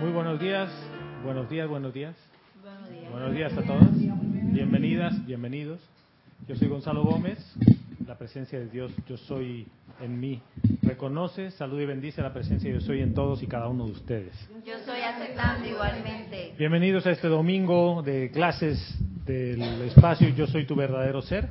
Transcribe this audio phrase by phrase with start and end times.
[0.00, 0.70] Muy buenos días,
[1.24, 2.14] buenos días, buenos días.
[3.10, 3.82] Buenos días a todos.
[4.52, 5.80] Bienvenidas, bienvenidos.
[6.46, 7.38] Yo soy Gonzalo Gómez.
[8.06, 9.66] La presencia de Dios, yo soy
[10.00, 10.40] en mí.
[10.82, 13.92] Reconoce, saluda y bendice la presencia de Yo soy en todos y cada uno de
[13.92, 14.48] ustedes.
[14.64, 16.54] Yo soy aceptando igualmente.
[16.56, 18.78] Bienvenidos a este domingo de clases
[19.26, 21.48] del espacio Yo soy tu verdadero ser.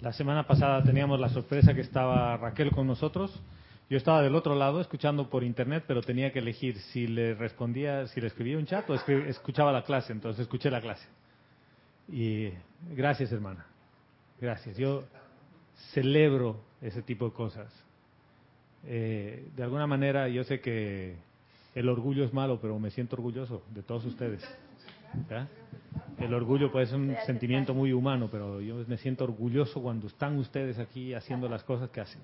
[0.00, 3.38] La semana pasada teníamos la sorpresa que estaba Raquel con nosotros.
[3.90, 8.06] Yo estaba del otro lado escuchando por internet, pero tenía que elegir si le respondía,
[8.08, 10.12] si le escribía un chat o escuchaba la clase.
[10.12, 11.06] Entonces escuché la clase.
[12.06, 12.50] Y
[12.94, 13.64] gracias, hermana.
[14.38, 14.76] Gracias.
[14.76, 15.04] Yo
[15.94, 17.72] celebro ese tipo de cosas.
[18.84, 21.16] Eh, de alguna manera, yo sé que
[21.74, 24.46] el orgullo es malo, pero me siento orgulloso de todos ustedes.
[26.18, 30.36] El orgullo puede ser un sentimiento muy humano, pero yo me siento orgulloso cuando están
[30.36, 32.20] ustedes aquí haciendo las cosas que hacen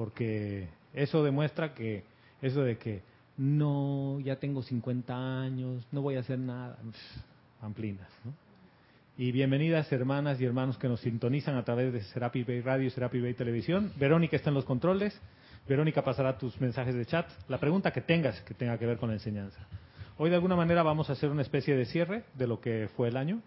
[0.00, 2.04] porque eso demuestra que
[2.40, 3.02] eso de que
[3.36, 6.78] no, ya tengo 50 años, no voy a hacer nada,
[7.60, 8.32] amplinas, ¿no?
[9.18, 12.90] Y bienvenidas hermanas y hermanos que nos sintonizan a través de Serapi Bay Radio y
[12.90, 13.92] Serapi Bay Televisión.
[13.98, 15.20] Verónica está en los controles.
[15.68, 17.28] Verónica pasará tus mensajes de chat.
[17.48, 19.60] La pregunta que tengas que tenga que ver con la enseñanza.
[20.16, 23.08] Hoy de alguna manera vamos a hacer una especie de cierre de lo que fue
[23.08, 23.42] el año,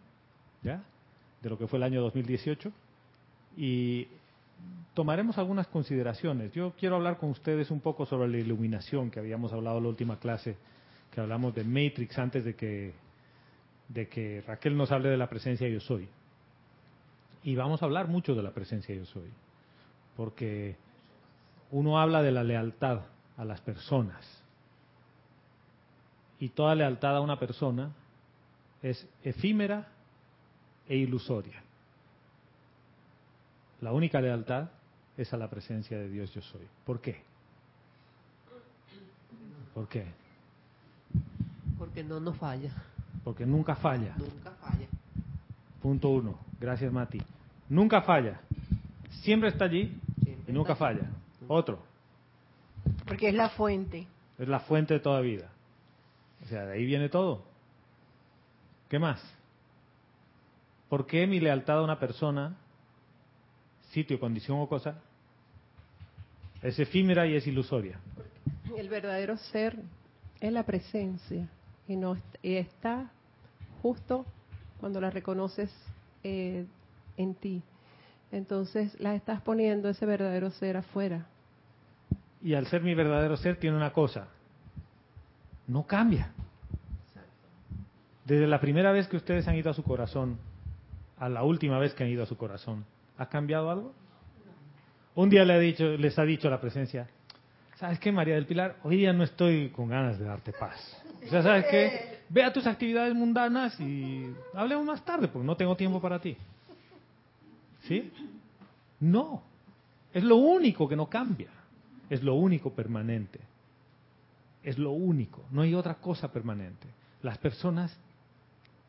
[0.62, 0.84] ¿ya?
[1.42, 2.72] De lo que fue el año 2018.
[3.58, 4.08] Y
[4.94, 6.52] tomaremos algunas consideraciones.
[6.54, 9.90] Yo quiero hablar con ustedes un poco sobre la iluminación que habíamos hablado en la
[9.90, 10.58] última clase,
[11.12, 12.94] que hablamos de Matrix antes de que,
[13.90, 16.08] de que Raquel nos hable de la presencia yo soy.
[17.44, 19.30] Y vamos a hablar mucho de la presencia yo soy,
[20.16, 20.76] porque
[21.72, 23.02] uno habla de la lealtad
[23.38, 24.26] a las personas.
[26.40, 27.92] Y toda lealtad a una persona
[28.82, 29.88] es efímera
[30.88, 31.64] e ilusoria.
[33.84, 34.70] La única lealtad
[35.18, 36.66] es a la presencia de Dios yo soy.
[36.86, 37.22] ¿Por qué?
[39.74, 40.06] ¿Por qué?
[41.78, 42.72] Porque no nos falla.
[43.26, 44.16] Porque nunca falla.
[44.18, 44.88] Nunca falla.
[45.82, 46.40] Punto uno.
[46.62, 47.22] Gracias, Mati.
[47.68, 48.40] Nunca falla.
[49.22, 50.00] Siempre está allí
[50.48, 51.10] y nunca falla.
[51.50, 51.84] Otro.
[53.06, 54.08] Porque es la fuente.
[54.40, 55.50] Es la fuente de toda vida.
[56.42, 57.44] O sea, de ahí viene todo.
[58.88, 59.22] ¿Qué más?
[60.88, 62.56] ¿Por qué mi lealtad a una persona
[63.94, 64.96] sitio, condición o cosa,
[66.62, 68.00] es efímera y es ilusoria.
[68.76, 69.78] El verdadero ser
[70.40, 71.48] es la presencia
[71.88, 73.12] y, no, está
[73.82, 74.26] justo
[74.80, 75.72] cuando la reconoces
[76.24, 76.66] eh,
[77.18, 77.62] en ti.
[78.32, 81.28] Entonces la estás poniendo ese verdadero ser afuera.
[82.42, 84.28] Y al ser mi verdadero ser tiene una cosa,
[85.68, 86.32] no cambia.
[88.26, 90.38] Desde la primera vez que ustedes han ido a su corazón,
[91.18, 92.86] a la última vez que han ido a su corazón,
[93.18, 93.94] ¿Ha cambiado algo?
[95.16, 97.08] Un día le ha dicho, les ha dicho la presencia,
[97.76, 98.78] ¿sabes qué, María del Pilar?
[98.84, 101.04] Hoy día no estoy con ganas de darte paz.
[101.26, 102.20] O sea, ¿sabes qué?
[102.30, 106.36] Ve a tus actividades mundanas y hablemos más tarde, porque no tengo tiempo para ti.
[107.84, 108.12] ¿Sí?
[109.00, 109.44] No.
[110.14, 111.50] Es lo único que no cambia.
[112.10, 113.40] Es lo único permanente.
[114.64, 115.44] Es lo único.
[115.52, 116.88] No hay otra cosa permanente.
[117.22, 117.96] Las personas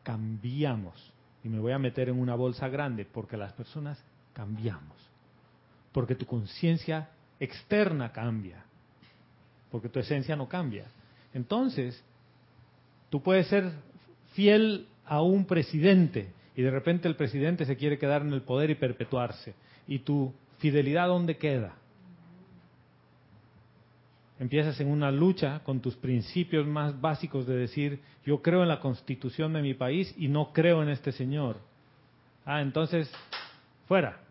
[0.02, 1.12] cambiamos.
[1.42, 4.02] Y me voy a meter en una bolsa grande porque las personas
[4.34, 4.96] cambiamos.
[5.92, 7.08] Porque tu conciencia
[7.40, 8.64] externa cambia.
[9.70, 10.86] Porque tu esencia no cambia.
[11.32, 12.04] Entonces,
[13.10, 13.72] tú puedes ser
[14.34, 18.70] fiel a un presidente y de repente el presidente se quiere quedar en el poder
[18.70, 19.54] y perpetuarse.
[19.86, 21.74] ¿Y tu fidelidad dónde queda?
[24.38, 28.80] Empiezas en una lucha con tus principios más básicos de decir, yo creo en la
[28.80, 31.58] constitución de mi país y no creo en este señor.
[32.44, 33.10] Ah, entonces,
[33.86, 34.23] fuera.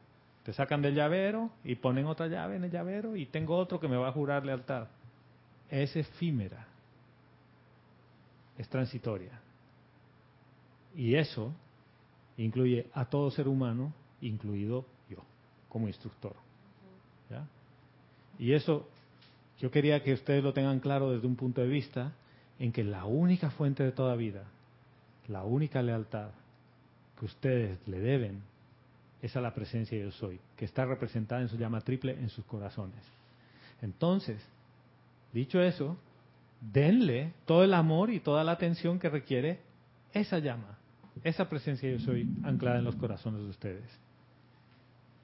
[0.43, 3.87] Te sacan del llavero y ponen otra llave en el llavero y tengo otro que
[3.87, 4.87] me va a jurar lealtad.
[5.69, 6.67] Es efímera.
[8.57, 9.39] Es transitoria.
[10.95, 11.53] Y eso
[12.37, 15.17] incluye a todo ser humano, incluido yo,
[15.69, 16.35] como instructor.
[17.29, 17.47] ¿Ya?
[18.37, 18.87] Y eso
[19.59, 22.11] yo quería que ustedes lo tengan claro desde un punto de vista
[22.59, 24.43] en que la única fuente de toda vida,
[25.27, 26.31] la única lealtad
[27.17, 28.41] que ustedes le deben
[29.23, 32.27] es a la presencia de yo soy, que está representada en su llama triple en
[32.27, 32.99] sus corazones.
[33.81, 34.45] Entonces,
[35.31, 35.97] dicho eso,
[36.59, 39.61] denle todo el amor y toda la atención que requiere
[40.11, 40.77] esa llama,
[41.23, 43.99] esa presencia de yo soy anclada en los corazones de ustedes.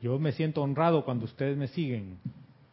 [0.01, 2.19] Yo me siento honrado cuando ustedes me siguen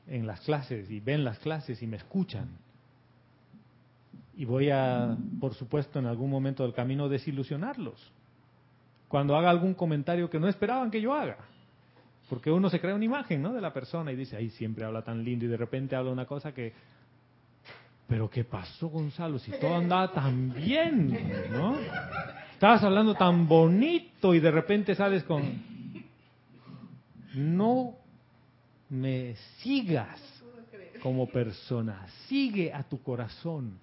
[0.06, 2.50] en las clases y ven las clases y me escuchan.
[4.36, 8.12] Y voy a, por supuesto, en algún momento del camino desilusionarlos
[9.08, 11.36] cuando haga algún comentario que no esperaban que yo haga.
[12.28, 13.52] Porque uno se crea una imagen ¿no?
[13.52, 16.26] de la persona y dice, ay, siempre habla tan lindo y de repente habla una
[16.26, 16.72] cosa que
[18.08, 19.38] pero ¿qué pasó, Gonzalo?
[19.38, 21.76] Si todo andaba tan bien, ¿no?
[22.52, 25.60] Estabas hablando tan bonito y de repente sales con,
[27.34, 27.94] no
[28.88, 30.20] me sigas
[31.02, 33.78] como persona, sigue a tu corazón.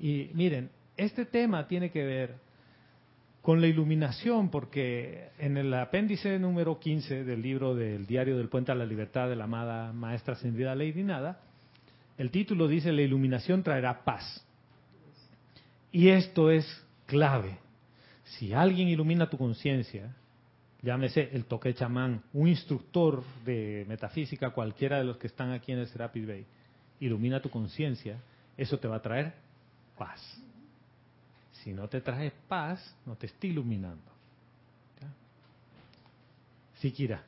[0.00, 2.34] Y miren, este tema tiene que ver
[3.44, 8.72] con la iluminación, porque en el apéndice número 15 del libro del Diario del Puente
[8.72, 11.42] a la Libertad de la amada Maestra Ascendida Lady Nada,
[12.16, 14.46] el título dice, la iluminación traerá paz.
[15.92, 16.64] Y esto es
[17.04, 17.58] clave.
[18.24, 20.16] Si alguien ilumina tu conciencia,
[20.80, 25.80] llámese el toque chamán, un instructor de metafísica, cualquiera de los que están aquí en
[25.80, 26.46] el Serapis Bay,
[26.98, 28.16] ilumina tu conciencia,
[28.56, 29.34] eso te va a traer
[29.98, 30.40] paz.
[31.64, 34.12] Si no te trae paz, no te está iluminando.
[36.74, 37.24] Sí, Kira.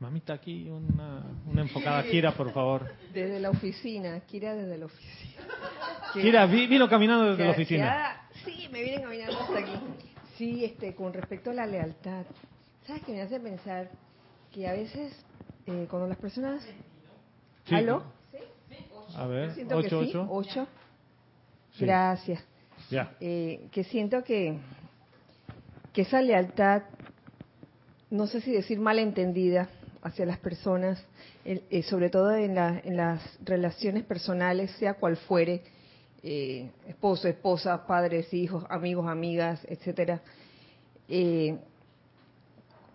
[0.00, 2.02] Mamita, aquí una, una enfocada.
[2.04, 2.90] Kira, por favor.
[3.12, 5.44] Desde la oficina, Kira desde la oficina.
[6.14, 8.28] Kira, vino caminando desde la oficina.
[8.46, 9.74] sí, me viene caminando hasta aquí.
[10.38, 12.24] Sí, este, con respecto a la lealtad,
[12.86, 13.90] ¿sabes qué me hace pensar?
[14.50, 15.12] Que a veces,
[15.66, 16.66] eh, cuando las personas...
[17.66, 17.74] Sí.
[17.74, 18.02] ¿Aló?
[19.14, 20.26] A ver, Siento ocho, que sí, ocho.
[20.30, 20.68] ocho.
[21.72, 21.84] Sí.
[21.84, 22.53] Gracias.
[23.20, 24.58] Eh, que siento que,
[25.94, 26.82] esa lealtad,
[28.10, 29.68] no sé si decir malentendida
[30.02, 31.02] hacia las personas,
[31.44, 35.62] eh, sobre todo en, la- en las relaciones personales, sea cual fuere,
[36.22, 40.20] eh, esposo, esposa, padres, hijos, amigos, amigas, etcétera,
[41.08, 41.56] eh,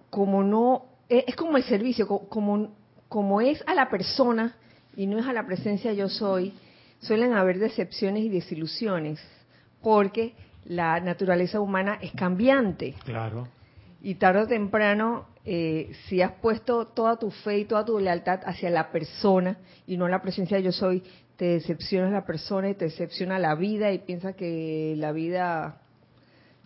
[0.10, 2.72] como no, eh, es como el servicio, co- como,
[3.08, 4.56] como es a la persona
[4.96, 6.54] y no es a la presencia yo soy,
[7.02, 9.20] suelen haber decepciones y desilusiones,
[9.82, 10.34] porque
[10.66, 13.48] la naturaleza humana es cambiante Claro.
[14.02, 18.42] y tarde o temprano, eh, si has puesto toda tu fe y toda tu lealtad
[18.46, 21.02] hacia la persona y no la presencia de yo soy,
[21.38, 25.82] te decepciona la persona y te decepciona la vida y piensa que la vida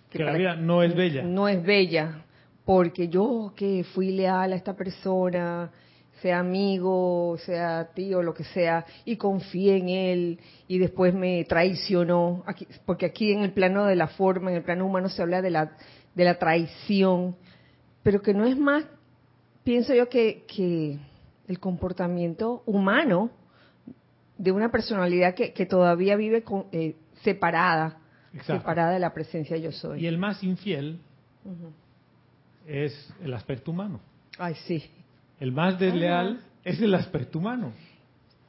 [0.10, 1.24] Que la para- vida no es bella.
[1.24, 2.24] no es bella,
[2.66, 5.70] porque yo que fui leal a esta persona,
[6.24, 12.44] sea amigo, sea tío, lo que sea, y confié en él y después me traicionó,
[12.48, 15.42] aquí, porque aquí en el plano de la forma, en el plano humano se habla
[15.42, 15.78] de la,
[16.16, 17.36] de la traición,
[18.02, 18.86] pero que no es más,
[19.66, 20.98] pienso yo que, que
[21.48, 23.30] el comportamiento humano
[24.38, 28.00] de una personalidad que, que todavía vive con- eh, separada,
[28.34, 28.62] Exacto.
[28.62, 30.02] separada de la presencia yo soy.
[30.02, 31.00] Y el más infiel
[32.66, 34.00] es el aspecto humano.
[34.40, 34.90] Ay, sí.
[35.44, 37.74] El más desleal es el aspecto humano.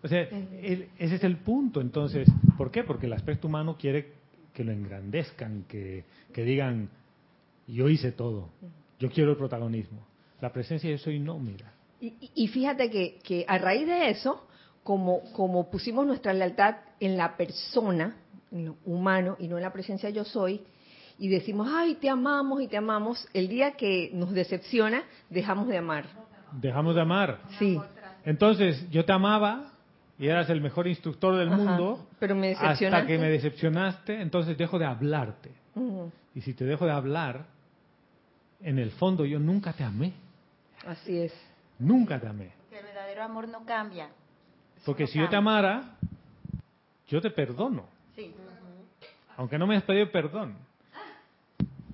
[0.00, 0.20] O sea,
[0.62, 1.81] el- ese es el punto.
[1.81, 2.85] Entonces, ¿por qué?
[2.85, 4.12] Porque el aspecto humano quiere
[4.52, 6.88] que lo engrandezcan, que, que digan,
[7.67, 8.50] yo hice todo,
[9.00, 10.06] yo quiero el protagonismo.
[10.41, 11.73] La presencia yo soy no, mira.
[12.00, 14.46] Y, y- fíjate que, que a raíz de eso,
[14.85, 18.14] como, como pusimos nuestra lealtad en la persona,
[18.52, 20.61] en lo humano, y no en la presencia yo soy,
[21.19, 25.79] y decimos, ay, te amamos y te amamos, el día que nos decepciona, dejamos de
[25.79, 26.05] amar.
[26.60, 27.38] Dejamos de amar.
[27.58, 27.80] Sí.
[28.24, 29.72] Entonces, yo te amaba
[30.18, 31.56] y eras el mejor instructor del Ajá.
[31.56, 32.06] mundo.
[32.18, 33.06] Pero me Hasta decepcionaste.
[33.06, 35.50] que me decepcionaste, entonces dejo de hablarte.
[36.34, 37.46] Y si te dejo de hablar,
[38.60, 40.12] en el fondo yo nunca te amé.
[40.86, 41.32] Así es.
[41.78, 42.52] Nunca te amé.
[42.70, 44.08] Que el verdadero amor no cambia.
[44.84, 45.96] Porque no si yo te amara,
[47.08, 47.86] yo te perdono.
[48.14, 48.32] Sí.
[49.36, 50.55] Aunque no me has pedido perdón.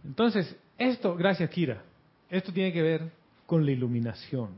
[0.05, 1.83] Entonces, esto, gracias Kira,
[2.29, 3.11] esto tiene que ver
[3.51, 4.51] con la iluminación.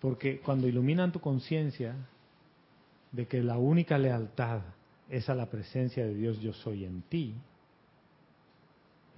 [0.00, 1.94] Porque cuando iluminan tu conciencia
[3.12, 4.62] de que la única lealtad
[5.10, 7.34] es a la presencia de Dios yo soy en ti,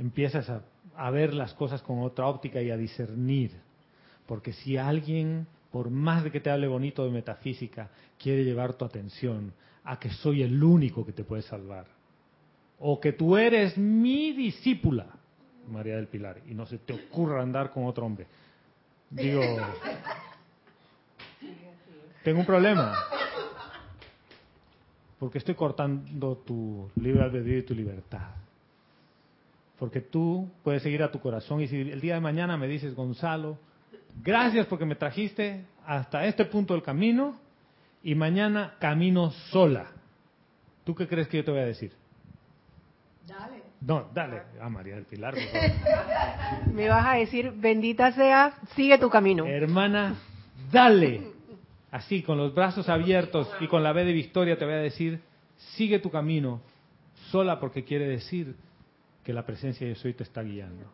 [0.00, 0.50] empiezas
[0.96, 3.52] a ver las cosas con otra óptica y a discernir.
[4.26, 8.84] Porque si alguien, por más de que te hable bonito de metafísica, quiere llevar tu
[8.84, 9.52] atención
[9.84, 11.86] a que soy el único que te puede salvar,
[12.80, 15.17] o que tú eres mi discípula,
[15.68, 18.26] María del Pilar, y no se te ocurra andar con otro hombre.
[19.10, 19.42] Digo,
[22.22, 22.94] tengo un problema.
[25.18, 28.30] Porque estoy cortando tu libre albedrío y tu libertad.
[29.78, 32.94] Porque tú puedes seguir a tu corazón y si el día de mañana me dices,
[32.94, 33.58] Gonzalo,
[34.22, 37.38] gracias porque me trajiste hasta este punto del camino
[38.02, 39.86] y mañana camino sola.
[40.84, 41.92] ¿Tú qué crees que yo te voy a decir?
[43.80, 44.42] No, dale.
[44.60, 46.72] Ah, María del Pilar, por favor.
[46.74, 49.46] Me vas a decir, bendita sea, sigue tu camino.
[49.46, 50.16] Hermana,
[50.72, 51.32] dale.
[51.90, 55.20] Así, con los brazos abiertos y con la B de victoria te voy a decir,
[55.76, 56.60] sigue tu camino,
[57.30, 58.56] sola porque quiere decir
[59.24, 60.84] que la presencia de soy te está guiando.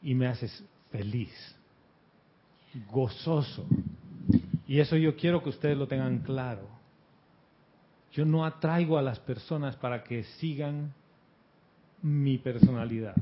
[0.00, 1.56] Y me haces feliz,
[2.90, 3.66] gozoso.
[4.66, 6.68] Y eso yo quiero que ustedes lo tengan claro.
[8.12, 10.94] Yo no atraigo a las personas para que sigan
[12.02, 13.14] mi personalidad.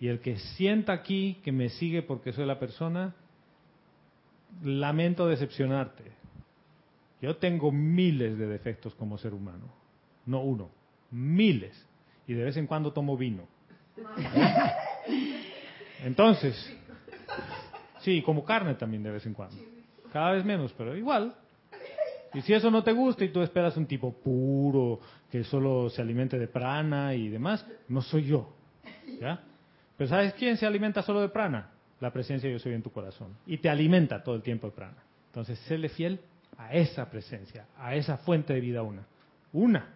[0.00, 3.14] Y el que sienta aquí que me sigue porque soy la persona,
[4.62, 6.04] lamento decepcionarte.
[7.20, 9.64] Yo tengo miles de defectos como ser humano,
[10.24, 10.70] no uno,
[11.10, 11.84] miles.
[12.28, 13.42] Y de vez en cuando tomo vino.
[16.04, 16.54] Entonces,
[18.00, 19.56] sí, como carne también de vez en cuando.
[20.12, 21.34] Cada vez menos, pero igual.
[22.34, 26.02] Y si eso no te gusta y tú esperas un tipo puro, que solo se
[26.02, 28.52] alimente de prana y demás, no soy yo.
[29.20, 29.40] ¿Ya?
[29.96, 31.70] Pero ¿sabes quién se alimenta solo de prana?
[32.00, 33.34] La presencia yo soy en tu corazón.
[33.46, 35.02] Y te alimenta todo el tiempo de prana.
[35.30, 36.20] Entonces, séle fiel
[36.56, 39.02] a esa presencia, a esa fuente de vida una.
[39.52, 39.94] Una.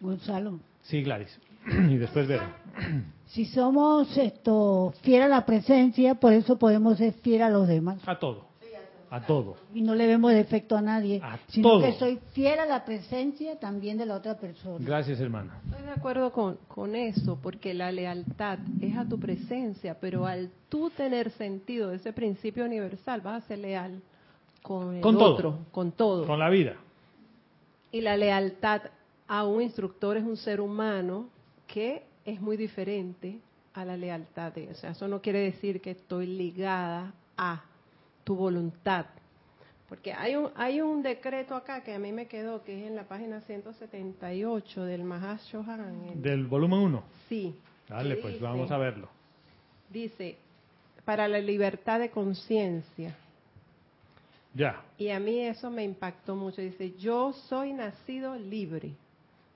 [0.00, 1.38] Gonzalo, Sí, Gladys.
[1.90, 2.40] y después ver.
[3.26, 8.00] si somos esto fiel a la presencia, por eso podemos ser fiel a los demás.
[8.06, 8.47] A todo.
[9.10, 9.56] A todo.
[9.74, 11.80] Y no le vemos defecto a nadie, A sino todo.
[11.82, 14.84] que soy fiel a la presencia también de la otra persona.
[14.84, 15.60] Gracias, hermana.
[15.70, 20.50] Estoy de acuerdo con, con eso, porque la lealtad es a tu presencia, pero al
[20.68, 24.02] tú tener sentido de ese principio universal, vas a ser leal
[24.62, 25.32] con el Con todo.
[25.34, 26.26] otro, con todo.
[26.26, 26.74] Con la vida.
[27.90, 28.82] Y la lealtad
[29.26, 31.28] a un instructor es un ser humano
[31.66, 33.38] que es muy diferente
[33.72, 37.62] a la lealtad de, o sea, eso no quiere decir que estoy ligada a
[38.28, 39.06] tu voluntad.
[39.88, 42.94] Porque hay un, hay un decreto acá que a mí me quedó, que es en
[42.94, 46.04] la página 178 del Mahashohan.
[46.10, 47.02] en- Del volumen 1.
[47.30, 47.54] Sí.
[47.88, 49.08] Dale, pues dice- vamos a verlo.
[49.90, 50.36] Dice,
[51.06, 53.16] para la libertad de conciencia.
[54.54, 54.82] Ya.
[54.98, 56.60] Y a mí eso me impactó mucho.
[56.60, 58.92] Dice, yo soy nacido libre.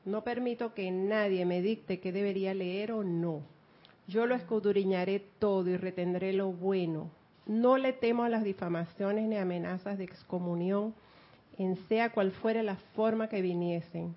[0.06, 3.42] No permito que nadie me dicte qué debería leer o no.
[4.08, 7.10] Yo lo escudriñaré todo y retendré lo bueno.
[7.46, 10.94] No le temo a las difamaciones ni amenazas de excomunión,
[11.58, 14.14] en sea cual fuere la forma que viniesen,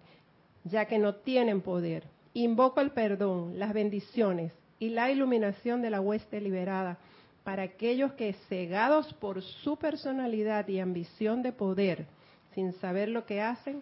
[0.63, 2.03] ya que no tienen poder.
[2.33, 6.97] Invoco el perdón, las bendiciones y la iluminación de la hueste liberada
[7.43, 12.07] para aquellos que, cegados por su personalidad y ambición de poder,
[12.53, 13.81] sin saber lo que hacen,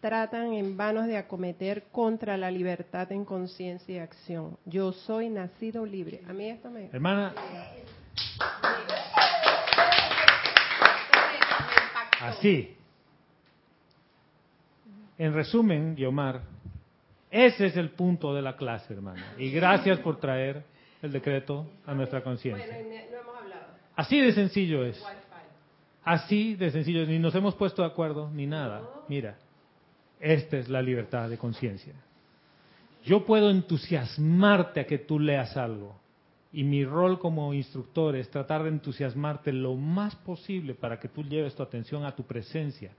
[0.00, 4.56] tratan en vano de acometer contra la libertad en conciencia y acción.
[4.64, 6.22] Yo soy nacido libre.
[6.28, 6.86] A mí esto me...
[6.86, 7.34] Hermana,
[12.20, 12.76] así.
[15.18, 16.42] En resumen, Guiomar,
[17.30, 19.34] ese es el punto de la clase, hermana.
[19.38, 20.62] Y gracias por traer
[21.02, 22.78] el decreto a nuestra conciencia.
[23.94, 25.02] Así de sencillo es.
[26.04, 27.08] Así de sencillo es.
[27.08, 28.82] Ni nos hemos puesto de acuerdo, ni nada.
[29.08, 29.36] Mira,
[30.20, 31.94] esta es la libertad de conciencia.
[33.04, 35.96] Yo puedo entusiasmarte a que tú leas algo.
[36.56, 41.22] Y mi rol como instructor es tratar de entusiasmarte lo más posible para que tú
[41.22, 42.92] lleves tu atención a tu presencia.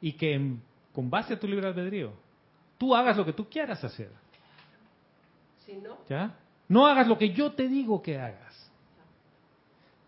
[0.00, 0.60] Y que en-
[0.92, 2.10] con base a tu libre albedrío,
[2.76, 4.10] tú hagas lo que tú quieras hacer.
[5.64, 6.34] Si no, ¿Ya?
[6.68, 8.68] No hagas lo que yo te digo que hagas.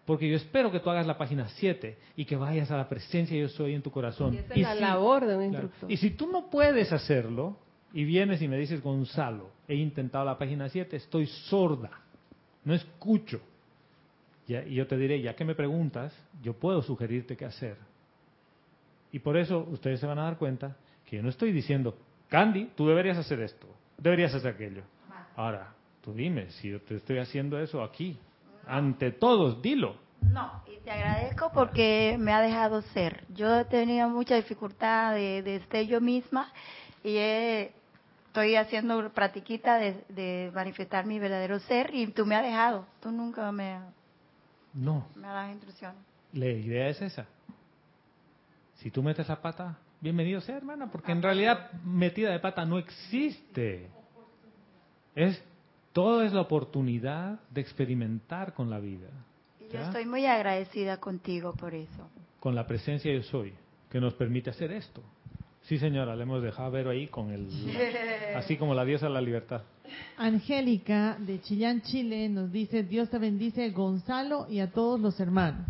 [0.04, 3.38] Porque yo espero que tú hagas la página 7 y que vayas a la presencia
[3.38, 4.35] yo soy en tu corazón.
[4.35, 5.92] y esa es la si- labor de un claro, instructor.
[5.92, 7.56] y si tú no puedes hacerlo
[7.92, 11.90] y vienes y me dices, Gonzalo, he intentado la página 7, estoy sorda,
[12.64, 13.40] no escucho.
[14.47, 16.12] Y yo te diré, ya que me preguntas,
[16.43, 17.76] yo puedo sugerirte qué hacer.
[19.12, 21.97] Y por eso ustedes se van a dar cuenta que yo no estoy diciendo,
[22.29, 23.67] Candy, tú deberías hacer esto,
[23.99, 24.83] deberías hacer aquello.
[25.37, 28.19] Ahora, tú dime, si yo te estoy haciendo eso aquí,
[28.67, 29.97] ante todos, dilo.
[30.21, 33.25] No, y te agradezco porque me ha dejado ser.
[33.35, 36.52] Yo he tenido mucha dificultad de, de ser yo misma
[37.02, 37.73] y he-
[38.30, 42.87] estoy haciendo practiquita de, de manifestar mi verdadero ser y tú me has dejado.
[43.02, 43.80] Tú nunca me,
[44.72, 45.99] No, me das instrucciones.
[46.32, 47.26] la idea es esa.
[48.76, 52.78] Si tú metes la pata, bienvenido sea, hermana, porque en realidad metida de pata no
[52.78, 53.90] existe.
[55.16, 55.42] Es
[55.92, 59.08] todo es la oportunidad de experimentar con la vida,
[59.58, 62.08] Y yo estoy muy agradecida contigo por eso.
[62.38, 63.52] con la presencia yo soy,
[63.90, 65.02] que nos permite hacer esto.
[65.70, 67.46] Sí, señora, le hemos dejado ver ahí con el
[68.34, 69.62] así como la diosa de la libertad.
[70.16, 75.68] Angélica de Chillán, Chile, nos dice, Dios te bendice Gonzalo y a todos los hermanos.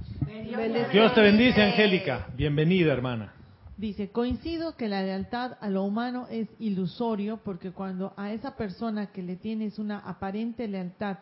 [0.90, 2.28] Dios te bendice, Angélica.
[2.34, 3.34] Bienvenida, hermana.
[3.76, 9.12] Dice, coincido que la lealtad a lo humano es ilusorio porque cuando a esa persona
[9.12, 11.18] que le tienes una aparente lealtad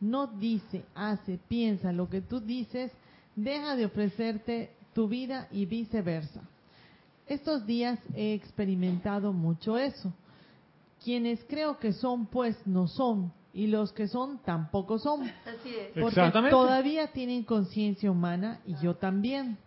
[0.00, 2.90] no dice, hace, piensa lo que tú dices,
[3.36, 6.42] deja de ofrecerte tu vida y viceversa.
[7.26, 10.12] Estos días he experimentado mucho eso.
[11.02, 15.22] Quienes creo que son, pues no son, y los que son tampoco son.
[15.44, 15.88] Así es.
[15.94, 16.50] Porque Exactamente.
[16.50, 19.58] todavía tienen conciencia humana y yo también.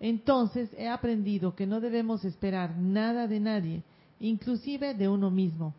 [0.00, 3.82] Entonces he aprendido que no debemos esperar nada de nadie,
[4.18, 5.74] inclusive de uno mismo,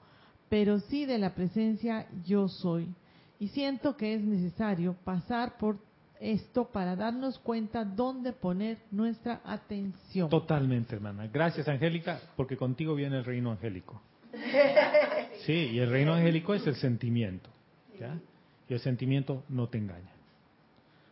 [0.49, 2.93] pero sí de la presencia yo soy.
[3.39, 5.77] Y siento que es necesario pasar por
[6.24, 10.30] esto para darnos cuenta dónde poner nuestra atención.
[10.30, 11.27] Totalmente, hermana.
[11.27, 14.01] Gracias, Angélica, porque contigo viene el reino angélico.
[15.46, 17.50] Sí, y el reino angélico es el sentimiento.
[18.00, 18.18] ¿ya?
[18.70, 20.13] Y el sentimiento no te engaña.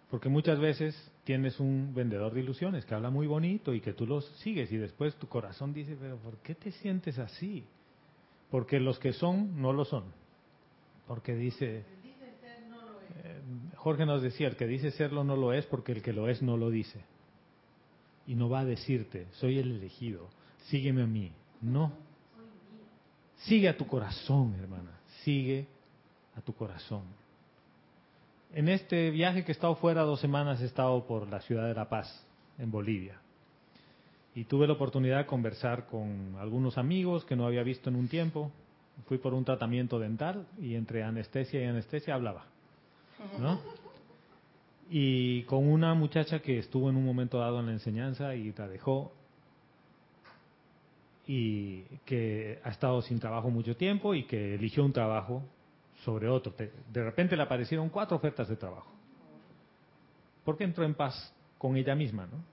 [0.09, 4.07] Porque muchas veces tienes un vendedor de ilusiones que habla muy bonito y que tú
[4.07, 7.65] los sigues y después tu corazón dice, pero ¿por qué te sientes así?
[8.49, 10.05] Porque los que son no lo son.
[11.07, 11.83] Porque dice,
[13.23, 13.41] eh,
[13.81, 16.43] Jorge nos decía, el que dice serlo no lo es porque el que lo es
[16.43, 17.01] no lo dice.
[18.27, 20.29] Y no va a decirte, soy el elegido,
[20.67, 21.31] sígueme a mí.
[21.61, 21.91] No.
[23.37, 24.99] Sigue a tu corazón, hermana.
[25.23, 25.65] Sigue
[26.35, 27.01] a tu corazón.
[28.53, 31.73] En este viaje que he estado fuera dos semanas he estado por la ciudad de
[31.73, 32.23] La Paz,
[32.59, 33.19] en Bolivia.
[34.35, 38.07] Y tuve la oportunidad de conversar con algunos amigos que no había visto en un
[38.07, 38.51] tiempo.
[39.07, 42.50] Fui por un tratamiento dental y entre anestesia y anestesia hablaba.
[43.39, 43.59] ¿No?
[44.89, 48.67] Y con una muchacha que estuvo en un momento dado en la enseñanza y la
[48.67, 49.11] dejó
[51.27, 55.43] y que ha estado sin trabajo mucho tiempo y que eligió un trabajo
[56.03, 56.53] sobre otro.
[56.91, 58.91] De repente le aparecieron cuatro ofertas de trabajo.
[60.43, 62.43] Porque entró en paz con ella misma, ¿no?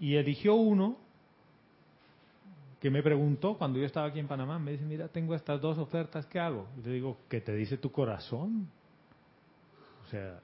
[0.00, 0.96] Y eligió uno
[2.80, 5.78] que me preguntó cuando yo estaba aquí en Panamá, me dice, mira, tengo estas dos
[5.78, 6.68] ofertas, ¿qué hago?
[6.78, 8.70] Y le digo, ¿qué te dice tu corazón?
[10.08, 10.40] O sea,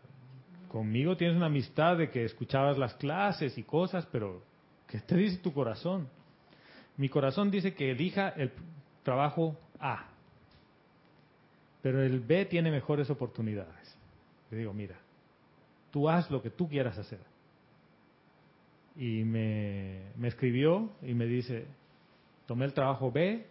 [0.68, 4.42] conmigo tienes una amistad de que escuchabas las clases y cosas, pero
[4.87, 6.06] ¿qué te dice tu corazón?
[6.99, 8.52] Mi corazón dice que elija el
[9.02, 10.09] trabajo A,
[11.80, 13.99] pero el B tiene mejores oportunidades.
[14.50, 14.97] Le digo, mira,
[15.90, 17.21] tú haz lo que tú quieras hacer.
[18.97, 21.66] Y me, me escribió y me dice,
[22.44, 23.47] tomé el trabajo B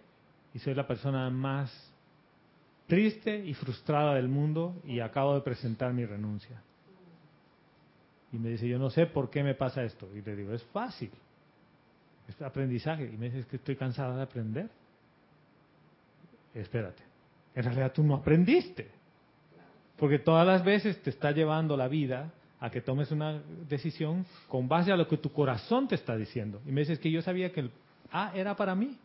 [0.53, 1.92] y soy la persona más
[2.87, 6.61] triste y frustrada del mundo y acabo de presentar mi renuncia.
[8.31, 10.09] Y me dice, yo no sé por qué me pasa esto.
[10.15, 11.11] Y le digo, es fácil,
[12.27, 13.05] es aprendizaje.
[13.05, 14.69] Y me dice, que estoy cansada de aprender.
[16.53, 17.03] Espérate,
[17.55, 18.89] en realidad tú no aprendiste.
[19.97, 24.67] Porque todas las veces te está llevando la vida a que tomes una decisión con
[24.67, 26.61] base a lo que tu corazón te está diciendo.
[26.65, 27.71] Y me dices que yo sabía que el
[28.11, 28.97] A era para mí,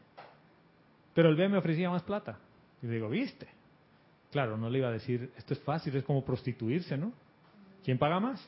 [1.12, 2.38] pero el B me ofrecía más plata.
[2.82, 3.57] Y le digo, viste.
[4.30, 7.12] Claro, no le iba a decir, esto es fácil, es como prostituirse, ¿no?
[7.82, 8.46] ¿Quién paga más?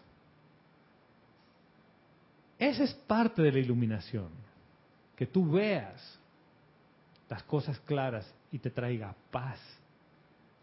[2.59, 4.29] Esa es parte de la iluminación.
[5.17, 6.19] Que tú veas
[7.29, 9.59] las cosas claras y te traiga paz.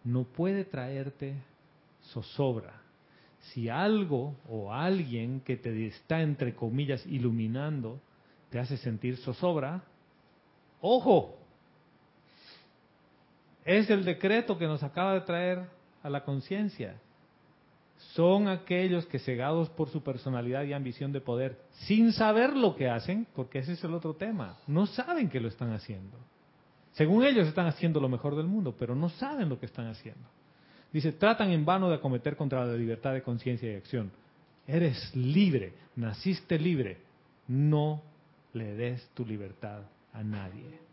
[0.03, 1.35] No puede traerte
[2.11, 2.81] zozobra.
[3.39, 7.99] Si algo o alguien que te está, entre comillas, iluminando,
[8.49, 9.83] te hace sentir zozobra,
[10.81, 11.36] ojo,
[13.67, 15.59] es el decreto que nos acaba de traer
[16.01, 16.95] a la conciencia.
[18.13, 22.89] Son aquellos que cegados por su personalidad y ambición de poder, sin saber lo que
[22.89, 26.17] hacen, porque ese es el otro tema, no saben que lo están haciendo.
[26.93, 30.27] Según ellos están haciendo lo mejor del mundo, pero no saben lo que están haciendo.
[30.93, 34.11] Dice, tratan en vano de acometer contra la libertad de conciencia y acción.
[34.65, 36.99] Eres libre, naciste libre.
[37.47, 38.01] No
[38.53, 39.81] le des tu libertad
[40.13, 40.86] a nadie.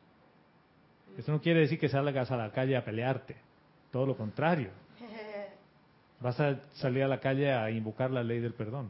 [1.18, 3.36] Eso no quiere decir que salgas a la calle a pelearte.
[3.90, 4.70] Todo lo contrario.
[6.20, 8.88] Vas a salir a la calle a invocar la ley del perdón.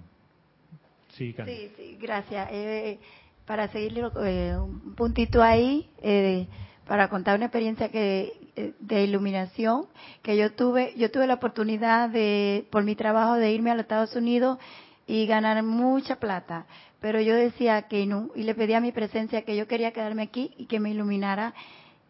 [1.10, 2.48] Sí, Sí, sí, gracias.
[2.50, 2.98] Eh,
[3.46, 6.46] para seguirle eh, un puntito ahí, eh,
[6.86, 9.86] para contar una experiencia que eh, de iluminación
[10.22, 13.82] que yo tuve, yo tuve la oportunidad de por mi trabajo de irme a los
[13.82, 14.58] Estados Unidos
[15.06, 16.66] y ganar mucha plata,
[17.00, 20.22] pero yo decía que no y le pedía a mi presencia que yo quería quedarme
[20.22, 21.54] aquí y que me iluminara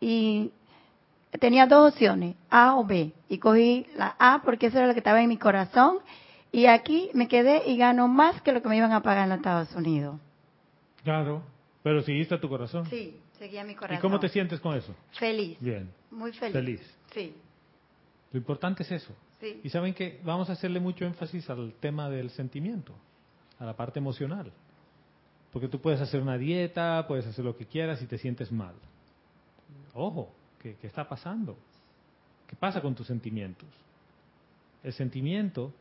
[0.04, 0.52] y
[1.40, 4.98] tenía dos opciones, A o B, y cogí la A porque eso era lo que
[4.98, 6.00] estaba en mi corazón
[6.52, 9.30] y aquí me quedé y gano más que lo que me iban a pagar en
[9.30, 10.20] los Estados Unidos.
[11.04, 11.42] Claro,
[11.82, 12.84] pero seguiste a tu corazón.
[12.86, 13.96] Sí, seguía mi corazón.
[13.96, 14.94] ¿Y cómo te sientes con eso?
[15.12, 15.56] Feliz.
[15.58, 15.90] Bien.
[16.10, 16.52] Muy feliz.
[16.52, 16.98] Feliz.
[17.14, 17.34] Sí.
[18.30, 19.14] Lo importante es eso.
[19.40, 19.62] Sí.
[19.64, 22.94] Y saben que vamos a hacerle mucho énfasis al tema del sentimiento,
[23.58, 24.52] a la parte emocional.
[25.50, 28.74] Porque tú puedes hacer una dieta, puedes hacer lo que quieras y te sientes mal.
[29.94, 30.28] Ojo,
[30.60, 31.56] ¿qué, está pasando?
[32.48, 33.68] ¿Qué pasa con tus sentimientos?
[34.82, 35.72] El sentimiento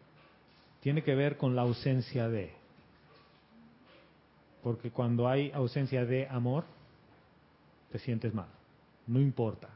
[0.81, 2.53] tiene que ver con la ausencia de.
[4.61, 6.63] Porque cuando hay ausencia de amor,
[7.91, 8.47] te sientes mal.
[9.07, 9.69] No importa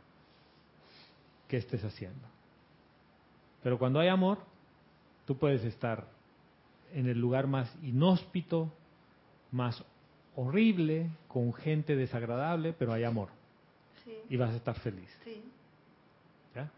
[1.47, 2.27] qué estés haciendo.
[3.63, 4.37] Pero cuando hay amor,
[5.25, 6.07] tú puedes estar
[6.93, 8.71] en el lugar más inhóspito,
[9.51, 9.83] más
[10.35, 13.36] horrible, con gente desagradable, pero hay amor.
[14.07, 15.09] Sí, Y vas a estar feliz.
[15.23, 15.43] sí.
[16.55, 16.71] ¿Ya?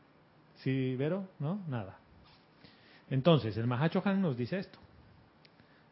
[0.58, 1.28] ¿Sí, Vero?
[1.40, 1.62] ¿No?
[1.68, 1.98] Nada.
[3.10, 4.80] Entonces, el Mahacho Han nos dice esto.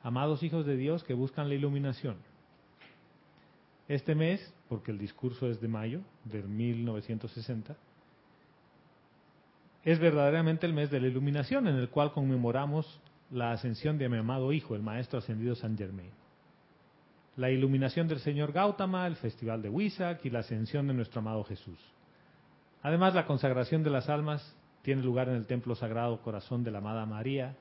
[0.04, 2.17] Amados hijos de Dios que buscan la iluminación.
[3.88, 7.76] Este mes, porque el discurso es de mayo del 1960,
[9.86, 13.00] es verdaderamente el mes de la iluminación en el cual conmemoramos
[13.32, 16.12] la ascensión de mi amado hijo, el maestro ascendido San Germain.
[17.38, 21.43] La iluminación del señor Gautama, el festival de Huizac y la ascensión de nuestro amado
[21.43, 21.80] Jesús.
[22.82, 26.80] Además, la consagración de las almas tiene lugar en el templo sagrado corazón de la
[26.80, 27.56] amada María,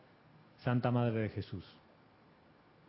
[0.64, 1.64] Santa Madre de Jesús.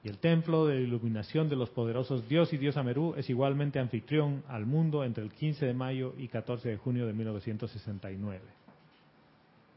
[0.02, 4.44] Y el templo de iluminación de los poderosos Dios y Dios Amerú es igualmente anfitrión
[4.48, 8.40] al mundo entre el 15 de mayo y 14 de junio de 1969.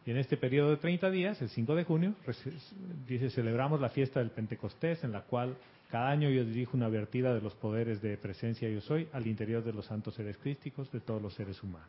[0.07, 2.15] Y en este periodo de 30 días, el 5 de junio,
[3.07, 5.57] dice, celebramos la fiesta del Pentecostés, en la cual
[5.91, 9.63] cada año yo dirijo una vertida de los poderes de presencia yo soy al interior
[9.63, 11.89] de los santos seres crísticos, de todos los seres humanos.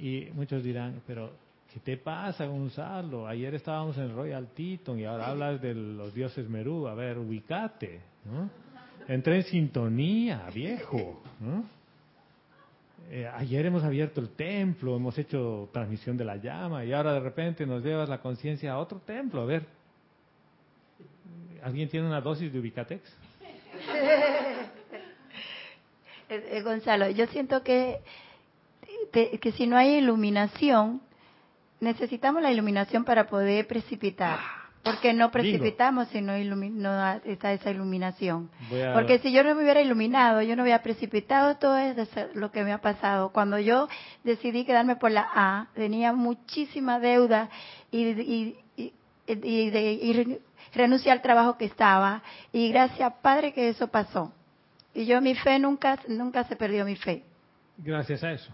[0.00, 1.32] Y muchos dirán, pero
[1.72, 3.26] ¿qué te pasa, Gonzalo?
[3.26, 6.86] Ayer estábamos en Royal Teton y ahora hablas de los dioses Merú.
[6.88, 8.48] A ver, ubicate, ¿no?
[9.06, 11.64] Entré en sintonía, viejo, ¿no?
[13.10, 17.20] Eh, ayer hemos abierto el templo, hemos hecho transmisión de la llama y ahora de
[17.20, 19.42] repente nos llevas la conciencia a otro templo.
[19.42, 19.66] A ver,
[21.62, 23.02] ¿alguien tiene una dosis de Ubicatex?
[26.30, 28.00] Eh, eh, Gonzalo, yo siento que,
[29.12, 31.02] te- que si no hay iluminación,
[31.80, 34.38] necesitamos la iluminación para poder precipitar.
[34.84, 36.34] Porque no precipitamos si no,
[37.24, 38.50] está esa iluminación.
[38.70, 42.50] A- Porque si yo no me hubiera iluminado, yo no hubiera precipitado todo eso, lo
[42.52, 43.30] que me ha pasado.
[43.30, 43.88] Cuando yo
[44.24, 47.48] decidí quedarme por la A, tenía muchísima deuda
[47.90, 48.92] y, y, y,
[49.26, 50.40] y de-
[50.74, 52.22] renuncié al trabajo que estaba.
[52.52, 54.32] Y gracias, Padre, que eso pasó.
[54.92, 57.24] Y yo mi fe nunca, nunca se perdió mi fe.
[57.78, 58.52] Gracias a eso,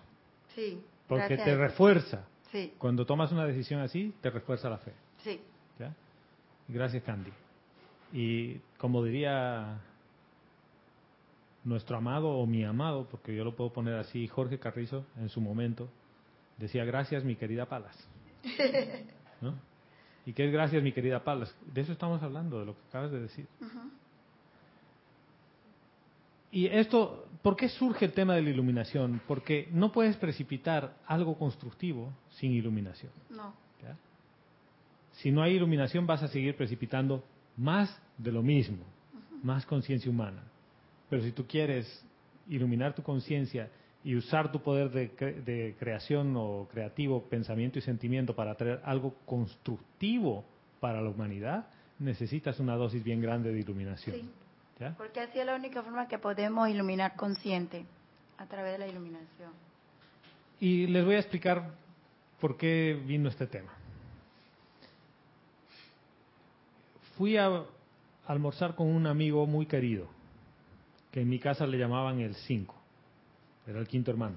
[0.54, 0.80] Sí.
[1.08, 2.24] porque te refuerza.
[2.52, 4.92] Sí, Cuando tomas una decisión así, te refuerza la fe.
[5.24, 5.40] sí.
[6.72, 7.32] Gracias, Candy.
[8.12, 9.80] Y como diría
[11.64, 15.40] nuestro amado o mi amado, porque yo lo puedo poner así, Jorge Carrizo, en su
[15.40, 15.88] momento,
[16.58, 17.96] decía, gracias, mi querida Palas.
[19.40, 19.54] ¿No?
[20.26, 21.54] ¿Y qué es gracias, mi querida Palas?
[21.72, 23.46] De eso estamos hablando, de lo que acabas de decir.
[26.52, 29.20] Y esto, ¿por qué surge el tema de la iluminación?
[29.26, 33.12] Porque no puedes precipitar algo constructivo sin iluminación.
[33.30, 33.54] No.
[35.22, 37.22] Si no hay iluminación vas a seguir precipitando
[37.56, 38.84] más de lo mismo,
[39.42, 40.42] más conciencia humana.
[41.08, 42.04] Pero si tú quieres
[42.48, 43.68] iluminar tu conciencia
[44.02, 48.80] y usar tu poder de, cre- de creación o creativo, pensamiento y sentimiento para traer
[48.84, 50.44] algo constructivo
[50.80, 51.66] para la humanidad,
[51.98, 54.16] necesitas una dosis bien grande de iluminación.
[54.16, 54.30] Sí.
[54.78, 54.94] ¿ya?
[54.96, 57.84] Porque así es la única forma que podemos iluminar consciente,
[58.38, 59.52] a través de la iluminación.
[60.60, 61.74] Y les voy a explicar
[62.40, 63.70] por qué vino este tema.
[67.20, 67.64] Fui a
[68.28, 70.06] almorzar con un amigo muy querido,
[71.12, 72.74] que en mi casa le llamaban el 5,
[73.66, 74.36] era el quinto hermano.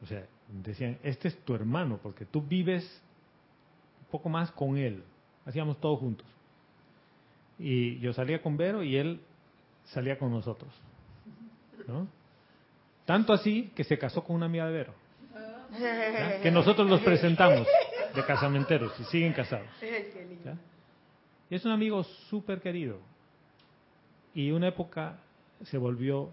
[0.00, 2.84] O sea, decían, este es tu hermano, porque tú vives
[3.98, 5.02] un poco más con él.
[5.44, 6.28] Hacíamos todo juntos.
[7.58, 9.20] Y yo salía con Vero y él
[9.86, 10.72] salía con nosotros.
[11.88, 12.06] ¿no?
[13.04, 14.94] Tanto así que se casó con una amiga de Vero.
[15.80, 16.40] ¿ya?
[16.42, 17.66] Que nosotros los presentamos
[18.14, 19.66] de casamenteros y siguen casados.
[20.44, 20.56] ¿ya?
[21.50, 22.98] Y es un amigo súper querido.
[24.34, 25.18] Y una época
[25.64, 26.30] se volvió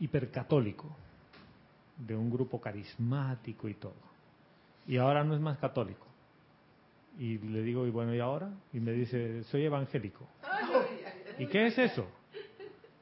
[0.00, 0.88] hipercatólico,
[1.96, 3.94] de un grupo carismático y todo.
[4.86, 6.06] Y ahora no es más católico.
[7.18, 8.50] Y le digo, y bueno, ¿y ahora?
[8.72, 10.26] Y me dice, soy evangélico.
[11.38, 12.06] ¿Y qué es eso?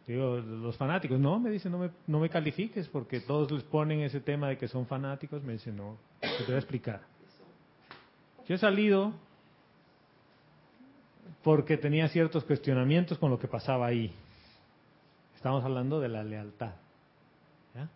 [0.07, 4.01] Digo, los fanáticos, no, me dice, no me, no me califiques porque todos les ponen
[4.01, 5.43] ese tema de que son fanáticos.
[5.43, 7.03] Me dice, no, te voy a explicar.
[8.47, 9.13] Yo he salido
[11.43, 14.13] porque tenía ciertos cuestionamientos con lo que pasaba ahí.
[15.37, 16.73] Estamos hablando de la lealtad.
[17.75, 17.89] ¿ya?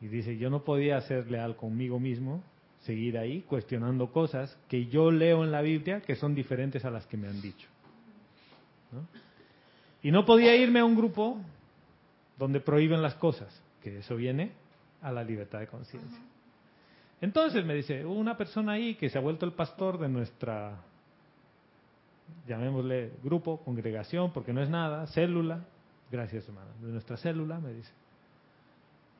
[0.00, 2.42] Y dice, yo no podía ser leal conmigo mismo,
[2.80, 7.06] seguir ahí cuestionando cosas que yo leo en la Biblia que son diferentes a las
[7.06, 7.68] que me han dicho.
[8.92, 9.06] ¿no?
[10.02, 11.38] Y no podía irme a un grupo
[12.38, 14.52] donde prohíben las cosas, que eso viene
[15.02, 16.20] a la libertad de conciencia.
[17.20, 20.76] Entonces me dice, una persona ahí que se ha vuelto el pastor de nuestra,
[22.46, 25.64] llamémosle grupo, congregación, porque no es nada, célula,
[26.10, 27.92] gracias hermano, de nuestra célula, me dice.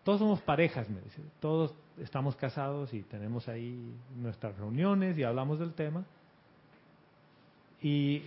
[0.05, 5.59] Todos somos parejas, me dice, todos estamos casados y tenemos ahí nuestras reuniones y hablamos
[5.59, 6.05] del tema.
[7.83, 8.23] Y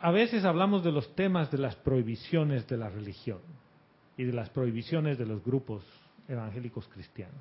[0.00, 3.40] a veces hablamos de los temas de las prohibiciones de la religión
[4.16, 5.84] y de las prohibiciones de los grupos
[6.28, 7.40] evangélicos cristianos.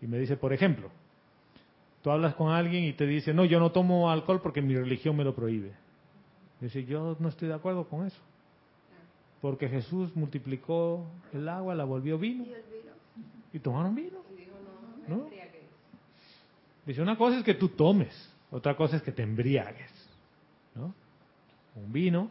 [0.00, 0.90] Y me dice, por ejemplo,
[2.06, 5.16] tú hablas con alguien y te dice, no, yo no tomo alcohol porque mi religión
[5.16, 5.72] me lo prohíbe.
[6.60, 8.20] Dice, yo no estoy de acuerdo con eso.
[9.40, 12.44] Porque Jesús multiplicó el agua, la volvió vino.
[13.52, 14.18] Y tomaron vino.
[15.08, 15.28] ¿No?
[16.86, 18.14] Dice, una cosa es que tú tomes,
[18.52, 19.90] otra cosa es que te embriagues.
[20.76, 20.94] ¿No?
[21.74, 22.30] Un vino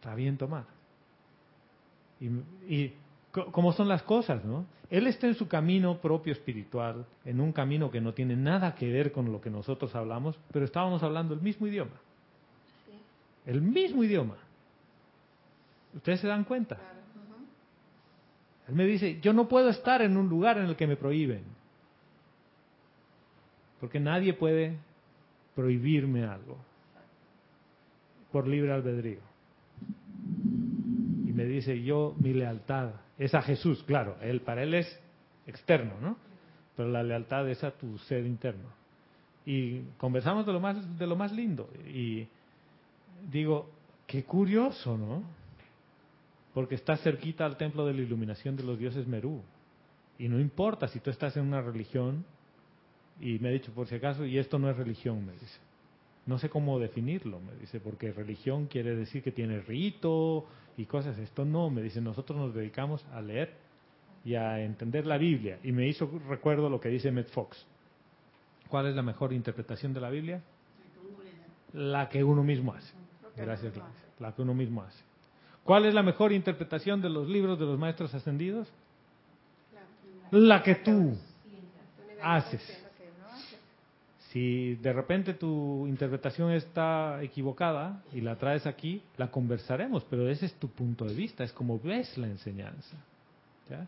[0.00, 0.64] está bien tomar.
[2.18, 2.26] Y,
[2.68, 2.92] y
[3.30, 4.66] cómo son las cosas, ¿no?
[4.92, 8.92] Él está en su camino propio espiritual, en un camino que no tiene nada que
[8.92, 11.98] ver con lo que nosotros hablamos, pero estábamos hablando el mismo idioma.
[13.46, 14.36] El mismo idioma.
[15.94, 16.76] ¿Ustedes se dan cuenta?
[18.68, 21.42] Él me dice, yo no puedo estar en un lugar en el que me prohíben.
[23.80, 24.76] Porque nadie puede
[25.54, 26.58] prohibirme algo
[28.30, 29.20] por libre albedrío.
[31.26, 32.90] Y me dice, yo mi lealtad
[33.24, 35.00] es a Jesús, claro, él para él es
[35.46, 36.16] externo, ¿no?
[36.76, 38.68] Pero la lealtad es a tu ser interno.
[39.46, 42.26] Y conversamos de lo más de lo más lindo y
[43.30, 43.70] digo,
[44.06, 45.22] qué curioso, ¿no?
[46.54, 49.42] Porque estás cerquita al templo de la iluminación de los dioses Merú.
[50.18, 52.24] Y no importa si tú estás en una religión,
[53.20, 55.58] y me ha dicho por si acaso, y esto no es religión, me dice.
[56.26, 61.18] No sé cómo definirlo, me dice, porque religión quiere decir que tiene rito y cosas.
[61.18, 63.54] Esto no, me dice, nosotros nos dedicamos a leer
[64.24, 65.58] y a entender la Biblia.
[65.64, 67.66] Y me hizo recuerdo lo que dice Matt Fox.
[68.68, 70.42] ¿Cuál es la mejor interpretación de la Biblia?
[71.72, 72.94] La que uno mismo hace.
[73.36, 74.06] Gracias, Gladys.
[74.20, 75.02] La que uno mismo hace.
[75.64, 78.72] ¿Cuál es la mejor interpretación de los libros de los maestros ascendidos?
[80.30, 81.16] La que tú
[82.22, 82.62] haces.
[84.32, 90.46] Si de repente tu interpretación está equivocada y la traes aquí, la conversaremos, pero ese
[90.46, 92.96] es tu punto de vista, es como ves la enseñanza.
[93.68, 93.86] ¿ya?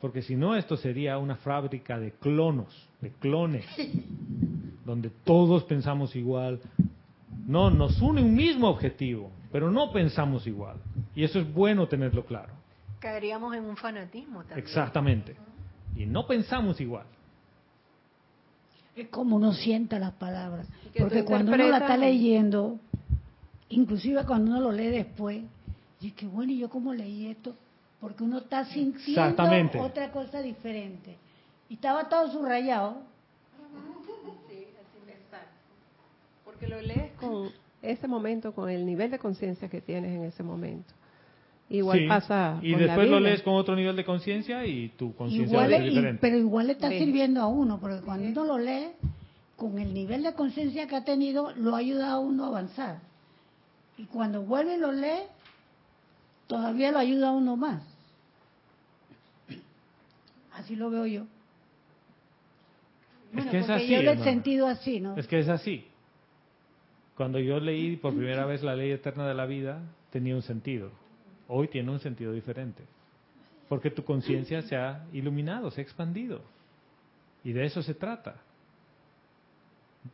[0.00, 3.66] Porque si no, esto sería una fábrica de clonos, de clones,
[4.86, 6.58] donde todos pensamos igual.
[7.46, 10.78] No, nos une un mismo objetivo, pero no pensamos igual.
[11.14, 12.54] Y eso es bueno tenerlo claro.
[13.00, 14.58] Caeríamos en un fanatismo también.
[14.58, 15.36] Exactamente.
[15.94, 17.06] Y no pensamos igual.
[18.96, 20.66] Es como uno sienta las palabras.
[20.94, 22.78] Y Porque cuando uno la está leyendo,
[23.68, 25.42] inclusive cuando uno lo lee después,
[26.00, 27.54] dice que bueno, ¿y yo cómo leí esto?
[28.00, 31.18] Porque uno está sintiendo otra cosa diferente.
[31.68, 32.96] Y estaba todo subrayado.
[36.44, 37.50] Porque lo lees con
[37.82, 40.94] ese momento, con el nivel de conciencia que tienes en ese momento.
[41.68, 44.88] Igual Sí, pasa Y con la después lo lees con otro nivel de conciencia y
[44.90, 46.18] tu conciencia y- diferente.
[46.20, 46.98] pero igual le está Sí.
[46.98, 48.90] sirviendo a uno, porque cuando uno lo lee,
[49.56, 53.00] con el nivel de conciencia que ha tenido, lo ayuda a uno a avanzar.
[53.98, 55.24] Y cuando vuelve y lo lee,
[56.46, 57.82] todavía lo ayuda a uno más.
[60.54, 61.24] Así lo veo yo.
[63.32, 64.24] Bueno, que es así, yo lo he hermana.
[64.30, 65.16] sentido así, ¿no?
[65.16, 65.84] Es que es así.
[67.16, 70.90] Cuando yo leí por primera vez la ley eterna de la vida, tenía un sentido.
[71.48, 72.82] Hoy tiene un sentido diferente.
[73.68, 76.42] Porque tu conciencia se ha iluminado, se ha expandido.
[77.44, 78.36] Y de eso se trata.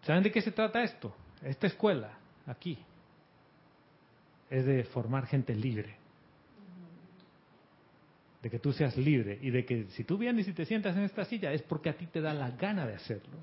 [0.02, 1.14] ¿Saben de qué se trata esto?
[1.42, 2.10] Esta escuela,
[2.46, 2.78] aquí,
[4.50, 5.96] es de formar gente libre.
[8.42, 11.04] De que tú seas libre y de que si tú vienes y te sientas en
[11.04, 13.38] esta silla es porque a ti te da la gana de hacerlo.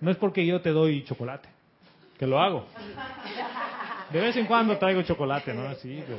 [0.00, 1.48] No es porque yo te doy chocolate,
[2.18, 2.66] que lo hago.
[4.14, 5.74] De vez en cuando traigo chocolate, ¿no?
[5.74, 6.18] Sí, pero...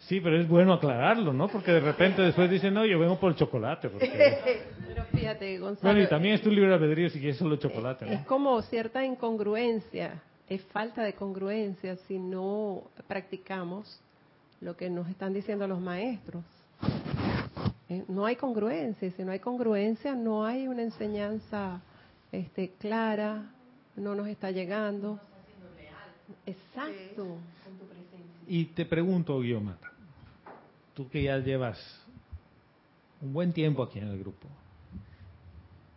[0.00, 1.46] Sí, pero es bueno aclararlo, ¿no?
[1.46, 3.88] Porque de repente después dicen, no, yo vengo por el chocolate.
[3.88, 4.08] Porque...
[4.88, 5.92] Pero fíjate, Gonzalo.
[5.92, 8.26] Bueno, y también es tu libre albedrío si quieres solo chocolate, Es ¿no?
[8.26, 14.00] como cierta incongruencia, es falta de congruencia si no practicamos
[14.60, 16.42] lo que nos están diciendo los maestros.
[17.88, 21.80] Eh, No hay congruencia, y si no hay congruencia no hay una enseñanza
[22.32, 23.52] este, clara,
[23.94, 25.20] no nos está llegando.
[26.46, 27.38] Exacto.
[28.46, 29.92] Y te pregunto, Guiomata,
[30.94, 31.78] tú que ya llevas
[33.20, 34.48] un buen tiempo aquí en el grupo,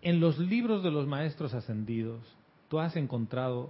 [0.01, 2.19] en los libros de los maestros ascendidos,
[2.67, 3.69] ¿tú has encontrado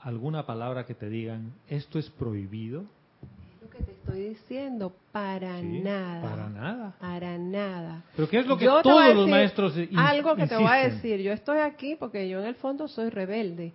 [0.00, 2.84] alguna palabra que te digan, esto es prohibido?
[3.56, 6.22] Es lo que te estoy diciendo, para Sí, nada.
[6.22, 6.94] Para nada.
[7.00, 8.02] Para nada.
[8.14, 11.20] Pero ¿qué es lo que Yo todos los maestros Algo que te voy a decir.
[11.20, 13.72] Yo estoy aquí porque yo en el fondo soy rebelde.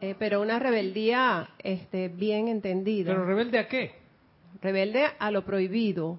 [0.00, 3.12] Eh, pero una rebeldía este, bien entendida.
[3.12, 4.00] ¿Pero rebelde a qué?
[4.62, 6.18] rebelde a lo prohibido.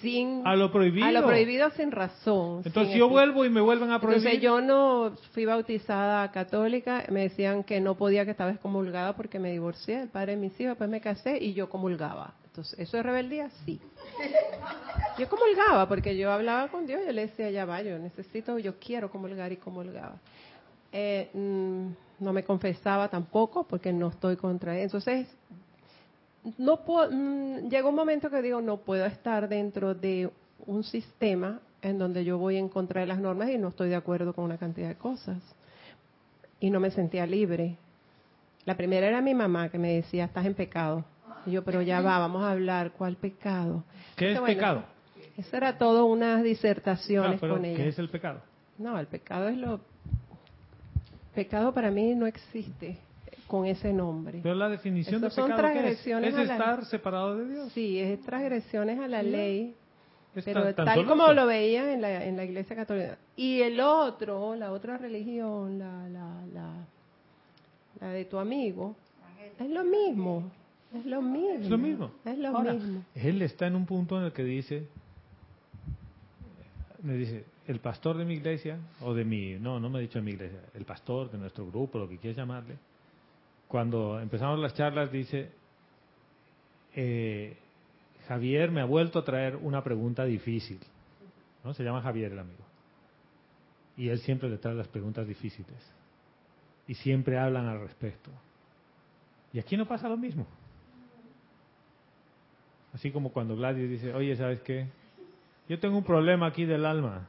[0.00, 1.06] sin A lo prohibido.
[1.06, 2.62] a lo prohibido sin razón.
[2.64, 4.26] Entonces sin yo vuelvo y me vuelven a prohibir.
[4.26, 9.38] Entonces yo no fui bautizada católica, me decían que no podía, que estaba excomulgada porque
[9.38, 12.34] me divorcié, el padre de mis hijos, después me casé y yo comulgaba.
[12.46, 13.50] Entonces, ¿eso es rebeldía?
[13.64, 13.80] Sí.
[15.18, 18.80] Yo comulgaba porque yo hablaba con Dios, yo le decía, ya va, yo necesito, yo
[18.80, 20.16] quiero comulgar y comulgaba.
[20.90, 21.86] Eh, mm,
[22.20, 24.84] no me confesaba tampoco porque no estoy contra él.
[24.84, 25.28] Entonces,
[26.58, 30.30] no puedo, mm, llega un momento que digo, no puedo estar dentro de
[30.66, 33.96] un sistema en donde yo voy en contra de las normas y no estoy de
[33.96, 35.38] acuerdo con una cantidad de cosas.
[36.60, 37.76] Y no me sentía libre.
[38.64, 41.04] La primera era mi mamá que me decía, estás en pecado.
[41.44, 43.84] Y yo, pero ya va, vamos a hablar, ¿cuál pecado?
[44.16, 44.84] ¿Qué es bueno, pecado?
[45.36, 47.76] Eso era todo unas disertaciones pero con ella.
[47.76, 48.40] ¿Qué es el pecado?
[48.78, 49.80] No, el pecado es lo...
[51.34, 52.96] Pecado para mí no existe
[53.46, 54.40] con ese nombre.
[54.42, 55.82] Pero la definición Esos de son pecado ¿qué es?
[56.02, 57.72] transgresiones Es a la- estar separado de Dios.
[57.72, 59.74] Sí, es transgresiones a la ley,
[60.34, 63.18] Es pero tan- tan tal solo como lo veía en la, en la Iglesia Católica.
[63.36, 66.70] Y el otro, la otra religión, la, la, la,
[68.00, 68.94] la de tu amigo,
[69.58, 70.50] es lo mismo.
[70.94, 71.60] Es lo mismo.
[71.64, 72.10] Es lo mismo.
[72.24, 73.02] Es lo Ahora, mismo.
[73.16, 74.86] él está en un punto en el que dice,
[77.02, 80.18] me dice, el pastor de mi iglesia, o de mi, no, no me ha dicho
[80.18, 82.76] de mi iglesia, el pastor de nuestro grupo, lo que quieras llamarle,
[83.68, 85.50] cuando empezamos las charlas dice,
[86.94, 87.56] eh,
[88.28, 90.78] Javier me ha vuelto a traer una pregunta difícil,
[91.62, 91.74] ¿no?
[91.74, 92.64] Se llama Javier el amigo.
[93.96, 95.76] Y él siempre le trae las preguntas difíciles.
[96.86, 98.30] Y siempre hablan al respecto.
[99.52, 100.46] Y aquí no pasa lo mismo.
[102.92, 104.86] Así como cuando Gladys dice, oye, ¿sabes qué?
[105.68, 107.28] Yo tengo un problema aquí del alma.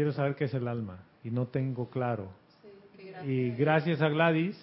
[0.00, 1.04] Quiero saber qué es el alma.
[1.22, 2.30] Y no tengo claro.
[3.26, 4.56] Y gracias a Gladys,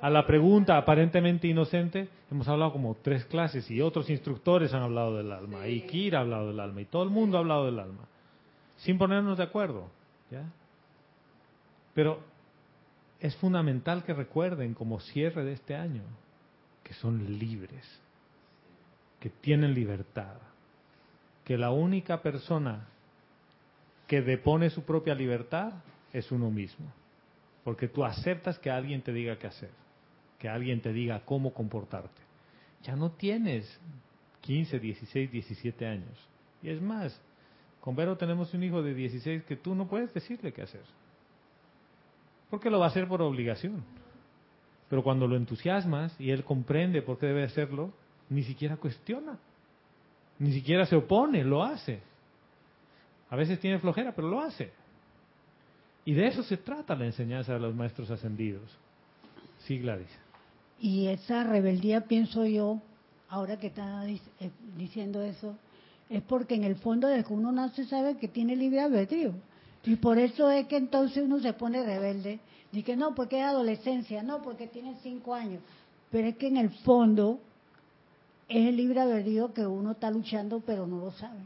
[0.00, 5.18] a la pregunta aparentemente inocente, hemos hablado como tres clases y otros instructores han hablado
[5.18, 5.68] del alma.
[5.68, 6.80] Y Kira ha hablado del alma.
[6.80, 8.08] Y todo el mundo ha hablado del alma.
[8.78, 9.90] Sin ponernos de acuerdo.
[10.30, 10.44] ¿ya?
[11.92, 12.20] Pero
[13.20, 16.04] es fundamental que recuerden como cierre de este año
[16.82, 17.84] que son libres
[19.20, 20.38] que tienen libertad,
[21.44, 22.88] que la única persona
[24.06, 25.72] que depone su propia libertad
[26.12, 26.86] es uno mismo,
[27.64, 29.70] porque tú aceptas que alguien te diga qué hacer,
[30.38, 32.22] que alguien te diga cómo comportarte.
[32.82, 33.80] Ya no tienes
[34.42, 36.28] 15, 16, 17 años.
[36.62, 37.20] Y es más,
[37.80, 40.84] con Vero tenemos un hijo de 16 que tú no puedes decirle qué hacer,
[42.48, 43.84] porque lo va a hacer por obligación.
[44.88, 47.92] Pero cuando lo entusiasmas y él comprende por qué debe hacerlo,
[48.28, 49.36] ni siquiera cuestiona,
[50.38, 52.00] ni siquiera se opone, lo hace.
[53.30, 54.70] A veces tiene flojera, pero lo hace.
[56.04, 58.62] Y de eso se trata la enseñanza de los maestros ascendidos.
[59.64, 60.08] Sí, Gladys.
[60.80, 62.80] Y esa rebeldía, pienso yo,
[63.28, 64.20] ahora que está eh,
[64.76, 65.56] diciendo eso,
[66.08, 69.32] es porque en el fondo desde que uno nace sabe que tiene libre albedrío.
[69.84, 72.40] Y por eso es que entonces uno se pone rebelde.
[72.72, 75.62] Y que no, porque es adolescencia, no, porque tiene cinco años.
[76.10, 77.40] Pero es que en el fondo
[78.48, 81.40] es el libre albedrío que uno está luchando, pero no lo sabe.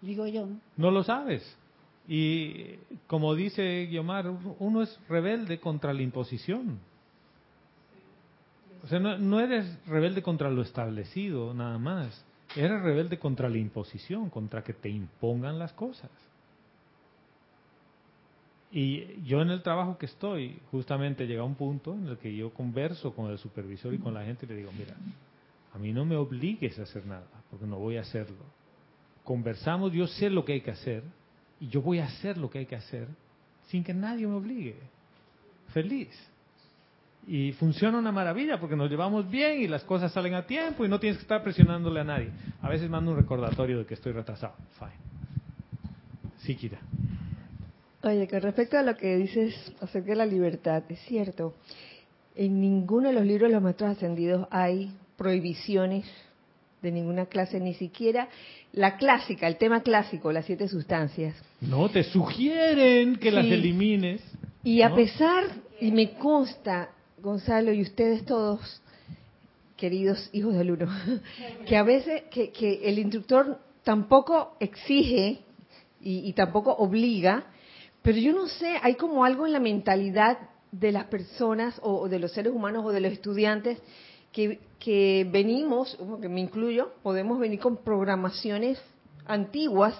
[0.00, 0.90] Digo yo, ¿no?
[0.90, 1.42] Lo sabes.
[2.06, 6.78] Y como dice Guiomar, uno es rebelde contra la imposición.
[8.82, 12.24] O sea, no, no eres rebelde contra lo establecido, nada más.
[12.56, 16.10] Eres rebelde contra la imposición, contra que te impongan las cosas.
[18.70, 22.52] Y yo en el trabajo que estoy, justamente llega un punto en el que yo
[22.52, 24.94] converso con el supervisor y con la gente y le digo, mira,
[25.74, 28.44] a mí no me obligues a hacer nada, porque no voy a hacerlo.
[29.28, 31.02] Conversamos, yo sé lo que hay que hacer
[31.60, 33.08] y yo voy a hacer lo que hay que hacer
[33.66, 34.76] sin que nadie me obligue.
[35.74, 36.08] Feliz.
[37.26, 40.88] Y funciona una maravilla porque nos llevamos bien y las cosas salen a tiempo y
[40.88, 42.30] no tienes que estar presionándole a nadie.
[42.62, 44.54] A veces mando un recordatorio de que estoy retrasado.
[44.78, 44.92] Fine.
[46.38, 46.78] Sí, Kira.
[48.04, 51.54] Oye, con respecto a lo que dices acerca de la libertad, es cierto,
[52.34, 56.06] en ninguno de los libros de los maestros ascendidos hay prohibiciones
[56.82, 58.28] de ninguna clase, ni siquiera
[58.72, 61.34] la clásica, el tema clásico, las siete sustancias.
[61.60, 64.22] No, te sugieren que las elimines.
[64.62, 65.44] Y a pesar,
[65.80, 68.82] y me consta, Gonzalo y ustedes todos,
[69.76, 70.86] queridos hijos del uno,
[71.66, 75.40] que a veces que, que el instructor tampoco exige
[76.00, 77.46] y, y tampoco obliga,
[78.02, 80.38] pero yo no sé, hay como algo en la mentalidad
[80.70, 83.78] de las personas o, o de los seres humanos o de los estudiantes
[84.38, 88.80] que, que venimos, que me incluyo, podemos venir con programaciones
[89.26, 89.94] antiguas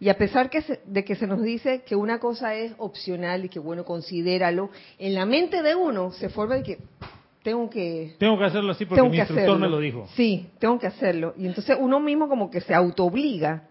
[0.00, 3.44] y a pesar que se- de que se nos dice que una cosa es opcional
[3.44, 6.78] y que bueno, considéralo, en la mente de uno se forma de que
[7.42, 9.58] tengo que Tengo que hacerlo así porque mi instructor hacerlo.
[9.58, 10.08] me lo dijo.
[10.16, 11.34] Sí, tengo que hacerlo.
[11.36, 13.68] Y entonces uno mismo como que se autoobliga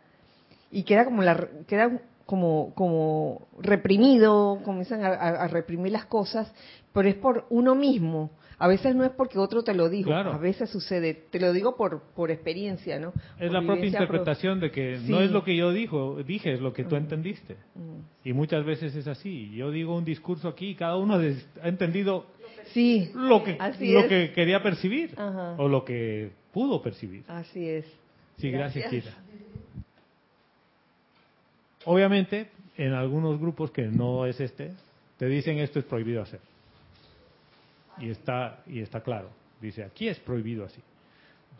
[0.69, 6.53] y queda como la queda como como reprimido, comienzan a, a- a reprimir las cosas,
[6.93, 8.29] pero es por uno mismo.
[8.63, 10.33] A veces no es porque otro te lo dijo, Claro.
[10.33, 11.15] a veces sucede.
[11.31, 13.11] Te lo digo por por experiencia, ¿no?
[13.39, 16.53] Es Por la propia pro- interpretación de que no es lo que yo dijo, dije,
[16.53, 17.55] es lo que tú entendiste.
[17.73, 18.27] Mm.
[18.29, 19.49] Y muchas veces es así.
[19.55, 22.27] Yo digo un discurso aquí y cada uno ha entendido
[22.73, 24.05] Sí, lo que, Así lo es.
[24.05, 25.55] que quería percibir Ajá.
[25.57, 27.23] o lo que pudo percibir.
[27.27, 27.85] así es.
[28.37, 29.05] Sí, gracias, Gracias.
[29.05, 29.17] Kira.
[31.85, 32.47] Obviamente,
[32.77, 34.71] en algunos grupos que no es este,
[35.17, 36.39] te dicen esto es prohibido hacer.
[37.97, 39.29] Y está, y está claro.
[39.61, 40.81] Dice, aquí es prohibido así.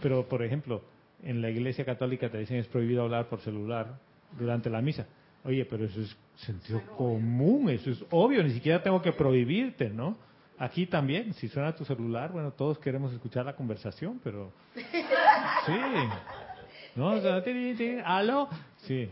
[0.02, 0.82] Pero, por ejemplo,
[1.24, 4.00] en la iglesia católica te dicen es prohibido hablar por celular
[4.38, 5.06] durante la misa.
[5.44, 10.18] Oye, pero eso es sentido común, eso es obvio, ni siquiera tengo que prohibirte, ¿no?
[10.58, 14.52] Aquí también, si suena tu celular, bueno, todos queremos escuchar la conversación, pero...
[15.66, 15.74] Sí.
[16.96, 17.12] ¿No?
[17.12, 17.44] O sea,
[18.06, 18.50] ¿Aló?
[18.78, 19.10] Sí.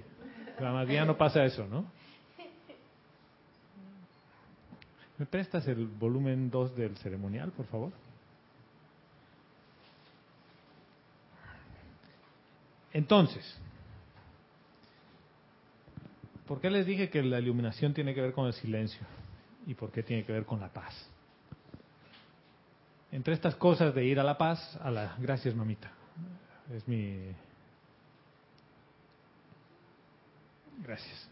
[0.60, 1.86] La mayoría no pasa eso, ¿no?
[5.20, 7.92] ¿Me prestas el volumen 2 del ceremonial, por favor?
[12.94, 13.44] Entonces,
[16.48, 19.06] ¿por qué les dije que la iluminación tiene que ver con el silencio?
[19.68, 20.96] ¿Y por qué tiene que ver con la paz?
[23.12, 25.18] Entre estas cosas de ir a la paz, a la...
[25.20, 25.92] Gracias, mamita.
[26.72, 27.20] Es mi...
[30.82, 31.30] Gracias.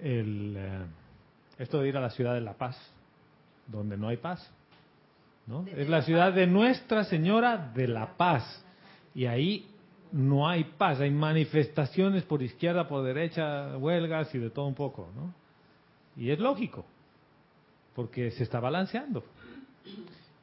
[0.00, 0.86] El, eh,
[1.58, 2.76] esto de ir a la ciudad de la paz,
[3.66, 4.50] donde no hay paz,
[5.46, 5.64] ¿no?
[5.76, 8.64] Es la ciudad de Nuestra Señora de la Paz.
[9.14, 9.66] Y ahí
[10.12, 15.10] no hay paz, hay manifestaciones por izquierda, por derecha, huelgas y de todo un poco,
[15.14, 15.34] ¿no?
[16.16, 16.84] Y es lógico,
[17.94, 19.24] porque se está balanceando.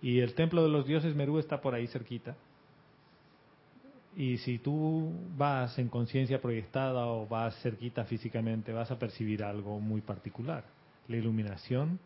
[0.01, 2.35] Y el templo de los dioses Merú está por ahí cerquita.
[4.15, 9.79] Y si tú vas en conciencia proyectada o vas cerquita físicamente, vas a percibir algo
[9.79, 10.63] muy particular.
[11.09, 11.99] La iluminación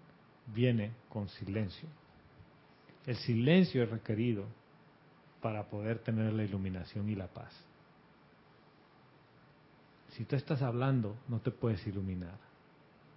[0.48, 1.88] viene con silencio.
[3.06, 4.46] El silencio es requerido
[5.42, 7.54] para poder tener la iluminación y la paz.
[10.12, 12.38] Si tú estás hablando, no te puedes iluminar.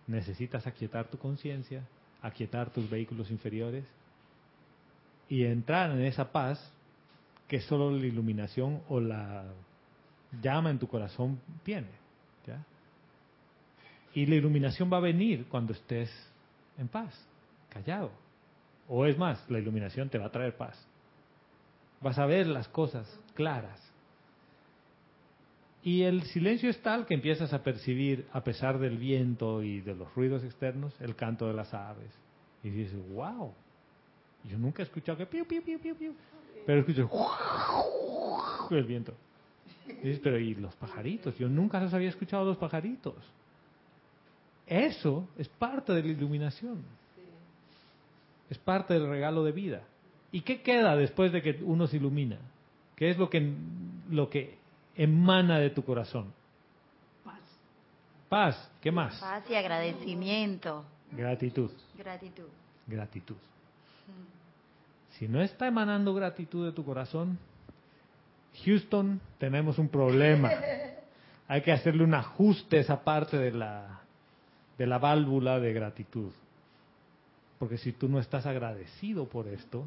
[0.09, 1.87] Necesitas aquietar tu conciencia,
[2.21, 3.85] aquietar tus vehículos inferiores
[5.29, 6.73] y entrar en esa paz
[7.47, 9.45] que solo la iluminación o la
[10.43, 11.91] llama en tu corazón tiene.
[12.45, 12.65] ¿ya?
[14.17, 16.11] Y la iluminación va a venir cuando estés
[16.79, 17.15] en paz,
[17.69, 18.11] callado.
[18.89, 20.75] O es más, la iluminación te va a traer paz.
[22.01, 23.79] Vas a ver las cosas claras.
[25.83, 29.95] Y el silencio es tal que empiezas a percibir, a pesar del viento y de
[29.95, 32.11] los ruidos externos, el canto de las aves.
[32.65, 33.53] Y dices, wow,
[34.45, 36.15] yo nunca he escuchado que piu, piu, piu, piu, piu.
[36.65, 37.11] Pero escucho
[38.71, 39.13] el viento.
[39.87, 41.37] Y dices, pero ¿y los pajaritos?
[41.37, 43.15] Yo nunca los había escuchado los pajaritos.
[44.67, 46.83] Eso es parte de la iluminación.
[48.51, 49.83] Es parte del regalo de vida.
[50.33, 52.39] ¿Y qué queda después de que uno se ilumina?
[52.97, 53.53] ¿Qué es lo que,
[54.11, 54.59] lo que
[54.97, 56.33] emana de tu corazón?
[57.25, 57.41] Paz.
[58.29, 58.71] Paz.
[58.81, 59.19] ¿Qué más?
[59.21, 60.85] Paz y agradecimiento.
[61.13, 61.71] Gratitud.
[61.97, 62.49] Gratitud.
[62.87, 63.37] Gratitud.
[65.11, 67.39] Si no está emanando gratitud de tu corazón,
[68.65, 70.51] Houston, tenemos un problema.
[71.49, 74.01] Hay que hacerle un ajuste a esa parte de la,
[74.79, 76.33] de la válvula de gratitud.
[77.59, 79.85] Porque si tú no estás agradecido por esto,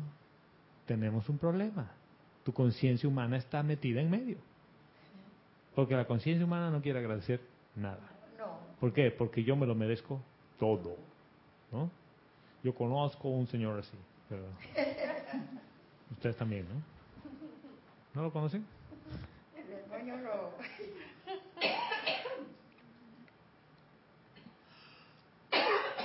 [0.85, 1.91] tenemos un problema.
[2.43, 4.37] Tu conciencia humana está metida en medio.
[5.75, 7.41] Porque la conciencia humana no quiere agradecer
[7.75, 7.99] nada.
[8.79, 9.11] ¿Por qué?
[9.11, 10.19] Porque yo me lo merezco
[10.57, 10.95] todo.
[11.71, 11.89] ¿no?
[12.63, 14.43] Yo conozco un señor así, pero
[16.11, 16.81] ustedes también, ¿no?
[18.15, 18.65] ¿No lo conocen?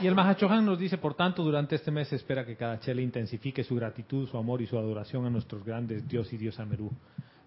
[0.01, 3.63] Y el Mahachohan nos dice, por tanto, durante este mes espera que cada chela intensifique
[3.63, 6.91] su gratitud, su amor y su adoración a nuestros grandes Dios y Dios Amerú,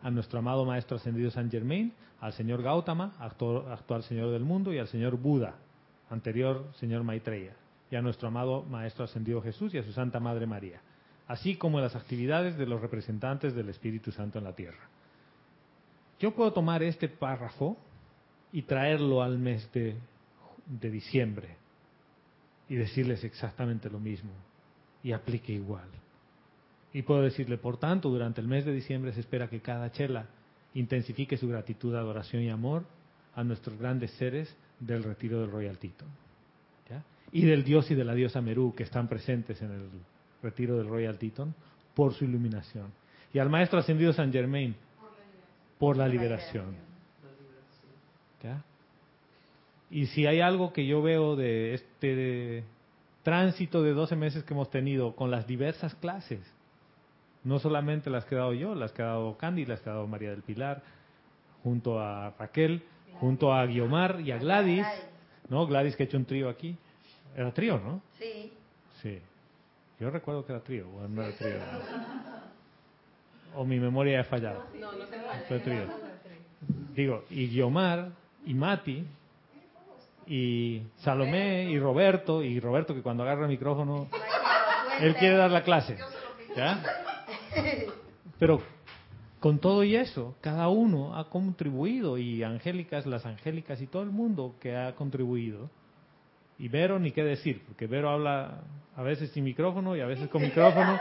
[0.02, 4.78] a nuestro amado Maestro Ascendido San Germain, al Señor Gautama, actual, Señor del Mundo, y
[4.78, 5.56] al Señor Buda,
[6.10, 7.54] anterior Señor Maitreya,
[7.92, 10.80] y a nuestro amado Maestro Ascendido Jesús y a su Santa Madre María,
[11.28, 14.88] así como las actividades de los representantes del Espíritu Santo en la Tierra.
[16.20, 17.78] Yo puedo tomar este párrafo
[18.54, 21.67] y traerlo al mes de diciembre
[22.70, 24.32] y decirles exactamente lo mismo
[25.04, 25.88] y aplique igual.
[26.94, 30.28] Y puedo decirle, por tanto, durante el mes de diciembre se espera que cada chela
[30.74, 32.84] intensifique su gratitud, adoración y amor
[33.36, 36.06] a nuestros grandes seres del retiro del Royal Tito.
[37.32, 39.90] Y del dios y de la diosa Merú que están presentes en el
[40.42, 41.54] retiro del Royal Teton,
[41.94, 42.92] por su iluminación.
[43.34, 44.76] Y al maestro ascendido San Germain,
[45.78, 46.76] por la liberación.
[48.42, 48.64] ¿Ya?
[49.90, 52.64] Y si hay algo que yo veo de este
[53.24, 56.40] tránsito de 12 meses que hemos tenido con las diversas clases,
[57.44, 59.94] no solamente las que he dado yo, las que ha dado Candy, las que ha
[59.94, 60.82] dado María del Pilar,
[61.64, 62.84] junto a Raquel,
[63.20, 64.86] junto a Guiomar y a Gladys,
[65.50, 65.66] ¿no?
[65.66, 66.78] Gladys que ha hecho un trío aquí.
[67.36, 68.02] Era trío, ¿no?
[68.20, 68.52] Sí.
[69.02, 69.20] Sí.
[70.00, 71.58] Yo recuerdo que era trío, o no era trío.
[73.56, 74.66] O mi memoria ha fallado.
[74.80, 75.06] No, no
[75.48, 75.88] Fue trío.
[76.94, 78.10] Digo, y Guiomar,
[78.46, 79.04] y Mati,
[80.28, 84.08] y Salomé, y Roberto, y Roberto que cuando agarra el micrófono,
[85.00, 85.98] él quiere dar la clase.
[86.56, 86.84] ¿Ya?
[88.40, 88.62] Pero
[89.40, 94.10] con todo y eso, cada uno ha contribuido, y Angélicas, las Angélicas y todo el
[94.10, 95.70] mundo que ha contribuido.
[96.60, 98.62] Y Vero ni qué decir, porque Vero habla
[98.96, 101.00] a veces sin micrófono y a veces con micrófono,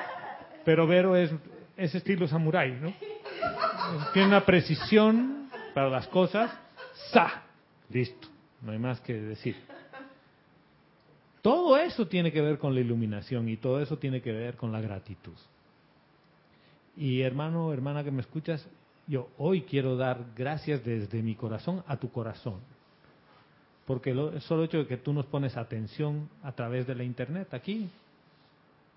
[0.65, 1.33] pero Vero es,
[1.77, 2.93] es estilo samurái, ¿no?
[4.13, 6.51] Tiene una precisión para las cosas,
[7.11, 7.43] ¡sa!
[7.89, 8.29] Listo,
[8.63, 9.57] no hay más que decir.
[11.43, 14.73] Todo eso tiene que ver con la iluminación y todo eso tiene que ver con
[14.73, 15.37] la gratitud.
[16.97, 18.67] Y hermano, hermana que me escuchas,
[19.07, 22.61] yo hoy quiero dar gracias desde mi corazón a tu corazón.
[23.87, 27.55] Porque el solo hecho de que tú nos pones atención a través de la internet
[27.55, 27.89] aquí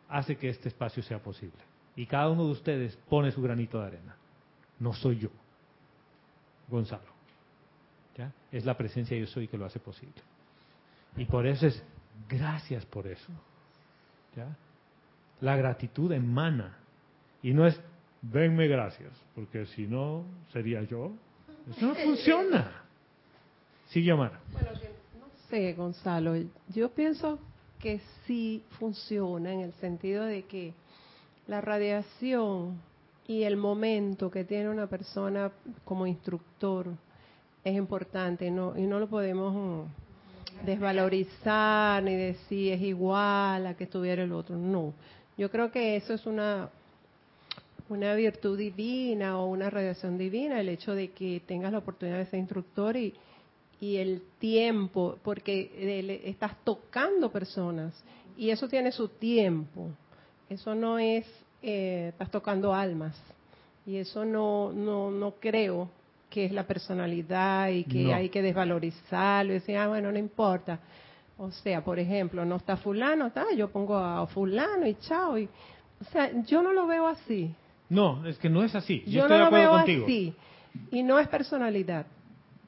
[0.08, 1.60] hace que este espacio sea posible.
[1.96, 4.16] Y cada uno de ustedes pone su granito de arena.
[4.80, 5.30] No soy yo,
[6.68, 7.19] Gonzalo.
[8.52, 10.22] Es la presencia yo soy que lo hace posible.
[11.18, 11.84] Y por eso es
[12.28, 13.32] gracias por eso.
[14.36, 14.56] ¿Ya?
[15.42, 16.78] La gratitud emana
[17.42, 17.80] y no es,
[18.22, 21.14] venme gracias, porque si no, sería yo.
[21.70, 22.84] Eso no funciona.
[23.88, 24.40] Sigue, Omar.
[24.52, 24.72] Bueno,
[25.20, 26.36] no sé, Gonzalo.
[26.68, 27.40] Yo pienso
[27.80, 30.74] que sí funciona en el sentido de que
[31.48, 32.82] la radiación
[33.26, 35.52] y el momento que tiene una persona
[35.86, 36.88] como instructor
[37.64, 43.86] es importante no, y no lo podemos mm, desvalorizar ni decir es igual a que
[43.86, 44.56] estuviera el otro.
[44.56, 44.94] No,
[45.38, 46.70] yo creo que eso es una
[47.90, 52.28] una virtud divina o una radiación divina, el hecho de que tengas la oportunidad de
[52.28, 53.16] ser instructor y,
[53.82, 57.94] y el tiempo, porque estás tocando personas
[58.38, 59.90] y eso tiene su tiempo.
[60.50, 61.26] Eso no es,
[61.62, 63.20] eh, estás tocando almas
[63.86, 65.90] y eso no, no, no creo
[66.30, 70.80] que es la personalidad y que hay que desvalorizarlo y decir, ah, bueno, no importa.
[71.38, 75.38] O sea, por ejemplo, no está fulano, está, yo pongo a fulano y chao.
[75.38, 75.50] Y,
[76.02, 77.54] o sea, yo no lo veo así.
[77.90, 79.04] No, es que no es así.
[79.08, 80.06] Yo, estoy no de acuerdo lo veo contigo.
[80.06, 80.34] así.
[80.92, 82.06] Y no es personalidad.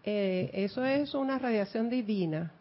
[0.03, 2.51] Eh, eso es una radiación divina.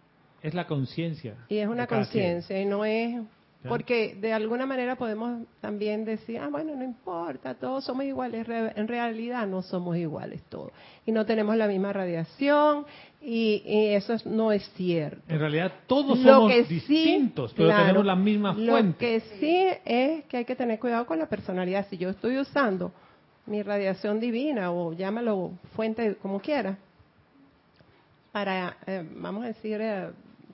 [0.42, 1.36] Es la conciencia.
[1.48, 3.22] Y es una conciencia y no es...
[3.68, 8.46] Porque de alguna manera podemos también decir, ah, bueno, no importa, todos somos iguales.
[8.48, 10.72] En realidad no somos iguales todos.
[11.04, 12.86] Y no tenemos la misma radiación
[13.20, 15.20] y, y eso es- no es cierto.
[15.28, 18.96] En realidad todos Lo somos que sí, distintos, pero claro, tenemos la misma Lo fuente.
[18.98, 21.86] que sí es que hay que tener cuidado con la personalidad.
[21.90, 22.92] Si yo estoy usando
[23.44, 26.78] mi radiación divina o llámalo fuente como quiera,
[28.32, 30.08] para, eh, vamos a decir, eh,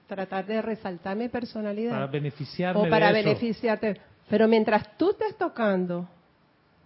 [0.07, 3.29] tratar de resaltar mi personalidad Para beneficiarme o para de eso.
[3.29, 4.01] beneficiarte.
[4.29, 6.09] Pero mientras tú estés tocando,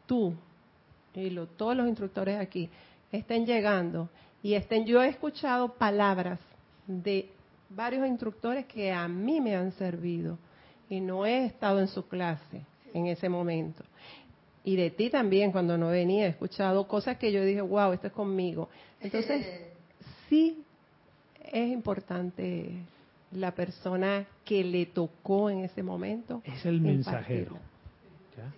[0.07, 0.35] tú
[1.15, 2.69] y lo- todos los instructores aquí
[3.13, 4.09] estén llegando
[4.43, 6.39] y estén, yo he escuchado palabras
[6.87, 7.29] de
[7.69, 10.39] varios instructores que a mí me han servido
[10.89, 12.63] y no he estado en su clase
[12.95, 13.85] en ese momento.
[14.65, 18.09] Y de ti también cuando no venía he escuchado cosas que yo dije, wow, esto
[18.09, 18.69] es conmigo.
[19.01, 19.47] Entonces,
[20.29, 20.63] sí
[21.53, 22.71] es importante
[23.33, 26.43] la persona que le tocó en ese momento.
[26.45, 27.59] Es el mensajero.
[28.37, 28.53] ¿ya?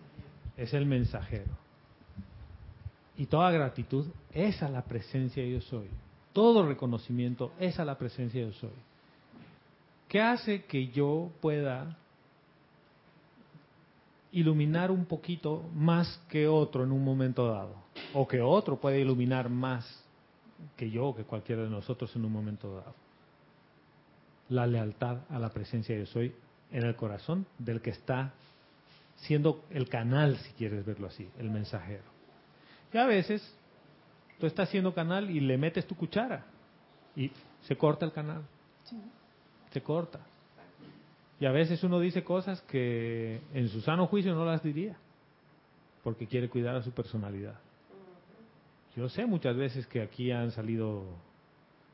[0.62, 1.52] Es el mensajero.
[3.16, 5.88] Y toda gratitud es a la presencia yo soy.
[6.32, 8.70] Todo reconocimiento es a la presencia yo soy.
[10.08, 11.96] ¿Qué hace que yo pueda
[14.32, 17.74] iluminar un poquito más que otro en un momento dado?
[18.14, 20.02] O que otro pueda iluminar más
[20.76, 23.01] que yo o que cualquiera de nosotros en un momento dado.
[24.52, 26.34] La lealtad a la presencia yo soy
[26.70, 28.34] en el corazón del que está
[29.16, 32.02] siendo el canal, si quieres verlo así, el mensajero.
[32.92, 33.42] Y a veces
[34.38, 36.44] tú estás siendo canal y le metes tu cuchara
[37.16, 37.30] y
[37.62, 38.42] se corta el canal.
[39.70, 40.20] Se corta.
[41.40, 44.96] Y a veces uno dice cosas que en su sano juicio no las diría,
[46.04, 47.58] porque quiere cuidar a su personalidad.
[48.96, 51.06] Yo sé muchas veces que aquí han salido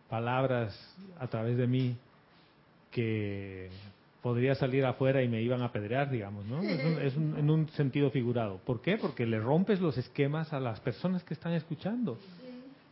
[0.09, 0.77] palabras
[1.21, 1.97] a través de mí
[2.91, 3.69] que
[4.23, 6.61] podría salir afuera y me iban a apedrear, digamos, ¿no?
[6.63, 8.59] Es, un- es un- en un sentido figurado.
[8.65, 8.97] ¿Por qué?
[8.99, 12.19] Porque le rompes los esquemas a las personas que están escuchando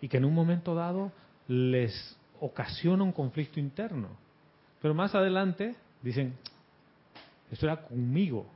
[0.01, 1.11] y que en un momento dado
[1.49, 4.09] les ocasiona un conflicto interno.
[4.81, 6.35] Pero más adelante dicen,
[7.51, 8.47] esto era conmigo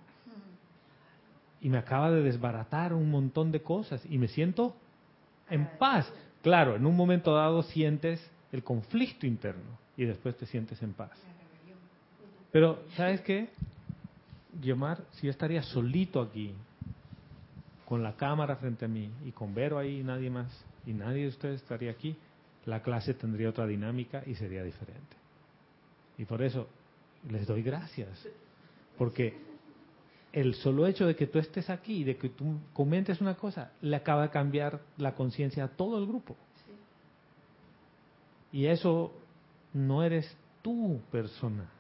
[1.61, 4.75] y me acaba de desbaratar un montón de cosas y me siento
[5.51, 6.11] en paz.
[6.43, 11.11] Claro, en un momento dado sientes el conflicto interno y después te sientes en paz.
[12.51, 13.51] Pero, ¿sabes qué?
[14.59, 16.55] Guiomar, si yo estaría solito aquí,
[17.85, 20.51] con la cámara frente a mí y con Vero ahí y nadie más,
[20.87, 22.17] y nadie de ustedes estaría aquí,
[22.65, 25.17] la clase tendría otra dinámica y sería diferente.
[26.17, 26.67] Y por eso
[27.29, 28.27] les doy gracias,
[28.97, 29.35] porque
[30.33, 33.97] el solo hecho de que tú estés aquí, de que tú comentes una cosa, le
[33.97, 36.37] acaba de cambiar la conciencia a todo el grupo.
[38.51, 39.20] Y eso
[39.73, 41.71] no eres tú persona.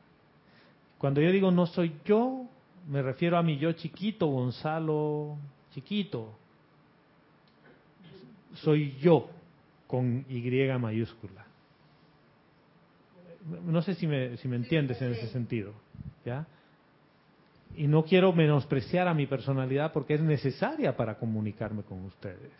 [0.98, 2.46] Cuando yo digo no soy yo,
[2.88, 5.36] me refiero a mi yo chiquito, Gonzalo
[5.72, 6.36] chiquito.
[8.54, 9.28] Soy yo
[9.86, 10.40] con Y
[10.78, 11.46] mayúscula.
[13.64, 15.72] No sé si me, si me entiendes en ese sentido.
[16.24, 16.46] ¿Ya?
[17.76, 22.52] Y no quiero menospreciar a mi personalidad porque es necesaria para comunicarme con ustedes.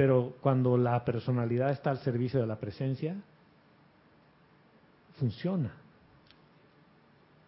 [0.00, 3.14] Pero cuando la personalidad está al servicio de la presencia,
[5.18, 5.74] funciona.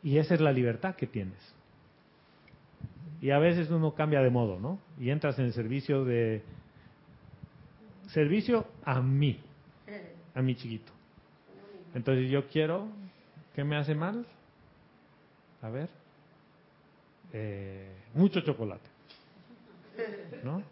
[0.02, 1.40] Y esa es la libertad que tienes.
[3.22, 4.78] Y a veces uno cambia de modo, ¿no?
[5.00, 6.42] Y entras en servicio de...
[8.08, 9.40] Servicio a mí,
[10.34, 10.92] a mi chiquito.
[11.94, 12.86] Entonces yo quiero...
[13.54, 14.26] ¿Qué me hace mal?
[15.62, 15.88] A ver.
[17.32, 18.90] Eh, mucho chocolate.
[20.44, 20.62] ¿No?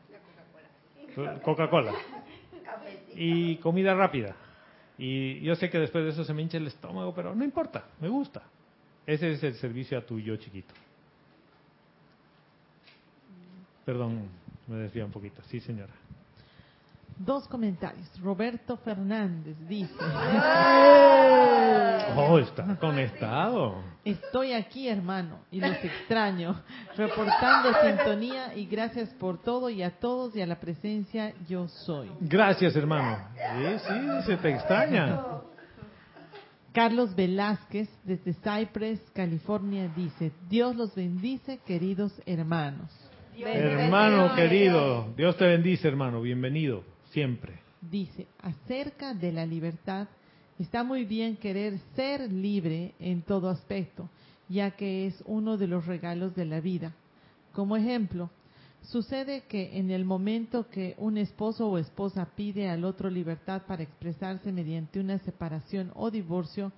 [1.42, 1.92] Coca-Cola.
[3.12, 4.34] Y comida rápida.
[4.96, 7.84] Y yo sé que después de eso se me hincha el estómago, pero no importa,
[8.00, 8.42] me gusta.
[9.06, 10.72] Ese es el servicio a tu yo chiquito.
[13.84, 14.28] Perdón,
[14.68, 15.42] me desvía un poquito.
[15.48, 15.92] Sí, señora.
[17.22, 18.08] Dos comentarios.
[18.22, 19.92] Roberto Fernández dice,
[22.16, 23.74] Oh, está conectado.
[24.02, 26.62] estoy aquí hermano y los extraño,
[26.96, 32.10] reportando sintonía y gracias por todo y a todos y a la presencia yo soy.
[32.20, 33.18] Gracias, hermano.
[33.36, 35.20] Sí, sí, se te extraña.
[36.72, 42.90] Carlos Velázquez desde Cypress, California dice, Dios los bendice queridos hermanos.
[43.36, 46.22] Hermano querido, Dios te bendice, hermano.
[46.22, 47.60] Bienvenido, siempre.
[47.80, 50.08] Dice, acerca de la libertad,
[50.58, 54.08] está muy bien querer ser libre en todo aspecto,
[54.48, 56.94] ya que es uno de los regalos de la vida.
[57.52, 58.30] Como ejemplo,
[58.82, 63.82] sucede que en el momento que un esposo o esposa pide al otro libertad para
[63.82, 66.72] expresarse mediante una separación o divorcio,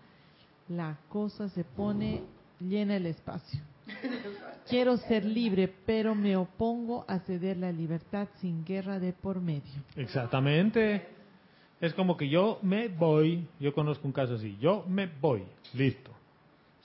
[0.69, 2.23] la cosa se pone
[2.61, 3.72] llena el espacio.
[4.69, 9.83] Quiero ser libre, pero me opongo a ceder la libertad sin guerra de por medio.
[9.97, 11.07] Exactamente.
[11.81, 13.47] Es como que yo me voy.
[13.59, 14.57] Yo conozco un caso así.
[14.61, 15.45] Yo me voy.
[15.75, 16.13] Listo.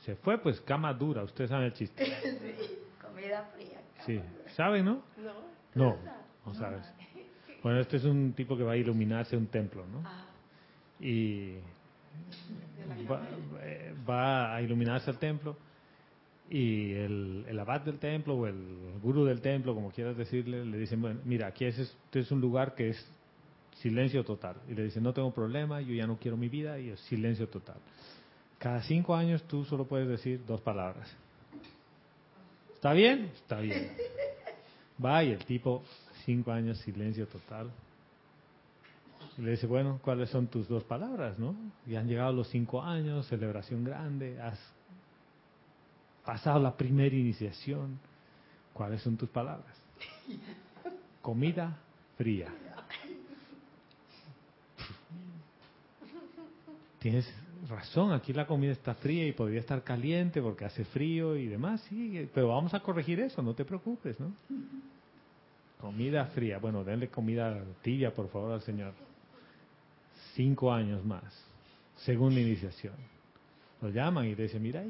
[0.04, 1.24] Se fue, pues cama dura.
[1.24, 2.04] Ustedes saben el chiste.
[3.02, 3.80] Comida fría.
[4.06, 4.22] Sí.
[4.56, 5.04] ¿Saben, no?
[5.76, 5.98] No.
[6.45, 6.86] No sabes.
[7.62, 10.02] Bueno, este es un tipo que va a iluminarse un templo, ¿no?
[11.00, 11.58] Y
[13.10, 13.22] va,
[13.62, 15.58] eh, va a iluminarse el templo
[16.50, 18.56] y el, abad del templo o el
[19.02, 22.39] gurú del templo, como quieras decirle, le dicen, bueno, mira, aquí es, este es un
[22.39, 23.08] lugar que es
[23.82, 24.56] silencio total.
[24.70, 27.48] Y le dicen, no tengo problema, yo ya no quiero mi vida y es silencio
[27.50, 27.78] total.
[28.58, 31.14] Cada cinco años tú solo puedes decir dos palabras.
[32.74, 33.32] ¿Está bien?
[33.36, 33.91] Está bien.
[35.04, 35.84] Va y el tipo,
[36.26, 37.70] cinco años, silencio total.
[39.38, 41.56] Y le dice, bueno, ¿cuáles son tus dos palabras, no?
[41.86, 44.60] Y han llegado los cinco años, celebración grande, has
[46.28, 47.97] pasado la primera iniciación.
[48.73, 49.73] ¿Cuáles son tus palabras?
[51.21, 51.78] Comida
[52.17, 52.49] fría.
[56.99, 57.34] Tienes
[57.69, 61.80] razón, aquí la comida está fría y podría estar caliente porque hace frío y demás,
[61.88, 64.34] sí, pero vamos a corregir eso, no te preocupes, ¿no?
[65.80, 68.93] Comida fría, bueno, denle comida tibia, por favor, al Señor.
[70.34, 71.23] Cinco años más,
[71.95, 72.95] segunda iniciación.
[73.82, 74.84] Lo llaman y le dicen, mira,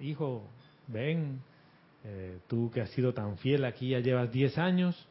[0.00, 0.48] hijo,
[0.88, 1.40] ven,
[2.04, 5.08] eh, tú que has sido tan fiel aquí, ya llevas diez años,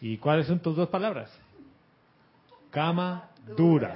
[0.00, 1.30] ¿y cuáles son tus dos palabras?
[2.70, 3.94] Cama dura.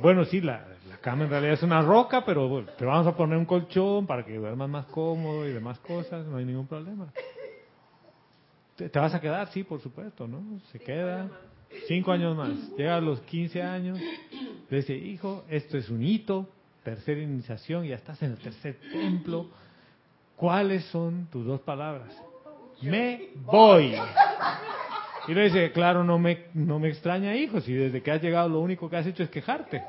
[0.00, 3.16] Bueno, sí, la, la cama en realidad es una roca, pero bueno, te vamos a
[3.16, 7.12] poner un colchón para que duermas más cómodo y demás cosas, no hay ningún problema.
[8.76, 9.48] ¿Te, te vas a quedar?
[9.52, 10.58] Sí, por supuesto, ¿no?
[10.72, 11.28] Se queda.
[11.86, 12.50] Cinco años más.
[12.76, 13.98] Llega a los 15 años,
[14.70, 16.48] le dice, hijo, esto es un hito,
[16.84, 19.48] tercera iniciación, ya estás en el tercer templo.
[20.36, 22.14] ¿Cuáles son tus dos palabras?
[22.82, 23.96] Me voy.
[25.26, 28.48] Y le dice, claro, no me, no me extraña, hijo, si desde que has llegado
[28.48, 29.82] lo único que has hecho es quejarte.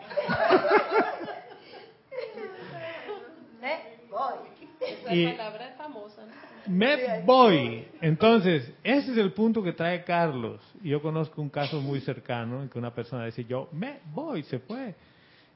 [5.11, 6.45] Y palabra es famosa, ¿no?
[6.67, 7.87] me voy.
[8.01, 10.61] Entonces, ese es el punto que trae Carlos.
[10.81, 14.43] Y Yo conozco un caso muy cercano en que una persona dice, yo me voy,
[14.43, 14.95] se fue.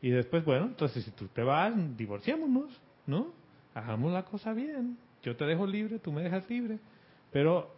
[0.02, 2.72] Y después, bueno, entonces si tú te vas, divorciémonos,
[3.06, 3.28] ¿no?
[3.74, 4.98] Hagamos la cosa bien.
[5.24, 6.80] Yo te dejo libre, tú me dejas libre.
[7.32, 7.70] Pero,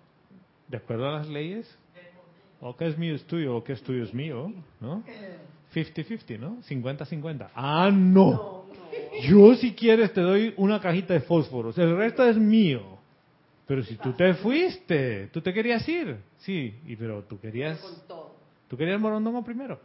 [0.67, 1.77] de acuerdo a las leyes,
[2.59, 5.03] o que es mío es tuyo, o que es tuyo es mío, ¿no?
[5.73, 6.57] 50-50, ¿no?
[6.61, 7.49] 50-50.
[7.55, 8.65] Ah, no.
[9.23, 12.99] Yo si quieres te doy una cajita de fósforos, el resto es mío.
[13.65, 17.79] Pero si tú te fuiste, tú te querías ir, sí, y pero tú querías,
[18.67, 19.79] tú querías morondongo primero,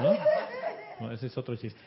[0.00, 0.12] ¿no?
[1.00, 1.80] No, ese es otro chiste.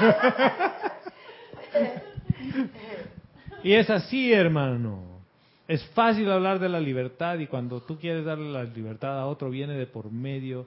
[3.62, 5.18] y es así, hermano.
[5.66, 9.50] Es fácil hablar de la libertad y cuando tú quieres darle la libertad a otro
[9.50, 10.66] viene de por medio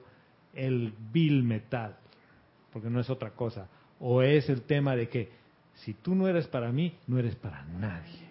[0.54, 1.96] el vil metal,
[2.72, 3.68] porque no es otra cosa.
[3.98, 5.30] O es el tema de que
[5.74, 8.30] si tú no eres para mí, no eres para nadie.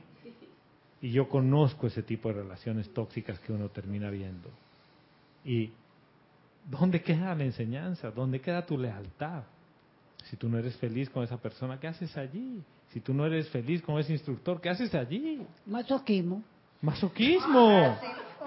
[1.01, 4.49] Y yo conozco ese tipo de relaciones tóxicas que uno termina viendo.
[5.43, 5.71] Y
[6.69, 8.11] ¿dónde queda la enseñanza?
[8.11, 9.43] ¿Dónde queda tu lealtad?
[10.23, 12.61] Si tú no eres feliz con esa persona, ¿qué haces allí?
[12.89, 15.41] Si tú no eres feliz con ese instructor, ¿qué haces allí?
[15.65, 16.43] Masoquismo.
[16.81, 17.97] Masoquismo.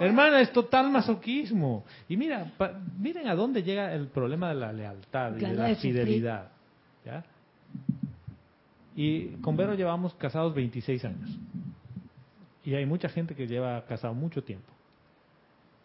[0.00, 1.84] Hermana, es total masoquismo.
[2.08, 5.74] Y mira, pa- miren a dónde llega el problema de la lealtad y de la
[5.76, 6.48] fidelidad.
[7.04, 7.24] ¿ya?
[8.96, 11.30] Y con Vero llevamos casados 26 años.
[12.64, 14.72] Y hay mucha gente que lleva casado mucho tiempo.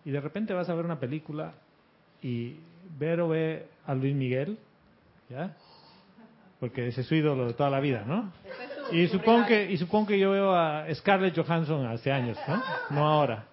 [0.05, 1.53] Y de repente vas a ver una película
[2.21, 2.55] y
[2.97, 4.57] Vero ve a Luis Miguel,
[5.29, 5.55] ¿ya?
[6.59, 8.31] Porque ese es su ídolo de toda la vida, ¿no?
[8.91, 12.61] Y supongo que y supongo que yo veo a Scarlett Johansson hace años, ¿no?
[12.89, 13.45] No ahora.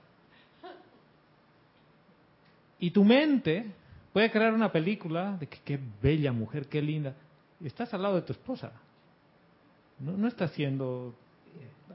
[2.78, 3.66] Y tu mente
[4.12, 7.14] puede crear una película de que qué bella mujer, qué linda.
[7.64, 8.72] Estás al lado de tu esposa.
[9.98, 11.14] ¿No, no estás haciendo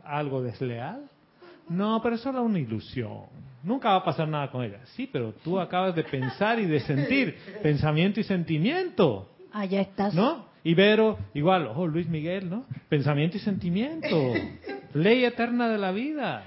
[0.03, 1.07] algo desleal?
[1.69, 3.25] No, pero es solo una ilusión.
[3.63, 4.79] Nunca va a pasar nada con ella.
[4.95, 7.37] Sí, pero tú acabas de pensar y de sentir.
[7.63, 9.29] Pensamiento y sentimiento.
[9.53, 10.13] Allá estás.
[10.13, 10.45] ¿No?
[10.63, 12.65] Ibero, igual, oh, Luis Miguel, ¿no?
[12.87, 14.33] Pensamiento y sentimiento.
[14.93, 16.43] Ley eterna de la vida.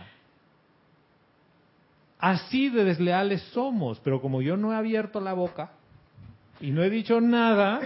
[2.18, 5.72] Así de desleales somos, pero como yo no he abierto la boca
[6.60, 7.80] y no he dicho nada,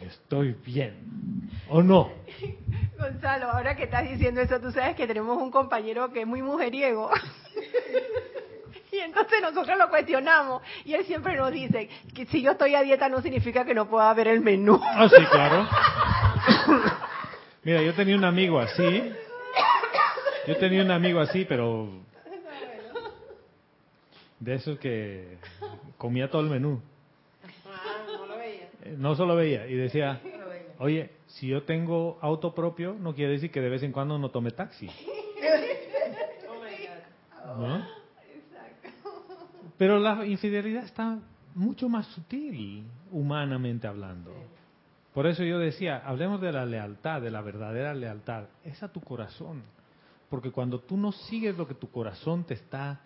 [0.00, 1.50] estoy bien.
[1.68, 2.10] ¿O no?
[2.98, 6.40] Gonzalo, ahora que estás diciendo eso, tú sabes que tenemos un compañero que es muy
[6.40, 7.10] mujeriego.
[8.90, 12.82] Y entonces nosotros lo cuestionamos y él siempre nos dice que si yo estoy a
[12.82, 14.80] dieta no significa que no pueda ver el menú.
[14.82, 15.68] Ah, sí, claro.
[17.64, 19.12] Mira, yo tenía un amigo así.
[20.46, 21.90] Yo tenía un amigo así, pero
[24.40, 25.36] de esos que
[25.98, 26.80] comía todo el menú.
[28.84, 30.18] Eh, No solo veía y decía,
[30.78, 34.30] oye, si yo tengo auto propio, no quiere decir que de vez en cuando no
[34.30, 34.88] tome taxi.
[37.58, 37.84] ¿No?
[39.76, 41.18] Pero la infidelidad está
[41.54, 44.32] mucho más sutil, humanamente hablando.
[45.12, 48.44] Por eso yo decía, hablemos de la lealtad, de la verdadera lealtad.
[48.64, 49.62] Es a tu corazón.
[50.30, 53.00] Porque cuando tú no sigues lo que tu corazón te está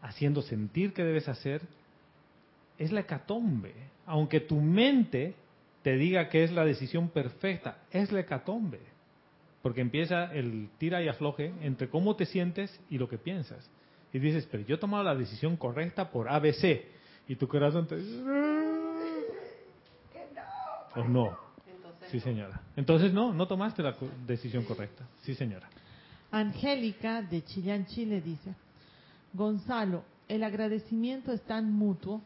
[0.00, 1.62] haciendo sentir que debes hacer,
[2.78, 3.74] es la hecatombe.
[4.06, 5.36] Aunque tu mente
[5.82, 8.80] te diga que es la decisión perfecta, es la hecatombe.
[9.62, 13.70] Porque empieza el tira y afloje entre cómo te sientes y lo que piensas.
[14.12, 16.82] Y dices, pero yo he tomado la decisión correcta por ABC.
[17.28, 18.22] Y tu corazón te dice,
[20.96, 21.36] o no.
[22.10, 22.60] Sí, señora.
[22.76, 23.96] Entonces no, no tomaste la
[24.26, 25.06] decisión correcta.
[25.22, 25.68] Sí, señora.
[26.30, 28.54] Angélica de Chillán, Chile dice,
[29.32, 32.20] Gonzalo, el agradecimiento es tan mutuo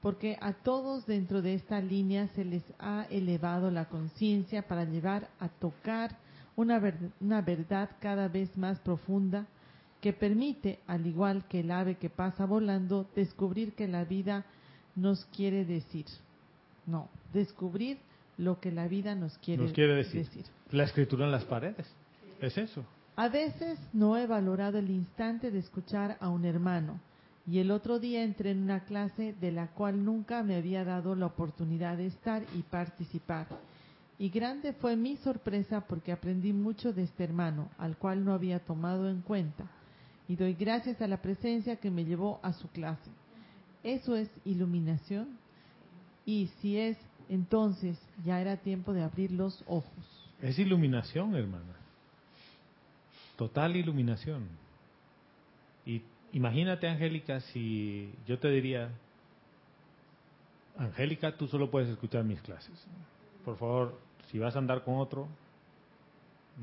[0.00, 5.28] porque a todos dentro de esta línea se les ha elevado la conciencia para llevar
[5.38, 6.16] a tocar
[6.56, 9.46] una, ver- una verdad cada vez más profunda
[10.00, 14.44] que permite, al igual que el ave que pasa volando, descubrir que la vida
[14.96, 16.06] nos quiere decir.
[16.86, 17.98] No, descubrir
[18.38, 20.26] lo que la vida nos quiere, Nos quiere decir.
[20.72, 21.86] La escritura en las paredes.
[22.40, 22.84] Es eso.
[23.14, 26.98] a veces no he valorado el instante de escuchar a un hermano
[27.46, 31.14] y el otro día entré en una clase de la cual nunca me había dado
[31.14, 33.46] la oportunidad de estar y participar.
[34.22, 38.60] Y grande fue mi sorpresa porque aprendí mucho de este hermano, al cual no había
[38.60, 39.64] tomado en cuenta.
[40.28, 43.10] Y doy gracias a la presencia que me llevó a su clase.
[43.82, 45.36] ¿Eso es iluminación?
[46.24, 46.96] Y si es
[47.28, 50.30] Entonces ya era tiempo de abrir los ojos.
[50.40, 51.74] Es iluminación, hermana.
[53.36, 54.46] Total iluminación.
[55.84, 56.00] Y
[56.32, 58.88] imagínate, Angélica, si yo te diría,
[60.78, 62.86] Angélica, tú solo puedes escuchar mis clases.
[63.44, 63.98] Por favor,
[64.32, 65.28] si vas a andar con otro,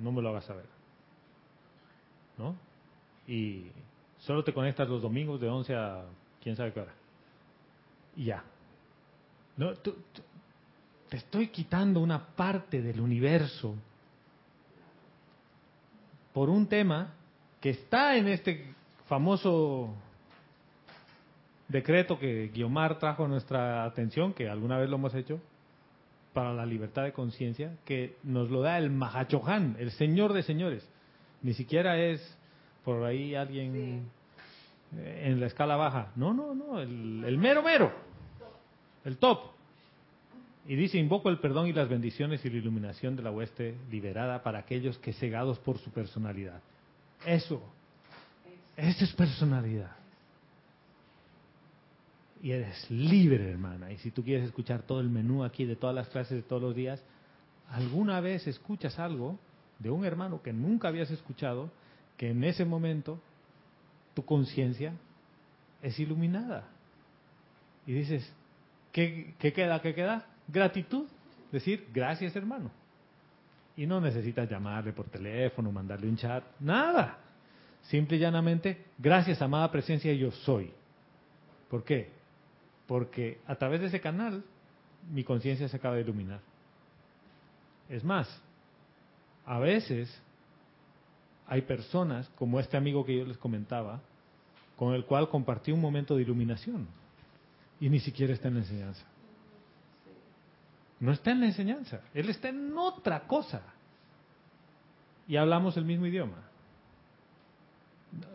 [0.01, 0.65] no me lo hagas saber.
[2.37, 2.55] ¿No?
[3.27, 3.67] Y
[4.17, 6.03] solo te conectas los domingos de 11 a
[6.41, 6.93] quién sabe qué hora.
[8.15, 8.43] Y ya.
[9.55, 9.93] No, te
[11.11, 13.75] estoy quitando una parte del universo
[16.33, 17.13] por un tema
[17.61, 18.73] que está en este
[19.07, 19.93] famoso
[21.67, 25.39] decreto que Guiomar trajo a nuestra atención, que alguna vez lo hemos hecho,
[26.33, 30.87] para la libertad de conciencia, que nos lo da el Mahachohan, el señor de señores.
[31.41, 32.37] Ni siquiera es
[32.83, 34.09] por ahí alguien
[34.91, 36.11] en la escala baja.
[36.15, 37.91] No, no, no, el, el mero mero,
[39.05, 39.39] el top.
[40.67, 44.43] Y dice, invoco el perdón y las bendiciones y la iluminación de la hueste liberada
[44.43, 46.61] para aquellos que cegados por su personalidad.
[47.25, 47.61] Eso,
[48.77, 49.98] eso es personalidad.
[52.41, 53.91] Y eres libre, hermana.
[53.91, 56.61] Y si tú quieres escuchar todo el menú aquí de todas las clases de todos
[56.61, 57.03] los días,
[57.69, 59.37] alguna vez escuchas algo
[59.77, 61.69] de un hermano que nunca habías escuchado,
[62.17, 63.19] que en ese momento
[64.13, 64.93] tu conciencia
[65.81, 66.67] es iluminada.
[67.85, 68.31] Y dices,
[68.91, 69.81] ¿qué, qué queda?
[69.81, 70.25] ¿Qué queda?
[70.47, 71.07] Gratitud.
[71.51, 72.71] Decir, gracias hermano.
[73.75, 77.17] Y no necesitas llamarle por teléfono, mandarle un chat, nada.
[77.83, 80.71] Simple y llanamente, gracias amada presencia yo soy.
[81.69, 82.18] ¿Por qué?
[82.89, 84.43] Porque a través de ese canal
[85.11, 86.39] mi conciencia se acaba de iluminar.
[87.87, 88.27] Es más,
[89.45, 90.09] a veces
[91.45, 94.01] hay personas, como este amigo que yo les comentaba,
[94.75, 96.87] con el cual compartí un momento de iluminación
[97.79, 99.05] y ni siquiera está en la enseñanza.
[100.99, 103.61] No está en la enseñanza, él está en otra cosa.
[105.27, 106.37] Y hablamos el mismo idioma.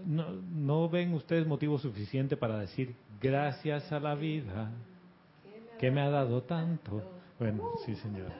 [0.06, 2.94] No, no ven ustedes motivo suficiente para decir
[3.24, 4.70] gracias a la vida
[5.80, 7.02] que me ha dado tanto.
[7.38, 8.30] Bueno, sí, señor.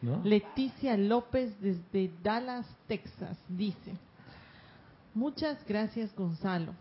[0.00, 0.22] ¿No?
[0.24, 3.92] Leticia López desde Dallas, Texas, dice,
[5.12, 6.72] muchas gracias Gonzalo.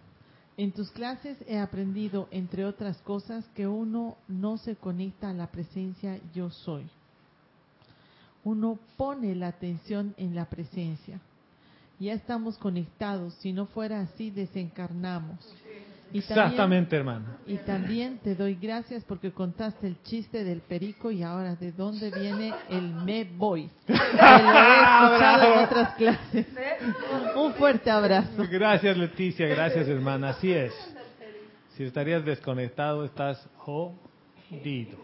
[0.56, 5.48] En tus clases he aprendido, entre otras cosas, que uno no se conecta a la
[5.48, 6.88] presencia yo soy.
[8.46, 11.20] Uno pone la atención en la presencia.
[12.00, 15.38] Ya estamos conectados, si no fuera así desencarnamos.
[16.12, 17.38] Y también- Exactamente, hermana.
[17.46, 22.10] y también te doy gracias porque contaste el chiste del perico y ahora de dónde
[22.10, 23.70] viene el me voy.
[23.86, 26.48] Que lo he escuchado en otras clases.
[27.36, 28.44] Un fuerte abrazo.
[28.50, 29.48] Gracias, Leticia.
[29.48, 30.30] Gracias, hermana.
[30.30, 30.74] Así es.
[31.76, 34.98] Si estarías desconectado, estás jodido.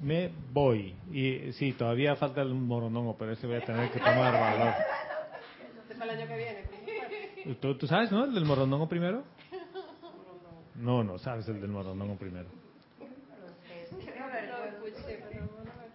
[0.00, 0.94] Me voy.
[1.12, 4.74] Y sí, todavía falta el moronongo, pero ese voy a tener que tomar valor.
[5.98, 6.71] Para el año que viene.
[7.60, 8.24] ¿Tú, tú sabes, no?
[8.24, 9.24] ¿El del moronongo primero?
[10.76, 12.48] No, no, sabes el del moronongo primero.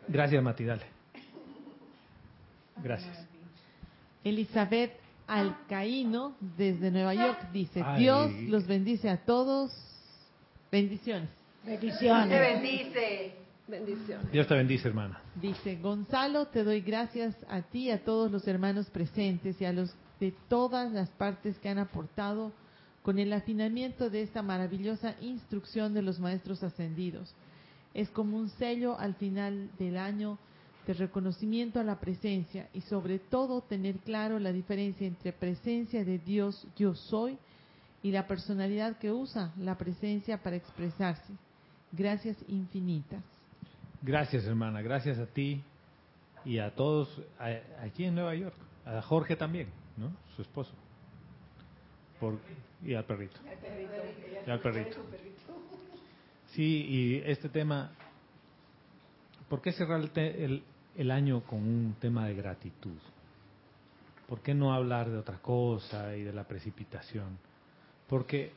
[0.08, 0.84] Gracias, Mati, dale.
[2.82, 3.28] Gracias.
[4.24, 4.94] Elizabeth
[5.28, 8.04] Alcaíno desde Nueva York dice, Ay.
[8.04, 9.72] Dios los bendice a todos.
[10.72, 11.30] Bendiciones.
[11.64, 12.40] Te Bendiciones.
[12.40, 13.34] bendice.
[13.68, 14.32] Bendiciones.
[14.32, 15.20] Dios te bendice, hermana.
[15.36, 19.74] Dice, Gonzalo, te doy gracias a ti y a todos los hermanos presentes y a
[19.74, 22.52] los de todas las partes que han aportado
[23.04, 27.34] con el afinamiento de esta maravillosa instrucción de los maestros ascendidos.
[27.94, 30.38] Es como un sello al final del año
[30.86, 36.18] de reconocimiento a la presencia y sobre todo tener claro la diferencia entre presencia de
[36.18, 37.38] Dios yo soy
[38.04, 41.34] y la personalidad que usa la presencia para expresarse.
[41.92, 43.24] Gracias infinitas.
[44.02, 44.82] Gracias, hermana.
[44.82, 45.62] Gracias a ti
[46.46, 47.22] y a todos
[47.82, 48.56] aquí en Nueva York.
[48.86, 49.68] A Jorge también,
[49.98, 50.12] ¿no?
[50.36, 50.72] Su esposo.
[52.20, 52.40] Por,
[52.84, 53.40] y al perrito.
[54.46, 54.98] Y al perrito.
[56.52, 57.92] Sí, y este tema,
[59.50, 60.64] ¿por qué cerrar el, el-
[60.96, 62.98] el año con un tema de gratitud?
[64.28, 67.38] ¿Por qué no hablar de otra cosa y de la precipitación?
[68.08, 68.52] Porque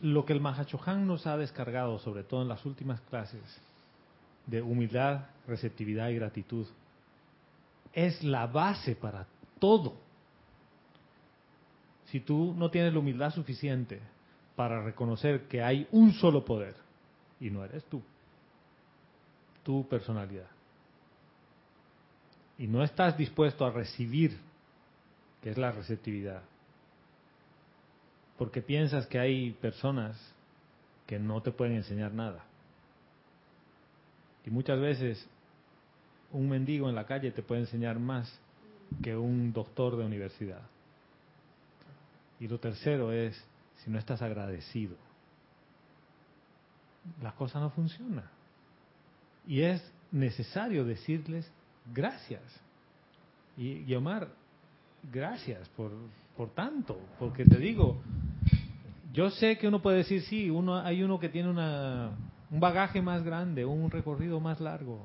[0.00, 3.42] lo que el Mahachohan nos ha descargado, sobre todo en las últimas clases,
[4.46, 6.66] de humildad, receptividad y gratitud,
[7.92, 9.26] es la base para
[9.58, 9.94] todo.
[12.10, 14.00] Si tú no tienes la humildad suficiente
[14.56, 16.74] para reconocer que hay un solo poder,
[17.40, 18.02] y no eres tú,
[19.62, 20.48] tu personalidad,
[22.56, 24.36] y no estás dispuesto a recibir,
[25.42, 26.42] que es la receptividad,
[28.36, 30.16] porque piensas que hay personas
[31.06, 32.44] que no te pueden enseñar nada,
[34.46, 35.28] Y muchas veces
[36.32, 38.32] un mendigo en la calle te puede enseñar más
[39.02, 40.62] que un doctor de universidad.
[42.40, 43.36] Y lo tercero es,
[43.84, 44.96] si no estás agradecido,
[47.22, 48.30] la cosa no funciona.
[49.46, 49.82] Y es
[50.12, 51.50] necesario decirles
[51.92, 52.42] gracias.
[53.56, 54.28] Y, y Omar,
[55.12, 55.90] gracias por,
[56.36, 58.00] por tanto, porque te digo,
[59.12, 62.10] yo sé que uno puede decir, sí, uno, hay uno que tiene una,
[62.50, 65.04] un bagaje más grande, un recorrido más largo,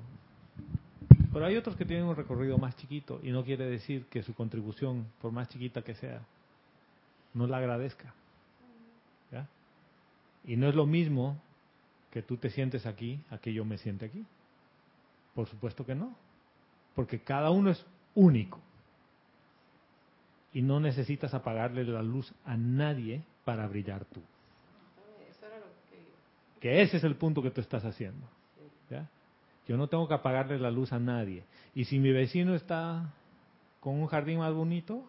[1.32, 4.36] pero hay otros que tienen un recorrido más chiquito y no quiere decir que su
[4.36, 6.22] contribución, por más chiquita que sea,
[7.34, 8.14] no la agradezca.
[9.32, 9.48] ¿ya?
[10.46, 11.38] Y no es lo mismo
[12.12, 14.26] que tú te sientes aquí a que yo me siente aquí.
[15.34, 16.16] Por supuesto que no,
[16.96, 18.60] porque cada uno es único.
[20.54, 24.22] Y no necesitas apagarle la luz a nadie para brillar tú.
[26.60, 28.26] Que ese es el punto que tú estás haciendo.
[28.90, 29.10] ¿ya?
[29.68, 31.44] Yo no tengo que apagarle la luz a nadie.
[31.74, 33.12] Y si mi vecino está
[33.80, 35.04] con un jardín más bonito,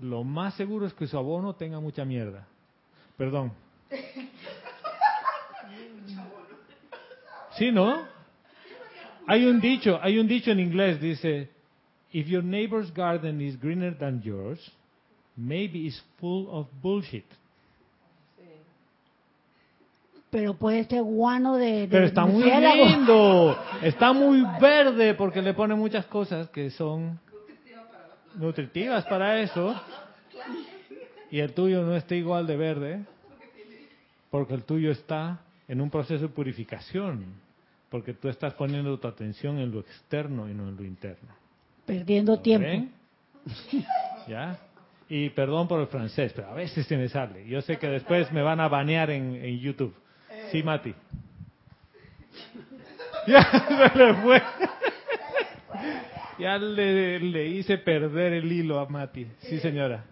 [0.00, 2.46] lo más seguro es que su abono tenga mucha mierda.
[3.16, 3.52] Perdón.
[7.56, 8.02] ¿Sí, no?
[9.26, 11.48] Hay un dicho, hay un dicho en inglés, dice,
[12.12, 14.58] if your neighbor's garden is greener than yours,
[15.36, 17.24] maybe it's full of bullshit.
[20.30, 25.54] Pero puede ser guano de, de Pero está muy lindo, está muy verde porque le
[25.54, 27.20] pone muchas cosas que son
[28.36, 29.74] nutritivas para eso.
[31.30, 33.04] Y el tuyo no está igual de verde
[34.34, 37.24] porque el tuyo está en un proceso de purificación,
[37.88, 41.28] porque tú estás poniendo tu atención en lo externo y no en lo interno.
[41.86, 42.66] Perdiendo tiempo.
[42.66, 42.92] ¿Ven?
[44.28, 44.58] ¿Ya?
[45.08, 47.46] Y perdón por el francés, pero a veces se me sale.
[47.46, 49.94] Yo sé que después me van a banear en, en YouTube.
[50.50, 50.92] Sí, Mati.
[53.28, 53.42] Ya
[53.92, 54.42] se le fue.
[56.38, 59.26] Ya le, le hice perder el hilo a Mati.
[59.40, 60.04] Sí, señora.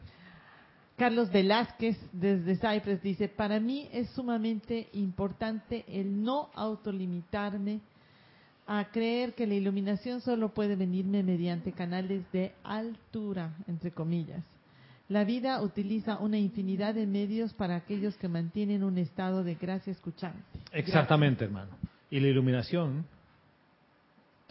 [0.97, 7.81] Carlos Velázquez desde Cypress dice, para mí es sumamente importante el no autolimitarme
[8.66, 14.45] a creer que la iluminación solo puede venirme mediante canales de altura, entre comillas.
[15.09, 19.91] La vida utiliza una infinidad de medios para aquellos que mantienen un estado de gracia
[19.91, 20.41] escuchante.
[20.73, 21.73] Exactamente, hermano.
[22.11, 23.05] Y la iluminación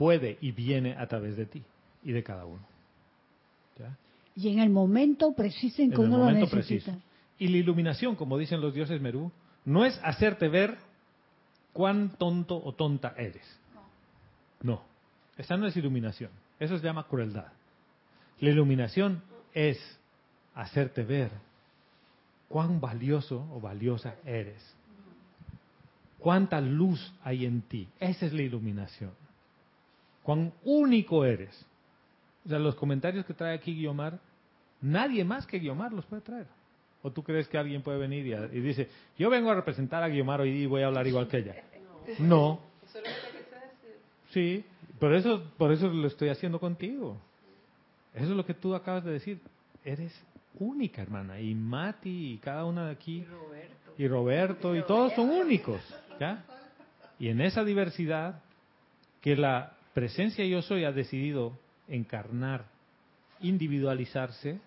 [0.02, 1.62] puede y viene a través de ti
[2.04, 2.64] y de cada uno.
[3.78, 3.95] ¿Ya?
[4.36, 6.56] Y en el momento preciso en que uno lo necesita.
[6.56, 6.91] preciso.
[7.38, 9.32] Y la iluminación, como dicen los dioses Merú,
[9.64, 10.76] no es hacerte ver
[11.72, 13.45] cuán tonto o tonta eres.
[14.64, 14.82] No,
[15.38, 16.32] esa no es iluminación.
[16.60, 17.52] Eso se llama crueldad.
[18.39, 19.22] La iluminación
[19.54, 19.78] es
[20.56, 21.30] hacerte ver
[22.49, 24.64] cuán valioso o valiosa eres.
[26.18, 27.88] Cuánta luz hay en ti.
[27.99, 29.20] Esa es la iluminación.
[30.32, 31.65] Cuán único eres.
[32.45, 34.17] O sea, los comentarios que trae aquí Guiomar,
[34.79, 36.47] nadie más que Guiomar los puede traer.
[37.03, 40.07] ¿O tú crees que alguien puede venir y, y dice, yo vengo a representar a
[40.07, 41.55] Guiomar hoy y voy a hablar igual que ella?
[42.19, 42.61] No.
[44.29, 44.63] Sí,
[45.01, 47.17] por eso, por eso lo estoy haciendo contigo.
[48.15, 49.38] Eso es lo que tú acabas de decir.
[49.84, 50.13] Eres
[50.59, 51.41] única, hermana.
[51.41, 53.25] Y Mati y cada una de aquí.
[53.97, 54.77] Y Roberto.
[54.77, 55.82] Y todos son únicos.
[56.21, 56.45] ¿Ya?
[57.19, 58.39] Y en esa diversidad
[59.19, 62.65] que la presencia yo soy ha decidido encarnar,
[63.39, 64.59] individualizarse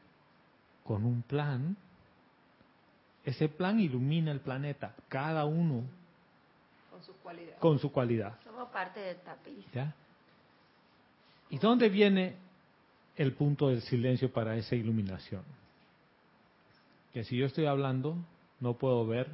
[0.84, 1.76] con un plan,
[3.24, 5.82] ese plan ilumina el planeta, cada uno
[6.90, 7.58] Con sus cualidades.
[7.58, 8.38] con su cualidad.
[8.44, 9.64] Somos parte del tapiz.
[9.72, 9.94] ¿Ya?
[11.50, 12.34] ¿Y dónde viene
[13.16, 15.42] el punto del silencio para esa iluminación?
[17.12, 18.16] Que si yo estoy hablando,
[18.60, 19.28] no puedo ver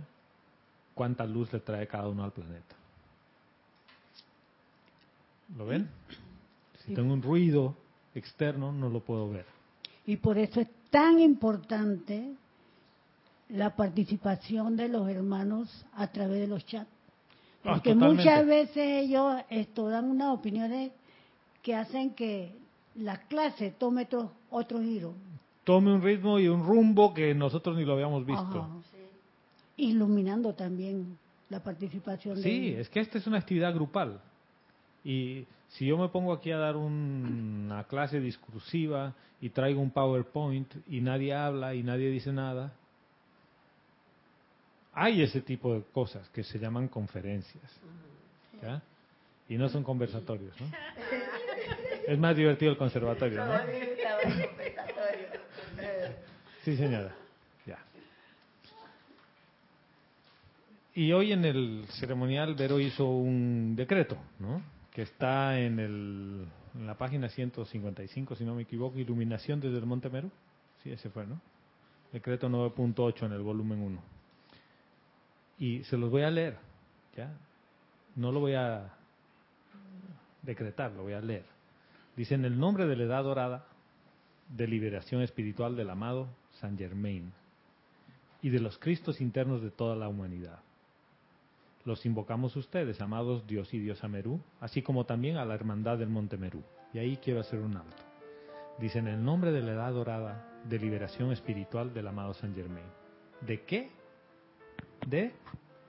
[0.95, 2.77] cuánta luz le trae cada uno al planeta.
[5.57, 5.89] ¿Lo ven?
[6.85, 7.77] Si tengo un ruido
[8.15, 9.47] externo, no lo puedo ver.
[10.07, 12.35] Y por eso es tan importante
[13.51, 16.91] la participación de los hermanos a través de los chats.
[17.65, 20.93] Ah, Porque muchas veces ellos esto, dan unas opiniones
[21.63, 22.53] que hacen que
[22.95, 25.15] la clase tome otro, otro giro.
[25.65, 28.67] Tome un ritmo y un rumbo que nosotros ni lo habíamos visto.
[29.77, 31.19] Iluminando también
[31.51, 34.21] la participación Sí, es que esta es una actividad grupal.
[35.05, 39.91] Y si yo me pongo aquí a dar un- una clase discursiva y traigo un
[39.91, 42.73] PowerPoint y nadie habla y nadie dice nada,
[44.93, 47.63] hay ese tipo de cosas que se llaman conferencias.
[48.63, 48.83] ¿ya?
[49.49, 50.67] Y no son conversatorios, ¿no?
[52.07, 53.53] Es más divertido el conservatorio, ¿no?
[56.65, 57.15] Sí, señora.
[57.67, 57.79] Ya.
[60.95, 64.61] Y hoy en el ceremonial Vero hizo un decreto, ¿no?
[64.93, 69.87] Que está en, el, en la página 155, si no me equivoco, Iluminación desde el
[69.87, 70.31] Monte Meru.
[70.83, 71.41] Sí, ese fue, ¿no?
[72.13, 74.03] Decreto 9.8 en el volumen 1.
[75.59, 76.57] Y se los voy a leer,
[77.17, 77.33] ¿ya?
[78.17, 78.93] No lo voy a
[80.43, 81.45] decretar, lo voy a leer.
[82.17, 83.67] Dice, en el nombre de la Edad Dorada,
[84.49, 86.29] de liberación espiritual del amado
[86.61, 87.33] San Germain
[88.43, 90.59] y de los Cristos internos de toda la humanidad.
[91.91, 96.09] Los invocamos ustedes, amados Dios y Diosa Merú, así como también a la Hermandad del
[96.09, 96.63] Monte Merú.
[96.95, 98.05] Y ahí quiero hacer un alto.
[98.79, 102.87] Dice, en el nombre de la Edad Dorada de liberación espiritual del amado San Germain.
[103.41, 103.91] ¿De qué?
[105.05, 105.33] De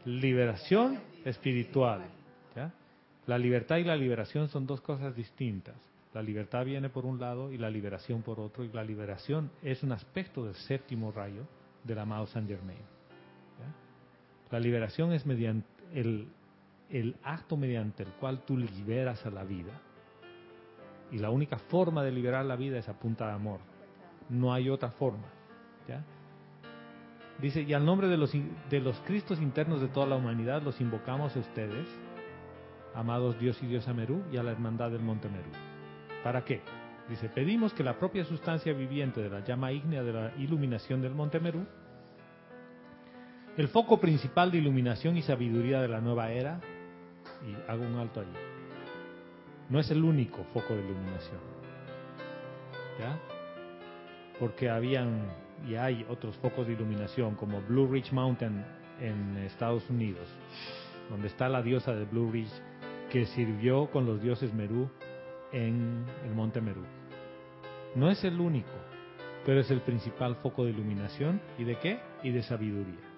[0.06, 2.02] liberación espiritual.
[3.28, 5.76] La libertad y la liberación son dos cosas distintas.
[6.16, 9.84] La libertad viene por un lado y la liberación por otro, y la liberación es
[9.84, 11.44] un aspecto del séptimo rayo
[11.84, 12.82] del amado San Germain.
[14.50, 19.74] La liberación es mediante el, acto mediante el cual tú liberas a la vida.
[21.12, 23.60] Y la única forma de liberar la vida es a punta de amor.
[24.30, 25.28] No hay otra forma.
[25.88, 26.04] ¿ya?
[27.42, 30.80] Dice, y al nombre de los, de los Cristos internos de toda la humanidad los
[30.80, 31.88] invocamos a ustedes,
[32.94, 35.50] amados Dios y Diosa Merú, y a la hermandad del Monte Merú.
[36.24, 36.62] ¿Para qué?
[37.10, 41.16] Dice, pedimos que la propia sustancia viviente de la llama ígnea de la iluminación del
[41.16, 41.66] Monte Merú,
[43.58, 46.60] el foco principal de iluminación y sabiduría de la nueva era,
[47.46, 48.30] y hago un alto allí,
[49.70, 51.40] no es el único foco de iluminación.
[53.00, 53.20] ¿Ya?
[54.40, 55.26] Porque habían
[55.68, 58.66] y hay otros focos de iluminación como Blue Ridge Mountain
[59.00, 60.28] en Estados Unidos,
[61.10, 62.52] donde está la diosa de Blue Ridge
[63.12, 64.90] que sirvió con los dioses Merú
[65.52, 66.84] en el monte Merú.
[67.96, 68.72] No es el único,
[69.46, 72.00] pero es el principal foco de iluminación y de qué?
[72.24, 73.11] Y de sabiduría.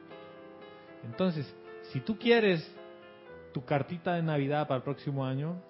[1.05, 1.53] Entonces,
[1.91, 2.69] si tú quieres
[3.53, 5.61] tu cartita de Navidad para el próximo año,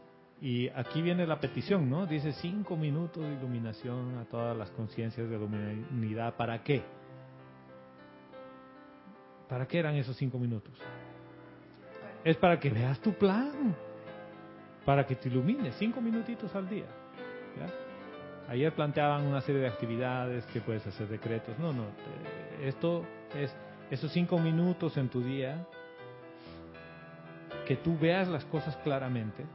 [0.42, 2.06] y aquí viene la petición, ¿no?
[2.06, 6.36] Dice cinco minutos de iluminación a todas las conciencias de la humanidad.
[6.36, 6.82] ¿Para qué?
[9.48, 10.74] ¿Para qué eran esos cinco minutos?
[12.26, 13.74] Es para que veas tu plan,
[14.86, 16.88] para que te ilumines, cinco minutitos al día.
[17.58, 18.52] ¿ya?
[18.52, 21.58] Ayer planteaban una serie de actividades que puedes hacer decretos.
[21.58, 21.86] No, no,
[22.62, 23.56] esto es
[23.92, 25.66] esos cinco minutos en tu día,
[27.68, 29.46] que tú veas las cosas claramente,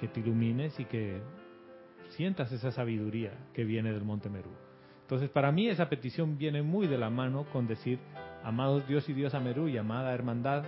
[0.00, 1.20] que te ilumines y que
[2.10, 4.50] sientas esa sabiduría que viene del Monte Merú.
[5.02, 7.98] Entonces, para mí esa petición viene muy de la mano con decir,
[8.44, 10.64] amados Dios y Dios a Merú y amada hermandad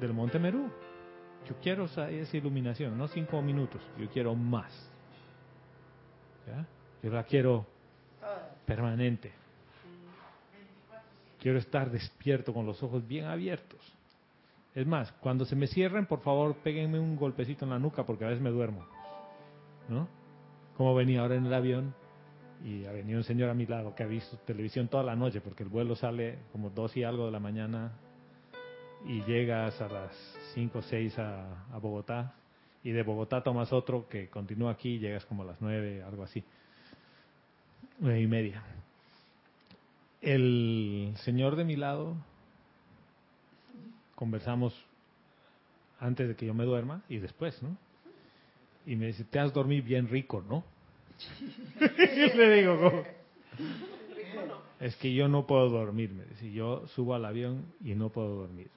[0.00, 0.70] del Monte Merú.
[1.48, 4.92] Yo quiero esa, esa iluminación, no cinco minutos, yo quiero más.
[6.46, 6.66] ¿Ya?
[7.02, 7.66] Yo la quiero
[8.66, 9.32] permanente.
[11.40, 13.80] Quiero estar despierto con los ojos bien abiertos.
[14.74, 18.24] Es más, cuando se me cierren, por favor, péguenme un golpecito en la nuca porque
[18.24, 18.86] a veces me duermo.
[19.88, 20.08] ¿No?
[20.76, 21.94] Como venía ahora en el avión
[22.64, 25.40] y ha venido un señor a mi lado que ha visto televisión toda la noche
[25.40, 27.92] porque el vuelo sale como dos y algo de la mañana
[29.06, 30.12] y llegas a las
[30.54, 32.34] 5 o 6 a, Bogotá
[32.82, 36.22] y de Bogotá tomas otro que continúa aquí y llegas como a las 9, algo
[36.22, 36.42] así.
[38.00, 38.62] Nueve y media.
[40.20, 42.16] El señor de mi lado
[44.14, 44.74] conversamos
[46.00, 47.76] antes de que yo me duerma y después, ¿no?
[48.86, 50.64] Y me dice, te has dormido bien rico, ¿no?
[51.80, 53.04] y le digo.
[54.80, 58.36] Es que yo no puedo dormir, me dice, yo subo al avión y no puedo
[58.36, 58.68] dormir.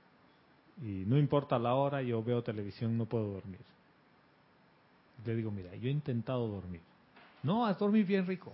[0.81, 3.59] Y no importa la hora, yo veo televisión, no puedo dormir.
[5.25, 6.81] Le digo, mira, yo he intentado dormir.
[7.43, 8.53] No, has dormido bien rico.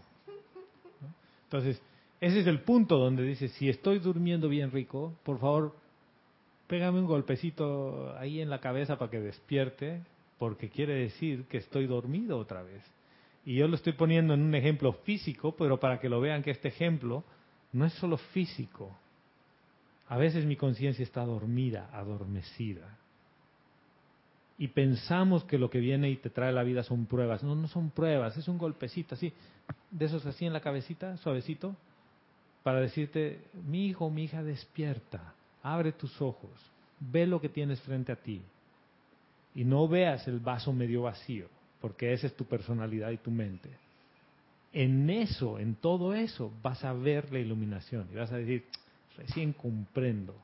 [1.46, 1.82] Entonces,
[2.20, 5.76] ese es el punto donde dice, si estoy durmiendo bien rico, por favor,
[6.68, 10.02] pégame un golpecito ahí en la cabeza para que despierte,
[10.40, 12.84] porque quiere decir que estoy dormido otra vez.
[13.46, 16.52] Y yo lo estoy poniendo en un ejemplo físico, pero para que lo vean que
[16.52, 17.24] este ejemplo
[17.72, 18.98] no es solo físico.
[20.10, 22.98] A veces mi conciencia está dormida, adormecida.
[24.58, 27.44] Y pensamos que lo que viene y te trae la vida son pruebas.
[27.44, 29.32] No, no son pruebas, es un golpecito así,
[29.92, 31.76] de esos así en la cabecita, suavecito,
[32.68, 35.34] para decirte, mi hijo, mi hija, despierta
[35.64, 36.52] abre tus ojos,
[37.00, 38.42] ve lo que tienes frente a ti
[39.56, 41.48] y no veas el vaso medio vacío,
[41.80, 43.70] porque esa es tu personalidad y tu mente.
[44.74, 48.66] En eso, en todo eso, vas a ver la iluminación y vas a decir,
[49.16, 50.36] recién comprendo.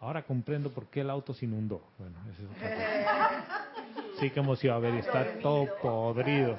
[0.00, 1.80] Ahora comprendo por qué el auto se inundó.
[1.96, 3.68] Bueno, eso es otra cosa.
[4.18, 6.58] Sí que hemos ido a ver está todo podrido.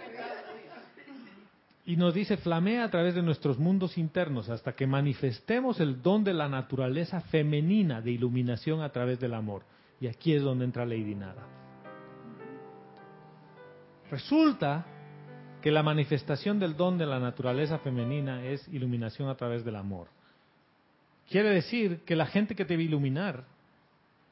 [1.85, 6.23] Y nos dice, flamea a través de nuestros mundos internos hasta que manifestemos el don
[6.23, 9.63] de la naturaleza femenina de iluminación a través del amor.
[9.99, 11.45] Y aquí es donde entra Lady Nada.
[14.09, 14.85] Resulta
[15.61, 20.07] que la manifestación del don de la naturaleza femenina es iluminación a través del amor.
[21.29, 23.43] Quiere decir que la gente que te va a iluminar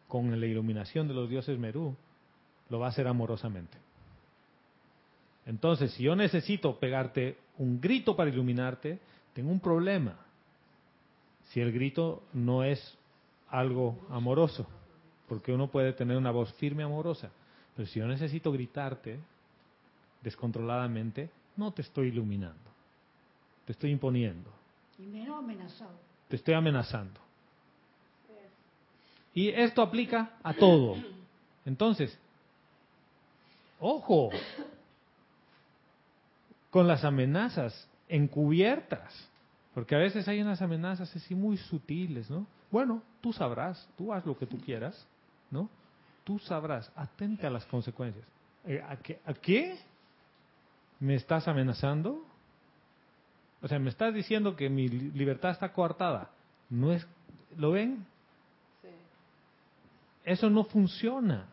[0.08, 1.96] con la iluminación de los dioses Merú,
[2.70, 3.78] lo va a hacer amorosamente.
[5.52, 9.00] Entonces, si yo necesito pegarte un grito para iluminarte,
[9.34, 10.16] tengo un problema.
[11.50, 12.98] Si el grito no es
[13.50, 14.66] algo amoroso,
[15.28, 17.32] porque uno puede tener una voz firme amorosa,
[17.76, 19.20] pero si yo necesito gritarte
[20.22, 22.72] descontroladamente, no te estoy iluminando,
[23.66, 24.50] te estoy imponiendo.
[25.00, 25.92] Y menos amenazado.
[26.30, 27.20] Te estoy amenazando.
[29.34, 30.96] Y esto aplica a todo.
[31.66, 32.18] Entonces,
[33.82, 34.30] ojo
[36.72, 39.30] con las amenazas encubiertas,
[39.74, 42.48] porque a veces hay unas amenazas así muy sutiles, ¿no?
[42.72, 45.06] Bueno, tú sabrás, tú haz lo que tú quieras,
[45.52, 45.70] ¿no?
[46.24, 48.26] Tú sabrás, atente a las consecuencias.
[48.66, 49.78] Eh, ¿A qué, ¿A qué?
[51.00, 52.24] ¿Me estás amenazando?
[53.62, 56.30] O sea, me estás diciendo que mi libertad está coartada.
[56.70, 57.06] No es,
[57.58, 58.06] ¿lo ven?
[60.24, 61.48] Eso no funciona.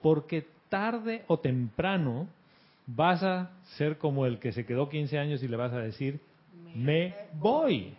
[0.00, 2.26] Porque tarde o temprano
[2.94, 6.20] vas a ser como el que se quedó 15 años y le vas a decir,
[6.74, 7.94] me voy.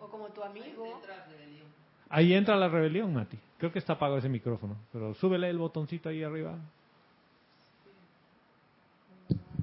[0.00, 1.00] O como tu amigo.
[2.08, 3.38] Ahí entra la rebelión, Mati.
[3.58, 6.58] Creo que está apagado ese micrófono, pero súbele el botoncito ahí arriba.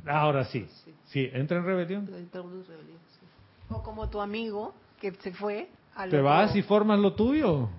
[0.06, 0.68] Ahora sí.
[1.06, 2.10] Sí, entra en rebelión.
[3.70, 7.70] O como tu amigo que se fue al Te vas y formas lo tuyo.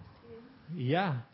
[0.74, 1.27] Y ya.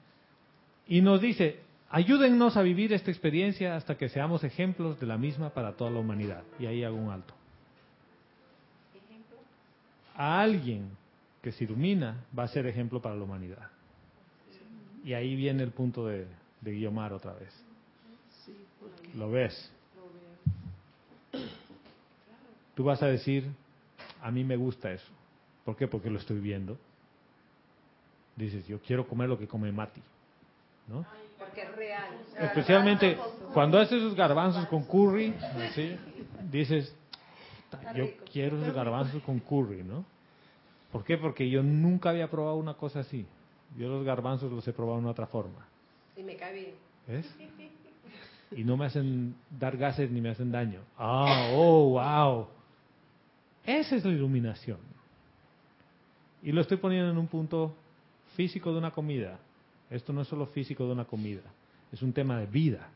[0.87, 5.51] Y nos dice, ayúdennos a vivir esta experiencia hasta que seamos ejemplos de la misma
[5.51, 6.43] para toda la humanidad.
[6.59, 7.35] Y ahí hago un alto.
[10.15, 10.91] A alguien
[11.43, 13.71] que se ilumina va a ser ejemplo para la humanidad.
[15.05, 16.27] Y ahí viene el punto de,
[16.61, 17.55] de Guiomar otra vez.
[19.15, 19.73] ¿Lo ves?
[22.75, 23.45] Tú vas a decir,
[24.23, 25.11] a mí me gusta eso.
[25.65, 25.89] ¿Por qué?
[25.89, 26.77] Porque lo estoy viendo.
[28.37, 30.03] Dices, yo quiero comer lo que come Mati.
[30.87, 31.05] ¿No?
[31.59, 32.09] Porque es real.
[32.41, 33.19] Especialmente
[33.53, 35.35] cuando haces esos garbanzos con curry,
[35.69, 35.97] así,
[36.51, 36.95] dices,
[37.71, 40.05] "Ta, yo quiero esos garbanzos con curry, ¿no?
[40.93, 41.19] ¿Por qué?
[41.19, 43.27] Porque yo nunca había probado una cosa así.
[43.77, 45.67] Yo los garbanzos los he probado de otra forma.
[46.17, 46.75] Y me cae bien.
[47.07, 47.35] ¿Ves?
[48.53, 50.81] Y no me hacen dar gases ni me hacen daño.
[50.97, 52.49] Ah, oh, wow.
[53.65, 54.79] Esa es la iluminación.
[56.43, 57.75] Y lo estoy poniendo en un punto
[58.37, 59.39] físico de una comida.
[59.91, 61.43] Esto no es solo físico de una comida,
[61.93, 62.89] es un tema de vida.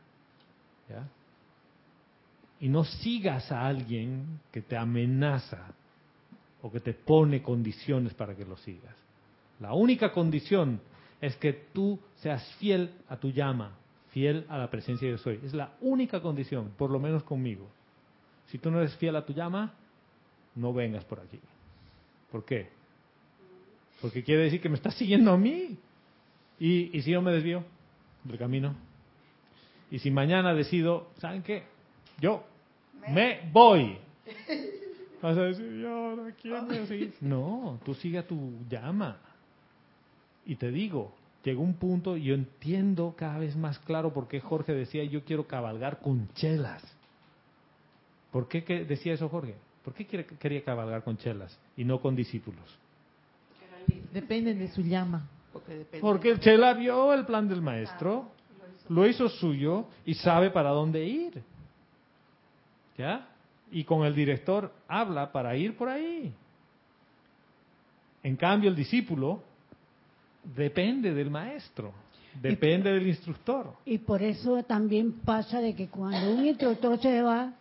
[0.89, 1.07] ¿ya?
[2.59, 5.73] Y no sigas a alguien que te amenaza
[6.61, 8.95] o que te pone condiciones para que lo sigas.
[9.59, 10.79] La única condición
[11.19, 13.77] es que tú seas fiel a tu llama,
[14.11, 15.39] fiel a la presencia de yo soy.
[15.43, 17.67] Es la única condición, por lo menos conmigo.
[18.47, 19.73] Si tú no eres fiel a tu llama,
[20.55, 21.39] no vengas por aquí.
[22.31, 22.69] ¿Por qué?
[24.01, 25.77] Porque quiere decir que me estás siguiendo a mí.
[26.63, 27.61] Y, y si yo me desvío
[28.23, 28.73] del camino.
[29.91, 31.63] Y si mañana decido, ¿saben qué?
[32.21, 32.41] Yo
[33.09, 33.97] me voy.
[35.21, 37.13] Vas a decir, yo ahora quién me va a seguir?
[37.19, 39.17] No, tú sigue a tu llama.
[40.45, 41.13] Y te digo,
[41.43, 45.25] llegó un punto y yo entiendo cada vez más claro por qué Jorge decía, yo
[45.25, 46.81] quiero cabalgar con chelas.
[48.31, 49.55] ¿Por qué que- decía eso Jorge?
[49.83, 52.63] ¿Por qué quería cabalgar con chelas y no con discípulos?
[54.13, 55.27] Depende de su llama.
[56.01, 58.31] Porque el chela vio el plan del maestro,
[58.89, 61.43] lo hizo suyo y sabe para dónde ir.
[62.97, 63.27] ¿Ya?
[63.71, 66.33] Y con el director habla para ir por ahí.
[68.21, 69.41] En cambio, el discípulo
[70.55, 71.91] depende del maestro,
[72.41, 73.73] depende del instructor.
[73.85, 77.53] Y por eso también pasa de que cuando un instructor se va,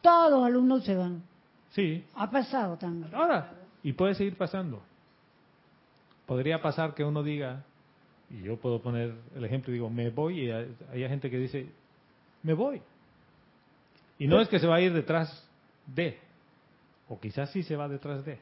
[0.00, 1.22] todos los alumnos se van.
[1.70, 2.04] Sí.
[2.14, 3.14] Ha pasado también.
[3.14, 3.52] Ahora,
[3.82, 4.82] y puede seguir pasando.
[6.28, 7.64] Podría pasar que uno diga,
[8.28, 11.66] y yo puedo poner el ejemplo, digo, me voy, y hay, hay gente que dice,
[12.42, 12.82] me voy.
[14.18, 15.48] Y no es que se va a ir detrás
[15.86, 16.18] de,
[17.08, 18.38] o quizás sí se va detrás de.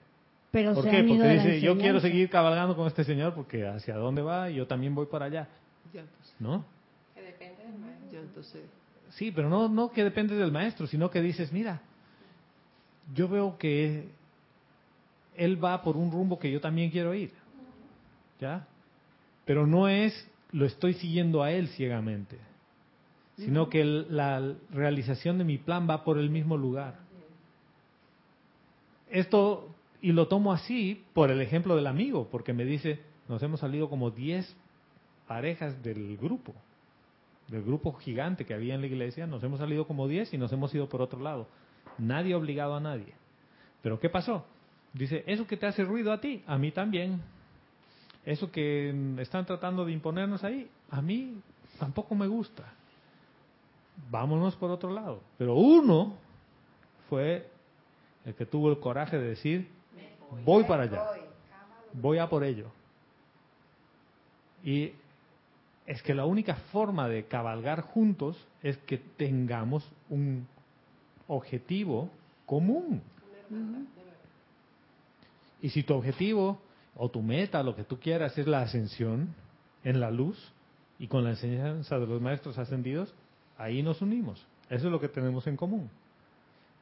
[0.50, 0.96] Pero ¿Por se qué?
[0.96, 4.50] han ido Porque dice, yo quiero seguir cabalgando con este señor porque hacia dónde va,
[4.50, 5.48] yo también voy para allá.
[5.94, 6.64] Ya, pues, ¿No?
[7.14, 8.10] Que depende del maestro.
[8.10, 8.62] ya, entonces,
[9.10, 11.80] Sí, pero no, no que depende del maestro, sino que dices, mira,
[13.14, 14.08] yo veo que
[15.36, 17.32] él va por un rumbo que yo también quiero ir.
[18.40, 18.66] ¿Ya?
[19.44, 22.38] Pero no es, lo estoy siguiendo a él ciegamente,
[23.36, 26.96] sino que el- la realización de mi plan va por el mismo lugar.
[29.10, 29.68] Esto,
[30.02, 33.88] y lo tomo así por el ejemplo del amigo, porque me dice, nos hemos salido
[33.88, 34.56] como 10
[35.28, 36.54] parejas del grupo,
[37.48, 40.52] del grupo gigante que había en la iglesia, nos hemos salido como 10 y nos
[40.52, 41.46] hemos ido por otro lado.
[41.98, 43.14] Nadie ha obligado a nadie.
[43.82, 44.44] Pero ¿qué pasó?
[44.92, 47.22] Dice, eso que te hace ruido a ti, a mí también.
[48.26, 51.40] Eso que están tratando de imponernos ahí, a mí
[51.78, 52.64] tampoco me gusta.
[54.10, 55.20] Vámonos por otro lado.
[55.38, 56.16] Pero uno
[57.08, 57.48] fue
[58.24, 59.68] el que tuvo el coraje de decir,
[60.44, 61.04] voy para allá,
[61.92, 62.66] voy a por ello.
[64.64, 64.90] Y
[65.86, 70.48] es que la única forma de cabalgar juntos es que tengamos un
[71.28, 72.10] objetivo
[72.44, 73.00] común.
[75.62, 76.65] Y si tu objetivo
[76.96, 79.34] o tu meta, lo que tú quieras, es la ascensión
[79.84, 80.52] en la luz
[80.98, 83.12] y con la enseñanza de los maestros ascendidos,
[83.58, 84.44] ahí nos unimos.
[84.70, 85.90] Eso es lo que tenemos en común.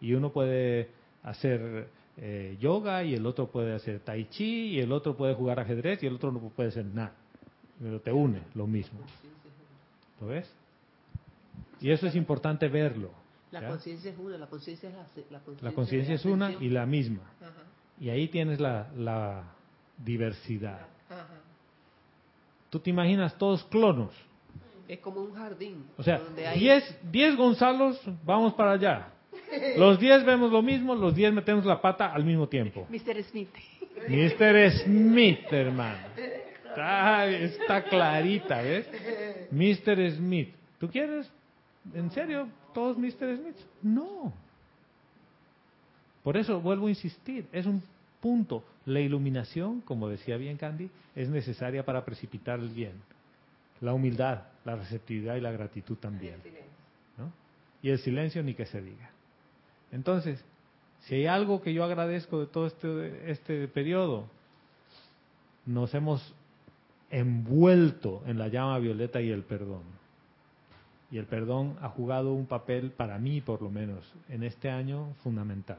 [0.01, 0.91] Y uno puede
[1.23, 5.59] hacer eh, yoga y el otro puede hacer tai chi y el otro puede jugar
[5.59, 7.13] ajedrez y el otro no puede hacer nada.
[7.81, 9.01] Pero te une lo mismo.
[10.21, 10.51] ¿Lo ves?
[11.81, 13.11] Y eso es importante verlo.
[13.51, 15.69] La conciencia es una, la conciencia es la, la conciencia.
[15.69, 17.23] La conciencia de es una y la misma.
[17.41, 17.53] Ajá,
[18.01, 19.54] Y ahí tienes la, la
[19.99, 20.87] diversidad.
[21.09, 21.45] ajá.
[22.75, 24.11] Tú te imaginas todos clonos.
[24.89, 25.85] Es como un jardín.
[25.97, 29.11] O sea, donde hay 10 10 Gonzalos, vamos para allá.
[29.77, 32.85] Los 10 vemos lo mismo, los 10 metemos la pata al mismo tiempo.
[32.91, 33.23] Mr.
[33.23, 33.49] Smith.
[34.09, 34.71] Mr.
[34.83, 35.99] Smith, hermano.
[36.69, 38.89] Está, está clarita, ¿ves?
[39.53, 40.11] Mr.
[40.11, 40.53] Smith.
[40.81, 41.31] ¿Tú quieres?
[41.95, 42.49] ¿En serio?
[42.73, 43.37] ¿Todos Mr.
[43.37, 43.57] Smith?
[43.83, 44.33] No.
[46.25, 47.81] Por eso vuelvo a insistir, es un
[48.21, 48.65] punto.
[48.87, 52.93] La iluminación, como decía bien Candy, es necesaria para precipitar el bien.
[53.81, 56.37] La humildad, la receptividad y la gratitud también.
[57.17, 57.33] ¿no?
[57.83, 59.11] Y el silencio ni que se diga.
[59.91, 60.45] Entonces,
[61.01, 64.27] si hay algo que yo agradezco de todo este, este periodo,
[65.67, 66.35] nos hemos
[67.11, 69.83] envuelto en la llama violeta y el perdón.
[71.11, 75.15] Y el perdón ha jugado un papel, para mí por lo menos, en este año
[75.23, 75.79] fundamental.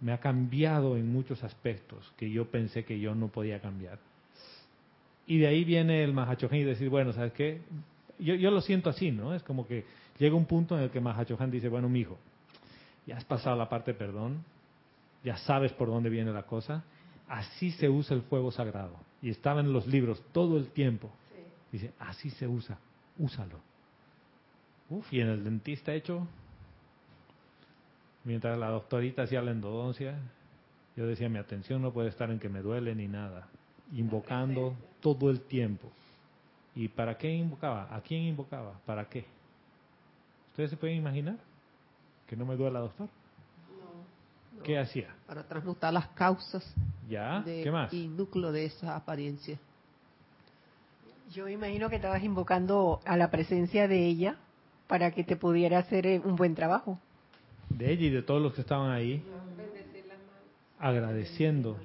[0.00, 3.98] Me ha cambiado en muchos aspectos que yo pensé que yo no podía cambiar.
[5.26, 7.60] Y de ahí viene el Mahachohan y decir, bueno, ¿sabes qué?
[8.18, 9.34] Yo, yo lo siento así, ¿no?
[9.34, 9.84] Es como que
[10.18, 12.18] llega un punto en el que Mahachohan dice, bueno, mijo,
[13.06, 14.44] ya has pasado la parte de perdón,
[15.24, 16.84] ya sabes por dónde viene la cosa,
[17.28, 18.96] así se usa el fuego sagrado.
[19.20, 21.10] Y estaba en los libros todo el tiempo.
[21.72, 22.78] Dice, así se usa,
[23.18, 23.60] úsalo.
[24.90, 26.26] Uf, y en el dentista hecho,
[28.28, 30.14] mientras la doctorita hacía la endodoncia,
[30.96, 33.48] yo decía, mi atención no puede estar en que me duele ni nada,
[33.94, 35.90] invocando todo el tiempo.
[36.74, 37.88] ¿Y para qué invocaba?
[37.90, 38.74] ¿A quién invocaba?
[38.84, 39.24] ¿Para qué?
[40.50, 41.36] ¿Ustedes se pueden imaginar?
[42.26, 43.08] Que no me duela, doctor.
[44.58, 45.08] No, ¿Qué hacía?
[45.26, 46.62] Para transmutar las causas
[47.08, 47.40] ¿Ya?
[47.40, 47.90] de- ¿Qué más?
[47.94, 49.58] y núcleo de esa apariencia.
[51.32, 54.36] Yo imagino que estabas invocando a la presencia de ella
[54.86, 56.98] para que te pudiera hacer eh, un buen trabajo.
[57.70, 59.22] De ella y de todos los que estaban ahí,
[60.78, 61.76] agradeciendo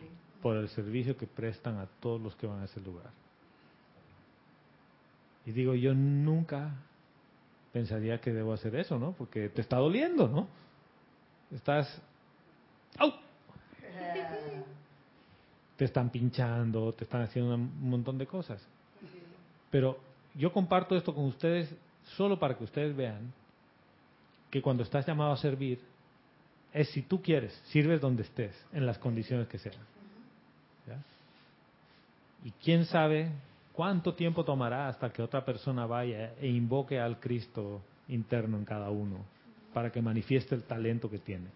[0.41, 3.11] por el servicio que prestan a todos los que van a ese lugar.
[5.45, 6.71] Y digo, yo nunca
[7.71, 9.13] pensaría que debo hacer eso, ¿no?
[9.13, 10.47] Porque te está doliendo, ¿no?
[11.51, 12.01] Estás...
[12.97, 13.11] ¡Au!
[15.75, 18.65] Te están pinchando, te están haciendo un montón de cosas.
[19.71, 19.97] Pero
[20.35, 21.73] yo comparto esto con ustedes
[22.15, 23.33] solo para que ustedes vean
[24.53, 25.79] que cuando estás llamado a servir,
[26.71, 29.73] es si tú quieres, sirves donde estés, en las condiciones que sean.
[30.87, 31.01] ¿Ya?
[32.47, 33.31] Y quién sabe
[33.71, 38.91] cuánto tiempo tomará hasta que otra persona vaya e invoque al Cristo interno en cada
[38.91, 39.25] uno
[39.73, 41.47] para que manifieste el talento que tiene.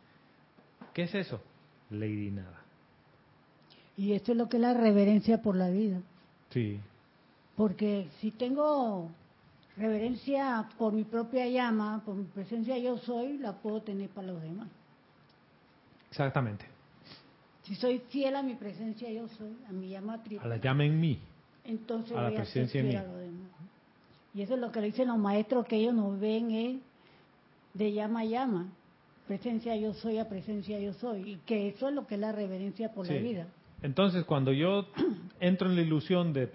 [0.92, 1.40] ¿Qué es eso?
[1.92, 2.64] Lady nada.
[3.96, 6.02] Y esto es lo que es la reverencia por la vida.
[6.50, 6.80] Sí,
[7.56, 9.12] Porque si tengo
[9.78, 14.42] reverencia por mi propia llama, por mi presencia yo soy, la puedo tener para los
[14.42, 14.68] demás.
[16.10, 16.66] exactamente.
[17.64, 20.86] Si soy fiel a mi presencia yo soy, a mi llama A triple, la llama
[20.86, 21.20] en mí.
[21.66, 23.08] entonces a la voy a ser presencia en a mí.
[23.08, 23.52] los demás.
[24.34, 26.78] Y eso es lo que le dicen los maestros, que ellos nos ven es
[27.74, 28.68] de llama a llama.
[29.28, 31.32] Presencia yo soy a presencia yo soy.
[31.32, 33.48] Y que eso es lo que es la reverencia por la vida.
[33.82, 34.88] Entonces, cuando yo
[35.40, 36.48] entro en la ilusión de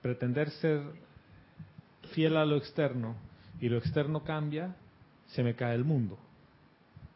[0.00, 0.82] pretender ser
[2.14, 3.16] fiel a lo externo
[3.60, 4.74] y lo externo cambia,
[5.26, 6.18] se me cae el mundo.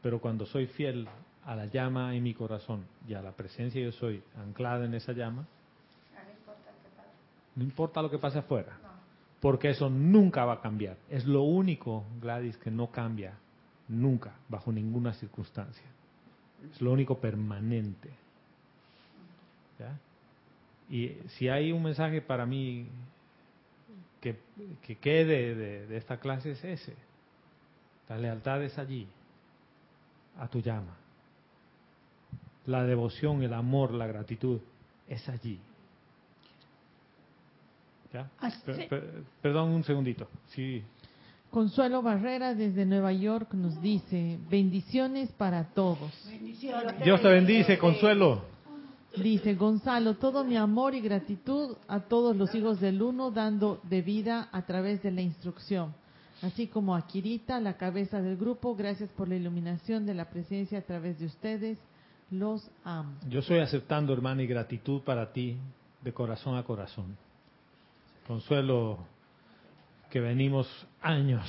[0.02, 1.08] Pero cuando soy fiel
[1.44, 5.12] a la llama en mi corazón y a la presencia yo soy anclada en esa
[5.12, 5.46] llama,
[7.56, 8.78] no importa lo que pase afuera,
[9.40, 10.96] porque eso nunca va a cambiar.
[11.10, 13.34] Es lo único, Gladys, que no cambia
[13.88, 15.86] nunca, bajo ninguna circunstancia.
[16.72, 18.10] Es lo único permanente.
[19.78, 19.98] ¿Ya?
[20.88, 22.88] Y si hay un mensaje para mí
[24.20, 24.38] que,
[24.82, 26.94] que quede de, de esta clase es ese.
[28.08, 29.06] La lealtad es allí,
[30.38, 30.96] a tu llama.
[32.66, 34.60] La devoción, el amor, la gratitud
[35.08, 35.58] es allí.
[38.12, 38.30] ¿Ya?
[38.40, 40.28] Así- Per- per- perdón un segundito.
[40.48, 40.82] Sí,
[41.50, 46.12] Consuelo Barrera desde Nueva York nos dice, bendiciones para todos.
[46.28, 47.02] Bendiciones.
[47.02, 48.44] Dios te bendice, Consuelo.
[49.16, 54.02] Dice Gonzalo, todo mi amor y gratitud a todos los hijos del uno dando de
[54.02, 55.94] vida a través de la instrucción,
[56.42, 60.78] así como a Kirita, la cabeza del grupo, gracias por la iluminación de la presencia
[60.78, 61.78] a través de ustedes,
[62.30, 63.16] los amo.
[63.28, 65.56] Yo estoy aceptando, hermana, y gratitud para ti
[66.02, 67.16] de corazón a corazón.
[68.26, 68.98] Consuelo,
[70.10, 70.68] que venimos
[71.00, 71.42] años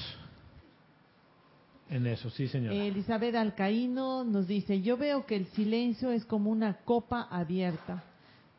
[1.90, 2.50] en eso, sí.
[2.54, 8.04] Elizabeth Alcaíno nos dice, yo veo que el silencio es como una copa abierta,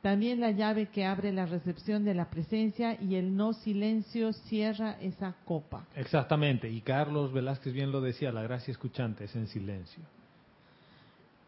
[0.03, 4.97] también la llave que abre la recepción de la presencia y el no silencio cierra
[5.01, 5.87] esa copa.
[5.95, 10.03] Exactamente, y Carlos Velázquez bien lo decía, la gracia escuchante es en silencio.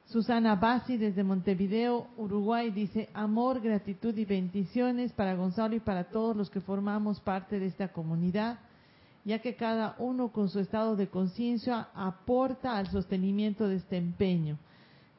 [0.07, 6.37] Susana Bassi desde Montevideo, Uruguay, dice amor, gratitud y bendiciones para Gonzalo y para todos
[6.37, 8.59] los que formamos parte de esta comunidad,
[9.25, 14.59] ya que cada uno con su estado de conciencia aporta al sostenimiento de este empeño.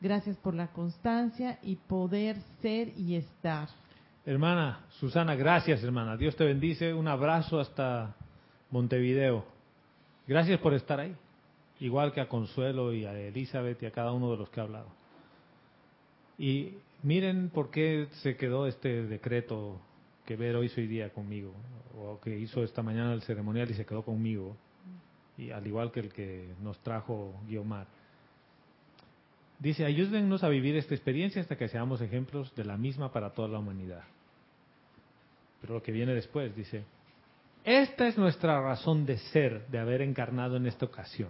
[0.01, 3.69] Gracias por la constancia y poder ser y estar.
[4.25, 6.17] Hermana Susana, gracias, hermana.
[6.17, 6.93] Dios te bendice.
[6.93, 8.15] Un abrazo hasta
[8.69, 9.45] Montevideo.
[10.27, 11.15] Gracias por estar ahí.
[11.79, 14.63] Igual que a Consuelo y a Elizabeth y a cada uno de los que ha
[14.63, 14.87] hablado.
[16.37, 16.73] Y
[17.03, 19.79] miren por qué se quedó este decreto
[20.25, 21.53] que Vero hizo hoy día conmigo,
[21.97, 24.55] o que hizo esta mañana el ceremonial y se quedó conmigo,
[25.37, 27.87] y al igual que el que nos trajo Guiomar.
[29.59, 33.47] Dice, ayúdennos a vivir esta experiencia hasta que seamos ejemplos de la misma para toda
[33.47, 34.03] la humanidad.
[35.61, 36.83] Pero lo que viene después dice,
[37.63, 41.29] esta es nuestra razón de ser, de haber encarnado en esta ocasión.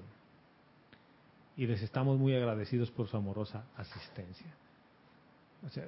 [1.56, 4.48] Y les estamos muy agradecidos por su amorosa asistencia.
[5.66, 5.86] O sea,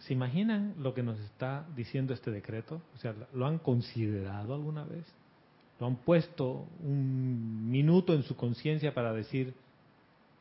[0.00, 2.80] ¿se imaginan lo que nos está diciendo este decreto?
[2.94, 5.04] O sea, ¿lo han considerado alguna vez?
[5.80, 9.54] ¿Lo han puesto un minuto en su conciencia para decir,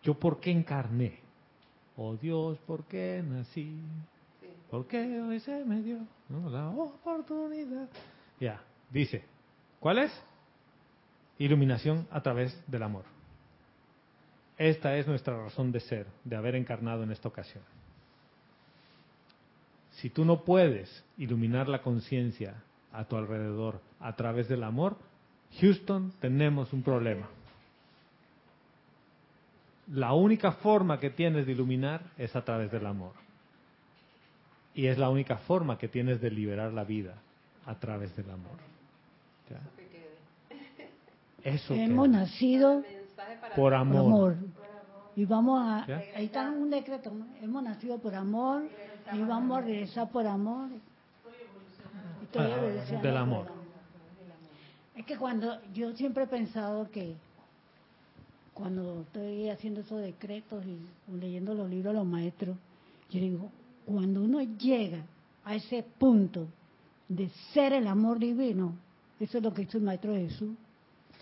[0.03, 1.19] yo por qué encarné?
[1.95, 3.75] Oh Dios, ¿por qué nací?
[4.69, 5.99] ¿Por qué hoy se me dio
[6.29, 6.49] ¿no?
[6.49, 7.87] la oportunidad?
[8.39, 8.61] Ya,
[8.91, 9.23] dice,
[9.79, 10.11] ¿cuál es?
[11.37, 13.05] Iluminación a través del amor.
[14.57, 17.63] Esta es nuestra razón de ser, de haber encarnado en esta ocasión.
[19.97, 22.55] Si tú no puedes iluminar la conciencia
[22.91, 24.97] a tu alrededor a través del amor,
[25.59, 27.27] Houston, tenemos un problema.
[29.91, 33.13] La única forma que tienes de iluminar es a través del amor.
[34.75, 37.15] Y es la única forma que tienes de liberar la vida
[37.65, 38.57] a través del amor.
[39.49, 39.61] ¿Ya?
[41.43, 42.19] Eso Hemos queda.
[42.19, 42.83] nacido
[43.55, 44.37] por por amor.
[45.17, 45.83] Y vamos a,
[46.15, 47.11] ahí está un decreto,
[47.41, 48.69] hemos nacido por amor
[49.11, 50.69] y vamos a regresar por amor.
[52.21, 53.47] Estoy Ah, del por amor.
[54.95, 57.15] Es que cuando yo siempre he pensado que
[58.53, 60.77] cuando estoy haciendo esos decretos y
[61.19, 62.55] leyendo los libros de los maestros,
[63.09, 63.49] yo digo,
[63.87, 65.01] cuando uno llega
[65.45, 66.45] a ese punto
[67.09, 68.75] de ser el amor divino,
[69.19, 70.51] eso es lo que hizo el Maestro Jesús,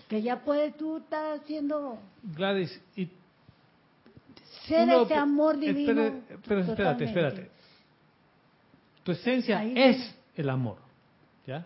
[0.09, 1.97] que ya puedes tú estar haciendo
[2.35, 3.07] Gladys, y
[4.67, 5.93] ser ese amor divino.
[6.47, 7.03] Pero espérate, totalmente.
[7.05, 7.51] espérate.
[9.03, 10.13] Tu esencia Ahí es viene.
[10.35, 10.77] el amor.
[11.45, 11.65] ¿Ya?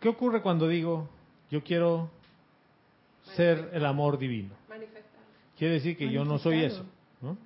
[0.00, 1.08] ¿Qué ocurre cuando digo,
[1.50, 2.10] yo quiero
[3.34, 4.54] ser el amor divino?
[5.58, 6.84] Quiere decir que yo no soy eso.
[7.22, 7.36] ¿no?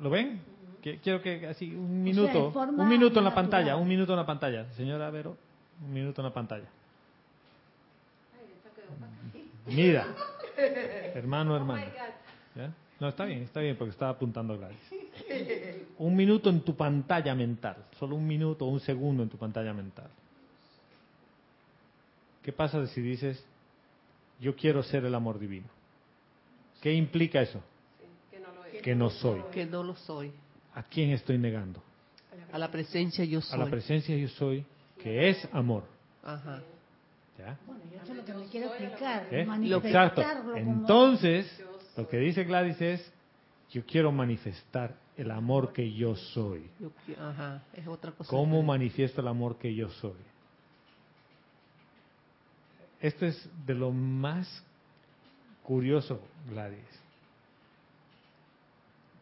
[0.00, 0.40] ¿Lo ven?
[0.80, 3.34] Que- Quiero que así, un minuto, un minuto en la natural.
[3.34, 4.72] pantalla, un minuto en la pantalla.
[4.74, 5.36] Señora Vero,
[5.84, 6.68] un minuto en la pantalla.
[9.66, 10.06] Mira,
[11.14, 11.86] hermano, hermano.
[12.54, 12.72] ¿Ya?
[13.00, 14.78] No, está bien, está bien, porque estaba apuntando Gladys.
[15.98, 19.72] Un minuto en tu pantalla mental, solo un minuto o un segundo en tu pantalla
[19.72, 20.08] mental.
[22.42, 23.44] ¿Qué pasa si dices,
[24.40, 25.66] yo quiero ser el amor divino?
[26.80, 27.60] ¿Qué implica eso?
[28.82, 29.42] Que no soy.
[29.52, 30.32] Que no lo soy.
[30.74, 31.82] ¿A quién estoy negando?
[32.52, 33.58] A la presencia yo A soy.
[33.58, 34.64] la presencia yo soy,
[35.02, 35.84] que es amor.
[36.22, 36.62] Ajá.
[37.38, 37.56] ¿Ya?
[37.66, 39.46] Bueno, yo eso es lo que me quiero explicar, ¿Eh?
[39.84, 40.22] Exacto.
[40.56, 41.64] Entonces,
[41.96, 43.12] lo que dice Gladys es,
[43.70, 46.68] yo quiero manifestar el amor que yo soy.
[46.80, 46.90] Yo
[47.20, 48.30] ajá, es otra cosa.
[48.30, 50.16] ¿Cómo manifiesto el amor que yo soy?
[53.00, 54.64] Esto es de lo más
[55.62, 56.78] curioso, Gladys.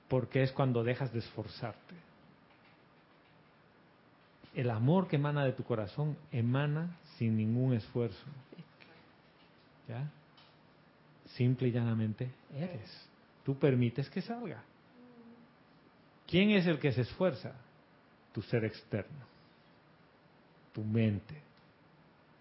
[0.09, 1.95] Porque es cuando dejas de esforzarte.
[4.55, 8.25] El amor que emana de tu corazón emana sin ningún esfuerzo.
[9.89, 10.11] ¿Ya?
[11.35, 13.09] Simple y llanamente eres.
[13.45, 14.63] Tú permites que salga.
[16.27, 17.53] ¿Quién es el que se esfuerza?
[18.33, 19.25] Tu ser externo,
[20.73, 21.41] tu mente.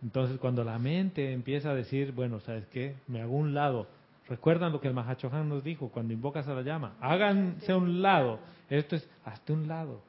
[0.01, 2.95] Entonces, cuando la mente empieza a decir, bueno, ¿sabes qué?
[3.07, 3.87] Me hago un lado.
[4.27, 6.95] ¿Recuerdan lo que el Mahachohan nos dijo cuando invocas a la llama?
[6.99, 8.39] Háganse un lado.
[8.69, 10.01] Esto es, hazte un lado.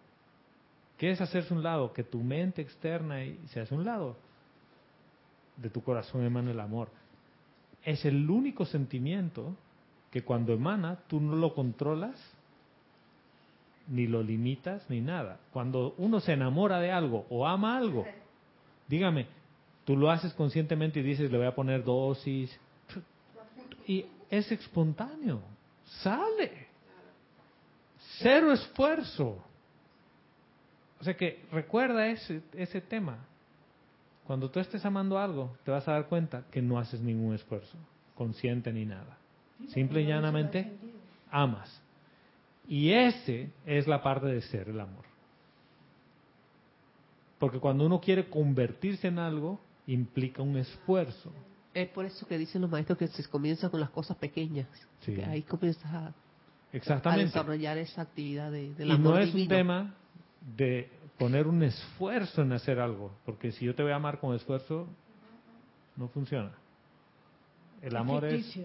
[0.96, 1.92] ¿Qué es hacerse un lado?
[1.92, 3.16] Que tu mente externa
[3.48, 4.16] se hace un lado.
[5.56, 6.88] De tu corazón emana el amor.
[7.82, 9.56] Es el único sentimiento
[10.10, 12.14] que cuando emana tú no lo controlas,
[13.88, 15.38] ni lo limitas, ni nada.
[15.52, 18.04] Cuando uno se enamora de algo o ama algo,
[18.88, 19.26] dígame,
[19.84, 22.58] tú lo haces conscientemente y dices, le voy a poner dosis,
[23.86, 25.40] y es espontáneo,
[25.84, 26.66] sale.
[28.18, 29.38] Cero esfuerzo.
[31.00, 33.18] O sea que recuerda ese, ese tema.
[34.26, 37.78] Cuando tú estés amando algo, te vas a dar cuenta que no haces ningún esfuerzo,
[38.14, 39.18] consciente ni nada.
[39.68, 40.72] Simple y llanamente
[41.30, 41.80] amas.
[42.68, 45.04] Y ese es la parte de ser el amor.
[47.38, 51.32] Porque cuando uno quiere convertirse en algo, implica un esfuerzo.
[51.72, 54.66] Es por eso que dicen los maestros que se comienza con las cosas pequeñas.
[55.00, 55.14] Sí.
[55.14, 56.12] Que ahí comienzas a,
[57.16, 59.94] desarrollar esa actividad de, del Y amor no es un tema
[60.56, 64.34] de poner un esfuerzo en hacer algo, porque si yo te voy a amar con
[64.34, 64.86] esfuerzo,
[65.96, 66.52] no funciona.
[67.82, 68.58] El amor es,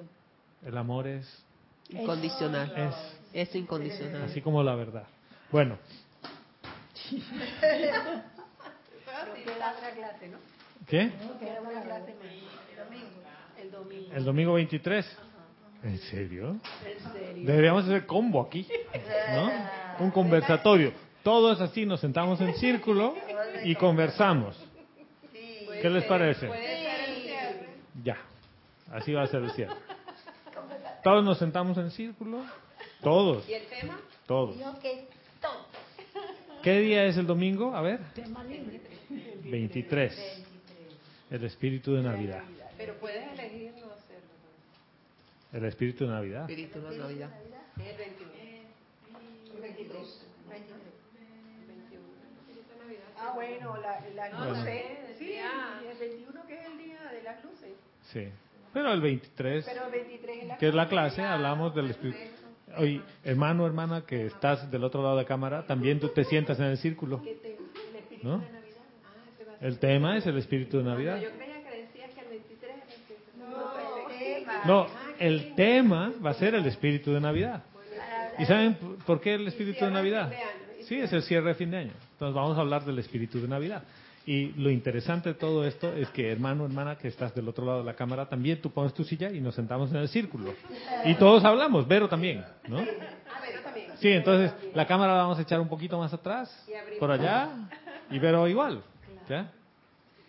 [0.66, 1.46] el amor es,
[1.90, 2.74] Incondicional.
[3.34, 4.24] es Es incondicional.
[4.24, 5.08] así como la verdad.
[5.52, 5.78] Bueno.
[10.88, 11.12] ¿qué?
[13.60, 14.14] El domingo.
[14.14, 15.18] El domingo 23.
[15.84, 16.58] ¿En serio?
[17.36, 18.68] Deberíamos hacer combo aquí,
[19.36, 19.52] ¿no?
[20.06, 20.94] Un conversatorio.
[21.24, 23.16] Todos así nos sentamos en círculo
[23.64, 24.58] y conversamos.
[25.82, 26.50] ¿Qué les parece?
[28.04, 28.18] Ya,
[28.92, 29.76] así va a ser el cierre.
[31.04, 32.44] Todos nos sentamos en círculo,
[33.02, 33.48] todos.
[33.48, 34.00] ¿Y el tema?
[34.26, 34.56] Todos.
[36.64, 37.76] ¿Qué día es el domingo?
[37.76, 38.00] A ver.
[39.44, 40.44] 23.
[41.32, 42.44] El espíritu de Navidad.
[42.78, 44.30] Pero puedes elegir no hacerlo.
[45.54, 46.50] El espíritu de Navidad.
[46.50, 47.30] Espíritu de Navidad.
[47.78, 48.32] El 21.
[53.22, 54.84] Ah, bueno, la, la luces.
[55.20, 57.70] Sí, el 21 que es el día de las luces.
[58.12, 58.28] Sí.
[58.74, 62.20] Pero el 23, Pero el 23 es la que es la clase, hablamos del espíritu.
[62.78, 66.58] Oye, hermano, hermana, que estás del otro lado de la cámara, también tú te sientas
[66.60, 67.22] en el círculo.
[68.24, 68.42] ¿No?
[69.60, 71.20] El tema es el espíritu de Navidad.
[71.20, 74.66] Yo creía que decías que el 23 es el 21.
[74.66, 74.88] No,
[75.20, 77.64] el tema va a ser el espíritu de Navidad.
[78.40, 80.32] ¿Y saben por qué el espíritu de Navidad?
[80.92, 81.94] Sí, es el cierre de fin de año.
[82.12, 83.82] Entonces vamos a hablar del espíritu de Navidad.
[84.26, 87.78] Y lo interesante de todo esto es que, hermano, hermana, que estás del otro lado
[87.80, 90.54] de la cámara, también tú pones tu silla y nos sentamos en el círculo.
[91.06, 92.80] Y todos hablamos, Vero también, ¿no?
[94.00, 96.50] Sí, entonces la cámara la vamos a echar un poquito más atrás,
[97.00, 97.48] por allá,
[98.10, 98.82] y Vero igual.
[99.30, 99.50] ¿ya?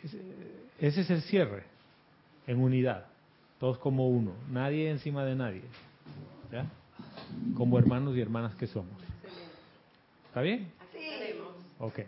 [0.04, 0.22] Ese-
[0.78, 1.64] Ese es el cierre,
[2.46, 3.06] en unidad,
[3.58, 5.62] todos como uno, nadie encima de nadie,
[6.52, 6.66] ¿ya?
[7.56, 8.92] Como hermanos y hermanas que somos.
[10.32, 10.72] ¿Está bien?
[11.78, 11.98] Ok.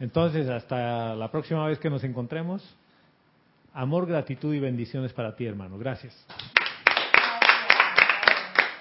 [0.00, 2.62] Entonces, hasta la próxima vez que nos encontremos,
[3.74, 5.76] amor, gratitud y bendiciones para ti, hermano.
[5.76, 6.14] Gracias.